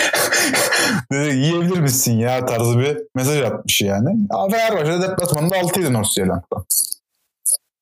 Dedi 1.11 1.35
yiyebilir 1.35 1.79
misin 1.79 2.19
ya 2.19 2.45
tarzı 2.45 2.79
bir 2.79 2.97
mesaj 3.15 3.41
atmış 3.41 3.81
yani. 3.81 4.09
Ama 4.29 4.49
Fenerbahçe 4.49 5.01
deplasmanında 5.01 5.55
6 5.57 5.79
yedi 5.79 5.93
North. 5.93 6.17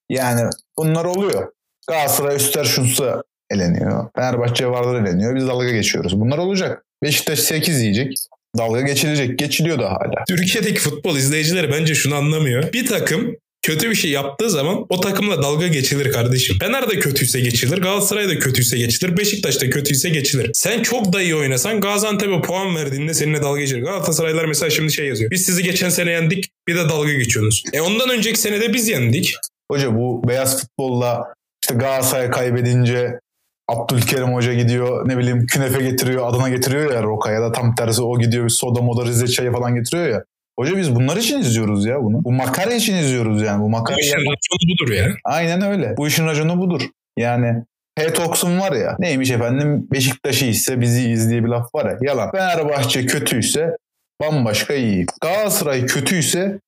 Yani 0.09 0.49
bunlar 0.79 1.05
oluyor. 1.05 1.47
Galatasaray 1.87 2.35
Üster 2.35 2.63
Şunsa 2.63 3.23
eleniyor. 3.51 4.09
Fenerbahçe 4.15 4.67
Vardar 4.67 5.01
eleniyor. 5.01 5.35
Biz 5.35 5.47
dalga 5.47 5.69
geçiyoruz. 5.69 6.19
Bunlar 6.19 6.37
olacak. 6.37 6.83
Beşiktaş 7.03 7.39
8 7.39 7.81
yiyecek. 7.81 8.13
Dalga 8.57 8.81
geçilecek. 8.81 9.39
Geçiliyor 9.39 9.79
da 9.79 9.91
hala. 9.91 10.23
Türkiye'deki 10.27 10.79
futbol 10.79 11.17
izleyicileri 11.17 11.71
bence 11.71 11.95
şunu 11.95 12.15
anlamıyor. 12.15 12.73
Bir 12.73 12.87
takım 12.87 13.35
kötü 13.61 13.89
bir 13.89 13.95
şey 13.95 14.11
yaptığı 14.11 14.49
zaman 14.49 14.85
o 14.89 15.01
takımla 15.01 15.43
dalga 15.43 15.67
geçilir 15.67 16.11
kardeşim. 16.11 16.59
Fener 16.59 16.89
de 16.89 16.99
kötüyse 16.99 17.39
geçilir, 17.39 17.77
Galatasaray 17.77 18.29
da 18.29 18.39
kötüyse 18.39 18.77
geçilir, 18.77 19.17
Beşiktaş 19.17 19.61
da 19.61 19.69
kötüyse 19.69 20.09
geçilir. 20.09 20.51
Sen 20.53 20.83
çok 20.83 21.13
da 21.13 21.21
iyi 21.21 21.35
oynasan 21.35 21.81
Gaziantep'e 21.81 22.41
puan 22.41 22.75
verdiğinde 22.75 23.13
seninle 23.13 23.41
dalga 23.41 23.59
geçilir. 23.59 23.81
Galatasaraylar 23.81 24.45
mesela 24.45 24.69
şimdi 24.69 24.93
şey 24.93 25.07
yazıyor. 25.07 25.31
Biz 25.31 25.45
sizi 25.45 25.63
geçen 25.63 25.89
sene 25.89 26.11
yendik 26.11 26.49
bir 26.67 26.75
de 26.75 26.89
dalga 26.89 27.13
geçiyorsunuz. 27.13 27.63
E 27.73 27.81
ondan 27.81 28.09
önceki 28.09 28.39
sene 28.39 28.61
de 28.61 28.73
biz 28.73 28.87
yendik. 28.87 29.35
Hoca 29.71 29.95
bu 29.95 30.27
beyaz 30.27 30.61
futbolla 30.61 31.33
işte 31.63 31.75
Galatasaray 31.75 32.29
kaybedince 32.29 33.19
Abdülkerim 33.67 34.33
Hoca 34.33 34.53
gidiyor 34.53 35.09
ne 35.09 35.17
bileyim 35.17 35.45
künefe 35.45 35.83
getiriyor 35.83 36.27
adına 36.27 36.49
getiriyor 36.49 36.93
ya 36.93 37.03
Roka 37.03 37.31
ya 37.31 37.41
da 37.41 37.51
tam 37.51 37.75
tersi 37.75 38.01
o 38.01 38.19
gidiyor 38.19 38.43
bir 38.45 38.49
soda 38.49 38.81
moda 38.81 39.05
Rize 39.05 39.27
çayı 39.27 39.51
falan 39.51 39.75
getiriyor 39.75 40.07
ya. 40.07 40.23
Hoca 40.59 40.77
biz 40.77 40.95
bunlar 40.95 41.17
için 41.17 41.39
izliyoruz 41.39 41.85
ya 41.85 42.03
bunu. 42.03 42.23
Bu 42.23 42.31
makara 42.31 42.73
için 42.73 42.95
izliyoruz 42.95 43.41
yani. 43.41 43.59
Bu 43.59 43.65
Bu 43.65 43.69
makara 43.69 43.97
işin 43.99 44.17
raconu 44.17 44.35
budur 44.73 44.93
ya. 44.93 45.07
Aynen 45.25 45.61
öyle. 45.61 45.97
Bu 45.97 46.07
işin 46.07 46.25
raconu 46.25 46.59
budur. 46.59 46.81
Yani 47.17 47.63
Hetox'un 47.97 48.59
var 48.59 48.71
ya 48.71 48.95
neymiş 48.99 49.31
efendim 49.31 49.87
Beşiktaş'ı 49.91 50.45
ise 50.45 50.81
bizi 50.81 51.09
izleye 51.11 51.43
bir 51.43 51.49
laf 51.49 51.75
var 51.75 51.85
ya 51.85 51.97
yalan. 52.01 52.31
Fenerbahçe 52.31 53.05
kötüyse 53.05 53.77
bambaşka 54.21 54.73
iyi. 54.73 55.05
Galatasaray 55.21 55.85
kötüyse 55.85 56.59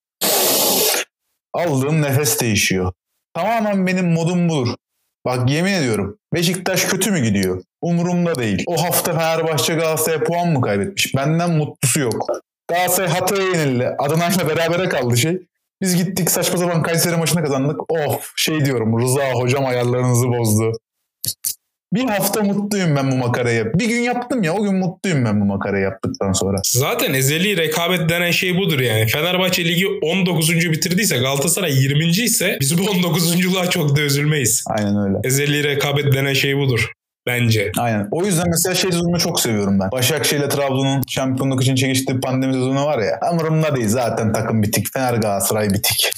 aldığım 1.54 2.02
nefes 2.02 2.42
değişiyor. 2.42 2.94
Tamamen 3.34 3.88
benim 3.88 4.12
modum 4.12 4.50
budur. 4.50 4.76
Bak 5.26 5.50
yemin 5.50 5.74
ediyorum 5.74 6.18
Beşiktaş 6.34 6.86
kötü 6.86 7.12
mü 7.12 7.20
gidiyor? 7.20 7.64
Umurumda 7.82 8.36
değil. 8.36 8.64
O 8.68 8.84
hafta 8.84 9.14
Fenerbahçe 9.14 9.76
Galatasaray'a 9.76 10.24
puan 10.24 10.48
mı 10.48 10.62
kaybetmiş? 10.62 11.16
Benden 11.16 11.52
mutlusu 11.52 12.00
yok. 12.00 12.28
Galatasaray 12.68 13.10
Hatay'a 13.10 13.44
yenildi. 13.44 13.96
Adana'yla 14.00 14.48
berabere 14.48 14.90
kaldı 14.90 15.18
şey. 15.18 15.42
Biz 15.82 15.96
gittik 15.96 16.32
saçma 16.32 16.58
sapan 16.58 16.84
Kayseri 16.84 17.18
maçını 17.18 17.44
kazandık. 17.44 17.92
Of 17.92 18.34
şey 18.36 18.66
diyorum 18.66 19.02
Rıza 19.02 19.32
hocam 19.32 19.66
ayarlarınızı 19.66 20.28
bozdu. 20.28 20.72
Bir 21.94 22.06
hafta 22.06 22.44
mutluyum 22.44 22.96
ben 22.96 23.12
bu 23.12 23.16
makarayı. 23.16 23.72
Bir 23.76 23.86
gün 23.86 24.02
yaptım 24.02 24.44
ya 24.44 24.54
o 24.54 24.64
gün 24.64 24.76
mutluyum 24.76 25.26
ben 25.26 25.42
bu 25.42 25.46
makarayı 25.46 25.84
yaptıktan 25.84 26.32
sonra. 26.32 26.58
Zaten 26.66 27.14
ezeli 27.14 27.58
rekabet 27.58 28.10
denen 28.10 28.32
şey 28.32 28.58
budur 28.58 28.80
yani. 28.80 29.08
Fenerbahçe 29.08 29.66
ligi 29.66 29.88
19. 30.02 30.50
bitirdiyse 30.72 31.18
Galatasaray 31.18 31.84
20. 31.84 32.06
ise 32.06 32.58
biz 32.62 32.78
bu 32.78 32.82
19.luğa 32.82 33.70
çok 33.70 33.96
da 33.96 34.02
üzülmeyiz. 34.02 34.64
Aynen 34.68 35.08
öyle. 35.08 35.18
Ezeli 35.24 35.64
rekabet 35.64 36.14
denen 36.14 36.34
şey 36.34 36.58
budur. 36.58 36.92
Bence. 37.28 37.72
Aynen. 37.78 38.08
O 38.12 38.26
yüzden 38.26 38.46
mesela 38.50 38.76
şey 38.76 38.92
sezonunu 38.92 39.20
çok 39.20 39.40
seviyorum 39.40 39.80
ben. 39.80 39.92
Başakşehir 39.92 40.42
ile 40.42 40.50
Trabzon'un 40.50 41.02
şampiyonluk 41.08 41.62
için 41.62 41.76
çekiştiği 41.76 42.20
pandemi 42.20 42.54
sezonu 42.54 42.86
var 42.86 43.00
ya. 43.00 43.20
Umurumda 43.32 43.76
değil 43.76 43.88
zaten 43.88 44.34
takım 44.34 44.64
bitik. 44.64 44.94
Fener 44.94 45.14
Galatasaray 45.14 45.70
bitik. 45.70 46.12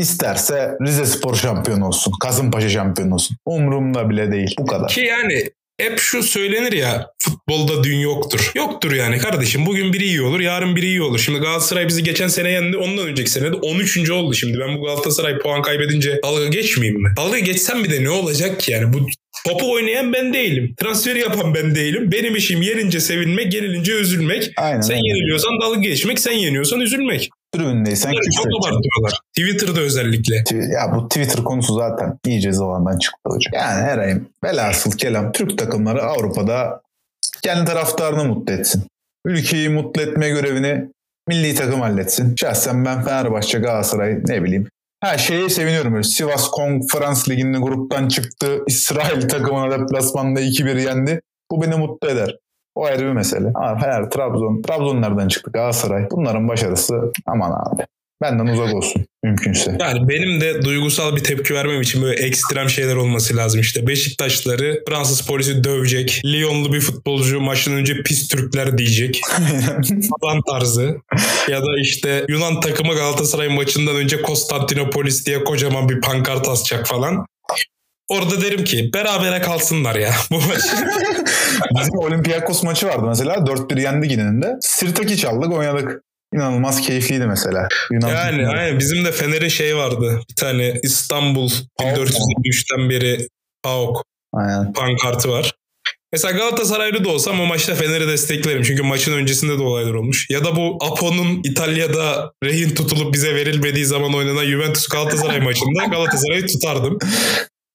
İsterse 0.00 0.70
Rize 0.82 1.06
Spor 1.06 1.34
şampiyon 1.34 1.80
olsun. 1.80 2.12
Kasımpaşa 2.22 2.68
şampiyon 2.68 3.10
olsun. 3.10 3.36
Umurumda 3.46 4.10
bile 4.10 4.32
değil. 4.32 4.54
Bu 4.58 4.66
kadar. 4.66 4.88
Ki 4.88 5.00
yani 5.00 5.50
hep 5.80 5.98
şu 5.98 6.22
söylenir 6.22 6.72
ya 6.72 7.10
futbolda 7.22 7.84
dün 7.84 7.98
yoktur. 7.98 8.52
Yoktur 8.54 8.92
yani 8.92 9.18
kardeşim. 9.18 9.66
Bugün 9.66 9.92
biri 9.92 10.04
iyi 10.04 10.22
olur, 10.22 10.40
yarın 10.40 10.76
biri 10.76 10.86
iyi 10.86 11.02
olur. 11.02 11.18
Şimdi 11.18 11.38
Galatasaray 11.38 11.88
bizi 11.88 12.02
geçen 12.02 12.28
sene 12.28 12.50
yendi. 12.50 12.76
Ondan 12.76 13.06
önceki 13.06 13.30
sene 13.30 13.52
de 13.52 13.56
13. 13.56 14.10
oldu 14.10 14.34
şimdi. 14.34 14.58
Ben 14.58 14.78
bu 14.78 14.84
Galatasaray 14.84 15.38
puan 15.38 15.62
kaybedince 15.62 16.20
dalga 16.24 16.46
geçmeyeyim 16.46 17.02
mi? 17.02 17.12
Dalga 17.16 17.38
geçsem 17.38 17.84
bir 17.84 17.90
de 17.90 18.04
ne 18.04 18.10
olacak 18.10 18.60
ki 18.60 18.72
yani? 18.72 18.92
Bu 18.92 18.98
topu 19.46 19.72
oynayan 19.72 20.12
ben 20.12 20.34
değilim. 20.34 20.74
Transferi 20.80 21.18
yapan 21.18 21.54
ben 21.54 21.74
değilim. 21.74 22.12
Benim 22.12 22.36
işim 22.36 22.62
yenince 22.62 23.00
sevinmek, 23.00 23.54
yenilince 23.54 23.92
üzülmek. 23.92 24.50
Aynen 24.56 24.80
sen 24.80 24.96
öyle. 24.96 25.08
yeniliyorsan 25.08 25.60
dalga 25.60 25.80
geçmek, 25.80 26.18
sen 26.18 26.32
yeniyorsan 26.32 26.80
üzülmek. 26.80 27.30
Bunları 28.12 28.30
çok 28.30 28.44
küfür 28.44 28.50
edeceksin. 28.50 28.70
abartıyorlar. 28.70 29.20
Twitter'da 29.36 29.80
özellikle. 29.80 30.34
Ya 30.74 30.92
bu 30.94 31.08
Twitter 31.08 31.44
konusu 31.44 31.74
zaten 31.74 32.18
iyice 32.26 32.52
zamandan 32.52 32.98
çıktı 32.98 33.20
hocam. 33.24 33.52
Yani 33.54 33.82
her 33.82 33.98
ayın 33.98 34.28
velhasıl 34.44 34.90
kelam 34.92 35.32
Türk 35.32 35.58
takımları 35.58 36.02
Avrupa'da 36.02 36.80
kendi 37.42 37.64
taraftarını 37.64 38.24
mutlu 38.24 38.54
etsin. 38.54 38.82
Ülkeyi 39.26 39.68
mutlu 39.68 40.02
etme 40.02 40.28
görevini 40.28 40.88
milli 41.28 41.54
takım 41.54 41.80
halletsin. 41.80 42.34
Şahsen 42.40 42.84
ben 42.84 43.04
Fenerbahçe, 43.04 43.58
Galatasaray 43.58 44.18
ne 44.26 44.42
bileyim. 44.42 44.68
Her 45.02 45.18
şeye 45.18 45.48
seviniyorum. 45.48 45.92
Böyle 45.92 46.04
Sivas 46.04 46.48
Konferans 46.48 47.28
Ligi'nde 47.28 47.58
gruptan 47.58 48.08
çıktı. 48.08 48.58
İsrail 48.66 49.28
takımına 49.28 49.78
deplasmanda 49.80 50.40
2-1 50.40 50.80
yendi. 50.82 51.20
Bu 51.50 51.62
beni 51.62 51.74
mutlu 51.74 52.08
eder. 52.08 52.36
O 52.80 52.84
ayrı 52.84 53.06
bir 53.06 53.12
mesele. 53.12 53.48
Ama 53.54 53.78
Fener, 53.78 54.10
Trabzon, 54.10 54.62
Trabzon 54.62 55.02
nereden 55.02 55.28
çıktı? 55.28 55.50
Galatasaray. 55.54 56.06
Bunların 56.10 56.48
başarısı 56.48 56.94
aman 57.26 57.50
abi. 57.50 57.82
Benden 58.22 58.46
uzak 58.46 58.74
olsun 58.74 59.06
mümkünse. 59.24 59.76
Yani 59.80 60.08
benim 60.08 60.40
de 60.40 60.62
duygusal 60.62 61.16
bir 61.16 61.24
tepki 61.24 61.54
vermem 61.54 61.80
için 61.80 62.02
böyle 62.02 62.22
ekstrem 62.22 62.68
şeyler 62.68 62.96
olması 62.96 63.36
lazım. 63.36 63.60
İşte 63.60 63.86
Beşiktaşları 63.86 64.82
Fransız 64.88 65.20
polisi 65.20 65.64
dövecek. 65.64 66.22
Lyonlu 66.24 66.72
bir 66.72 66.80
futbolcu 66.80 67.40
maçtan 67.40 67.74
önce 67.74 68.02
pis 68.02 68.28
Türkler 68.28 68.78
diyecek. 68.78 69.20
falan 70.20 70.40
tarzı. 70.50 70.96
Ya 71.48 71.60
da 71.60 71.80
işte 71.80 72.24
Yunan 72.28 72.60
takımı 72.60 72.94
Galatasaray 72.94 73.48
maçından 73.48 73.96
önce 73.96 74.22
Konstantinopolis 74.22 75.26
diye 75.26 75.44
kocaman 75.44 75.88
bir 75.88 76.00
pankart 76.00 76.48
asacak 76.48 76.86
falan. 76.86 77.26
Orada 78.10 78.40
derim 78.40 78.64
ki 78.64 78.90
berabere 78.94 79.40
kalsınlar 79.40 79.94
ya 79.94 80.12
bu 80.30 80.34
maç. 80.34 80.60
Bizim 81.80 81.98
Olympiakos 81.98 82.62
maçı 82.62 82.86
vardı 82.86 83.04
mesela. 83.08 83.34
4-1 83.34 83.80
yendi 83.80 84.08
gününde. 84.08 84.56
Sirtaki 84.60 85.16
çaldık 85.16 85.52
oynadık. 85.52 86.02
İnanılmaz 86.34 86.80
keyifliydi 86.80 87.26
mesela. 87.26 87.68
Yunan 87.92 88.08
yani 88.08 88.48
aynen 88.48 88.78
bizim 88.78 89.04
de 89.04 89.12
Fener'e 89.12 89.50
şey 89.50 89.76
vardı. 89.76 90.20
Bir 90.30 90.34
tane 90.34 90.80
İstanbul 90.82 91.50
PAOK 91.78 91.98
mu? 91.98 92.04
1403'ten 92.04 92.90
beri 92.90 93.28
PAOK 93.62 94.04
Aynen. 94.32 94.72
pankartı 94.72 95.28
var. 95.28 95.52
Mesela 96.12 96.38
Galatasaraylı 96.38 97.04
da 97.04 97.08
olsam 97.08 97.40
o 97.40 97.46
maçta 97.46 97.74
Fener'i 97.74 98.08
desteklerim. 98.08 98.62
Çünkü 98.62 98.82
maçın 98.82 99.12
öncesinde 99.12 99.58
de 99.58 99.62
olaylar 99.62 99.94
olmuş. 99.94 100.26
Ya 100.30 100.44
da 100.44 100.56
bu 100.56 100.78
Apo'nun 100.80 101.40
İtalya'da 101.44 102.32
rehin 102.44 102.74
tutulup 102.74 103.14
bize 103.14 103.34
verilmediği 103.34 103.84
zaman 103.84 104.14
oynanan 104.14 104.44
Juventus 104.44 104.88
Galatasaray 104.88 105.40
maçında 105.40 105.84
Galatasaray'ı 105.84 106.46
tutardım. 106.46 106.98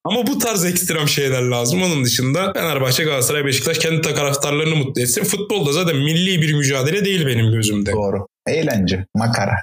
Ama 0.05 0.27
bu 0.27 0.37
tarz 0.37 0.65
ekstrem 0.65 1.07
şeyler 1.07 1.41
lazım. 1.41 1.83
Onun 1.83 2.05
dışında 2.05 2.53
Fenerbahçe, 2.53 3.03
Galatasaray, 3.03 3.45
Beşiktaş 3.45 3.77
kendi 3.77 4.01
taraftarlarını 4.01 4.75
mutlu 4.75 5.01
etsin. 5.01 5.23
Futbolda 5.23 5.71
zaten 5.71 5.97
milli 5.97 6.41
bir 6.41 6.53
mücadele 6.53 7.05
değil 7.05 7.25
benim 7.25 7.51
gözümde. 7.51 7.91
Doğru. 7.91 8.27
Eğlence. 8.47 9.05
Makara. 9.15 9.55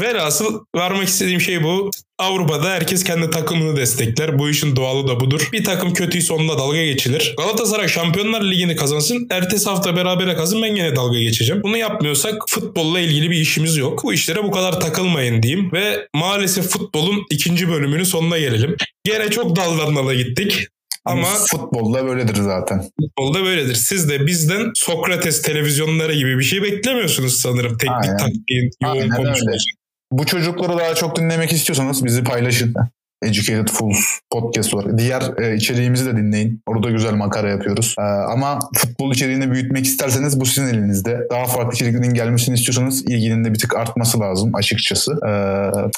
Velhasıl 0.00 0.60
varmak 0.76 1.08
istediğim 1.08 1.40
şey 1.40 1.62
bu. 1.62 1.90
Avrupa'da 2.18 2.70
herkes 2.70 3.04
kendi 3.04 3.30
takımını 3.30 3.76
destekler. 3.76 4.38
Bu 4.38 4.50
işin 4.50 4.76
doğalı 4.76 5.08
da 5.08 5.20
budur. 5.20 5.48
Bir 5.52 5.64
takım 5.64 5.92
kötüyse 5.92 6.32
onunla 6.34 6.58
dalga 6.58 6.84
geçilir. 6.84 7.34
Galatasaray 7.38 7.88
Şampiyonlar 7.88 8.42
Ligi'ni 8.42 8.76
kazansın. 8.76 9.26
Ertesi 9.30 9.70
hafta 9.70 9.96
berabere 9.96 10.34
kalsın 10.34 10.62
ben 10.62 10.74
gene 10.74 10.96
dalga 10.96 11.18
geçeceğim. 11.18 11.62
Bunu 11.62 11.76
yapmıyorsak 11.76 12.34
futbolla 12.48 13.00
ilgili 13.00 13.30
bir 13.30 13.36
işimiz 13.36 13.76
yok. 13.76 14.04
Bu 14.04 14.12
işlere 14.12 14.44
bu 14.44 14.50
kadar 14.50 14.80
takılmayın 14.80 15.42
diyeyim. 15.42 15.72
Ve 15.72 16.08
maalesef 16.14 16.68
futbolun 16.68 17.26
ikinci 17.30 17.68
bölümünün 17.68 18.04
sonuna 18.04 18.38
gelelim. 18.38 18.76
Gene 19.04 19.30
çok 19.30 19.56
daldan 19.56 19.96
dala 19.96 20.14
gittik. 20.14 20.66
Ama 21.04 21.26
futbolda 21.50 22.06
böyledir 22.06 22.36
zaten. 22.36 22.84
futbolda 23.00 23.44
böyledir. 23.44 23.74
Siz 23.74 24.08
de 24.08 24.26
bizden 24.26 24.70
Sokrates 24.74 25.42
televizyonları 25.42 26.14
gibi 26.14 26.38
bir 26.38 26.44
şey 26.44 26.62
beklemiyorsunuz 26.62 27.40
sanırım. 27.40 27.78
Teknik 27.78 28.18
taktiğin 28.18 28.70
yoğun 28.82 29.08
konuşması. 29.10 29.79
Bu 30.12 30.26
çocukları 30.26 30.78
daha 30.78 30.94
çok 30.94 31.16
dinlemek 31.16 31.52
istiyorsanız 31.52 32.04
bizi 32.04 32.24
paylaşın. 32.24 32.74
Educated 33.22 33.68
Fools 33.68 33.98
podcast 34.30 34.74
olarak. 34.74 34.98
Diğer 34.98 35.22
e, 35.42 35.56
içeriğimizi 35.56 36.06
de 36.06 36.16
dinleyin. 36.16 36.62
Orada 36.66 36.90
güzel 36.90 37.14
makara 37.14 37.48
yapıyoruz. 37.48 37.94
E, 37.98 38.02
ama 38.02 38.58
futbol 38.74 39.12
içeriğini 39.12 39.52
büyütmek 39.52 39.84
isterseniz 39.84 40.40
bu 40.40 40.46
sizin 40.46 40.68
elinizde. 40.68 41.26
Daha 41.30 41.44
farklı 41.44 41.74
içeriklerin 41.74 42.14
gelmesini 42.14 42.54
istiyorsanız 42.54 43.02
ilginin 43.02 43.44
de 43.44 43.54
bir 43.54 43.58
tık 43.58 43.76
artması 43.76 44.20
lazım 44.20 44.54
açıkçası. 44.54 45.12
E, 45.28 45.32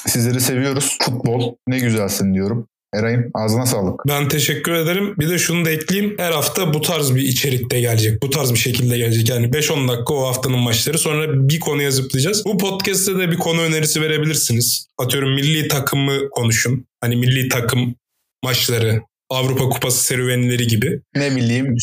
sizleri 0.09 0.41
seviyoruz. 0.41 0.97
Futbol 1.01 1.55
ne 1.67 1.79
güzelsin 1.79 2.33
diyorum. 2.33 2.67
Eray'ım 2.93 3.31
ağzına 3.33 3.65
sağlık. 3.65 4.01
Ben 4.07 4.27
teşekkür 4.27 4.71
ederim. 4.71 5.15
Bir 5.19 5.29
de 5.29 5.37
şunu 5.37 5.65
da 5.65 5.69
ekleyeyim. 5.69 6.15
Her 6.17 6.31
hafta 6.31 6.73
bu 6.73 6.81
tarz 6.81 7.15
bir 7.15 7.21
içerikte 7.21 7.79
gelecek. 7.79 8.23
Bu 8.23 8.29
tarz 8.29 8.53
bir 8.53 8.59
şekilde 8.59 8.97
gelecek. 8.97 9.29
Yani 9.29 9.47
5-10 9.47 9.87
dakika 9.87 10.13
o 10.13 10.27
haftanın 10.27 10.59
maçları. 10.59 10.97
Sonra 10.97 11.49
bir 11.49 11.59
konuya 11.59 11.91
zıplayacağız. 11.91 12.45
Bu 12.45 12.57
podcast'te 12.57 13.17
de 13.17 13.31
bir 13.31 13.37
konu 13.37 13.61
önerisi 13.61 14.01
verebilirsiniz. 14.01 14.87
Atıyorum 14.97 15.33
milli 15.33 15.67
takımı 15.67 16.29
konuşun. 16.29 16.85
Hani 17.01 17.15
milli 17.15 17.49
takım 17.49 17.95
maçları, 18.43 19.01
Avrupa 19.29 19.69
Kupası 19.69 20.03
serüvenleri 20.03 20.67
gibi. 20.67 21.01
Ne 21.15 21.35
bileyim 21.35 21.75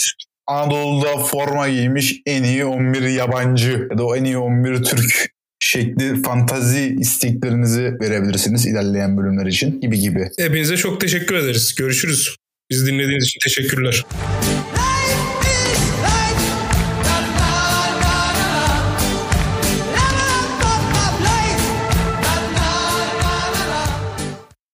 Anadolu'da 0.47 1.17
forma 1.17 1.69
giymiş 1.69 2.21
en 2.27 2.43
iyi 2.43 2.65
11 2.65 3.03
yabancı 3.03 3.89
ya 3.91 3.99
da 3.99 4.17
en 4.17 4.25
iyi 4.25 4.39
11 4.39 4.83
Türk 4.83 5.31
şekli 5.73 6.23
fantazi 6.23 6.97
isteklerinizi 7.01 7.95
verebilirsiniz 8.01 8.67
ilerleyen 8.67 9.17
bölümler 9.17 9.47
için 9.47 9.81
gibi 9.81 9.99
gibi. 9.99 10.29
Hepinize 10.39 10.77
çok 10.77 11.01
teşekkür 11.01 11.35
ederiz. 11.35 11.75
Görüşürüz. 11.75 12.37
Biz 12.71 12.87
dinlediğiniz 12.87 13.25
için 13.25 13.41
teşekkürler. 13.45 14.05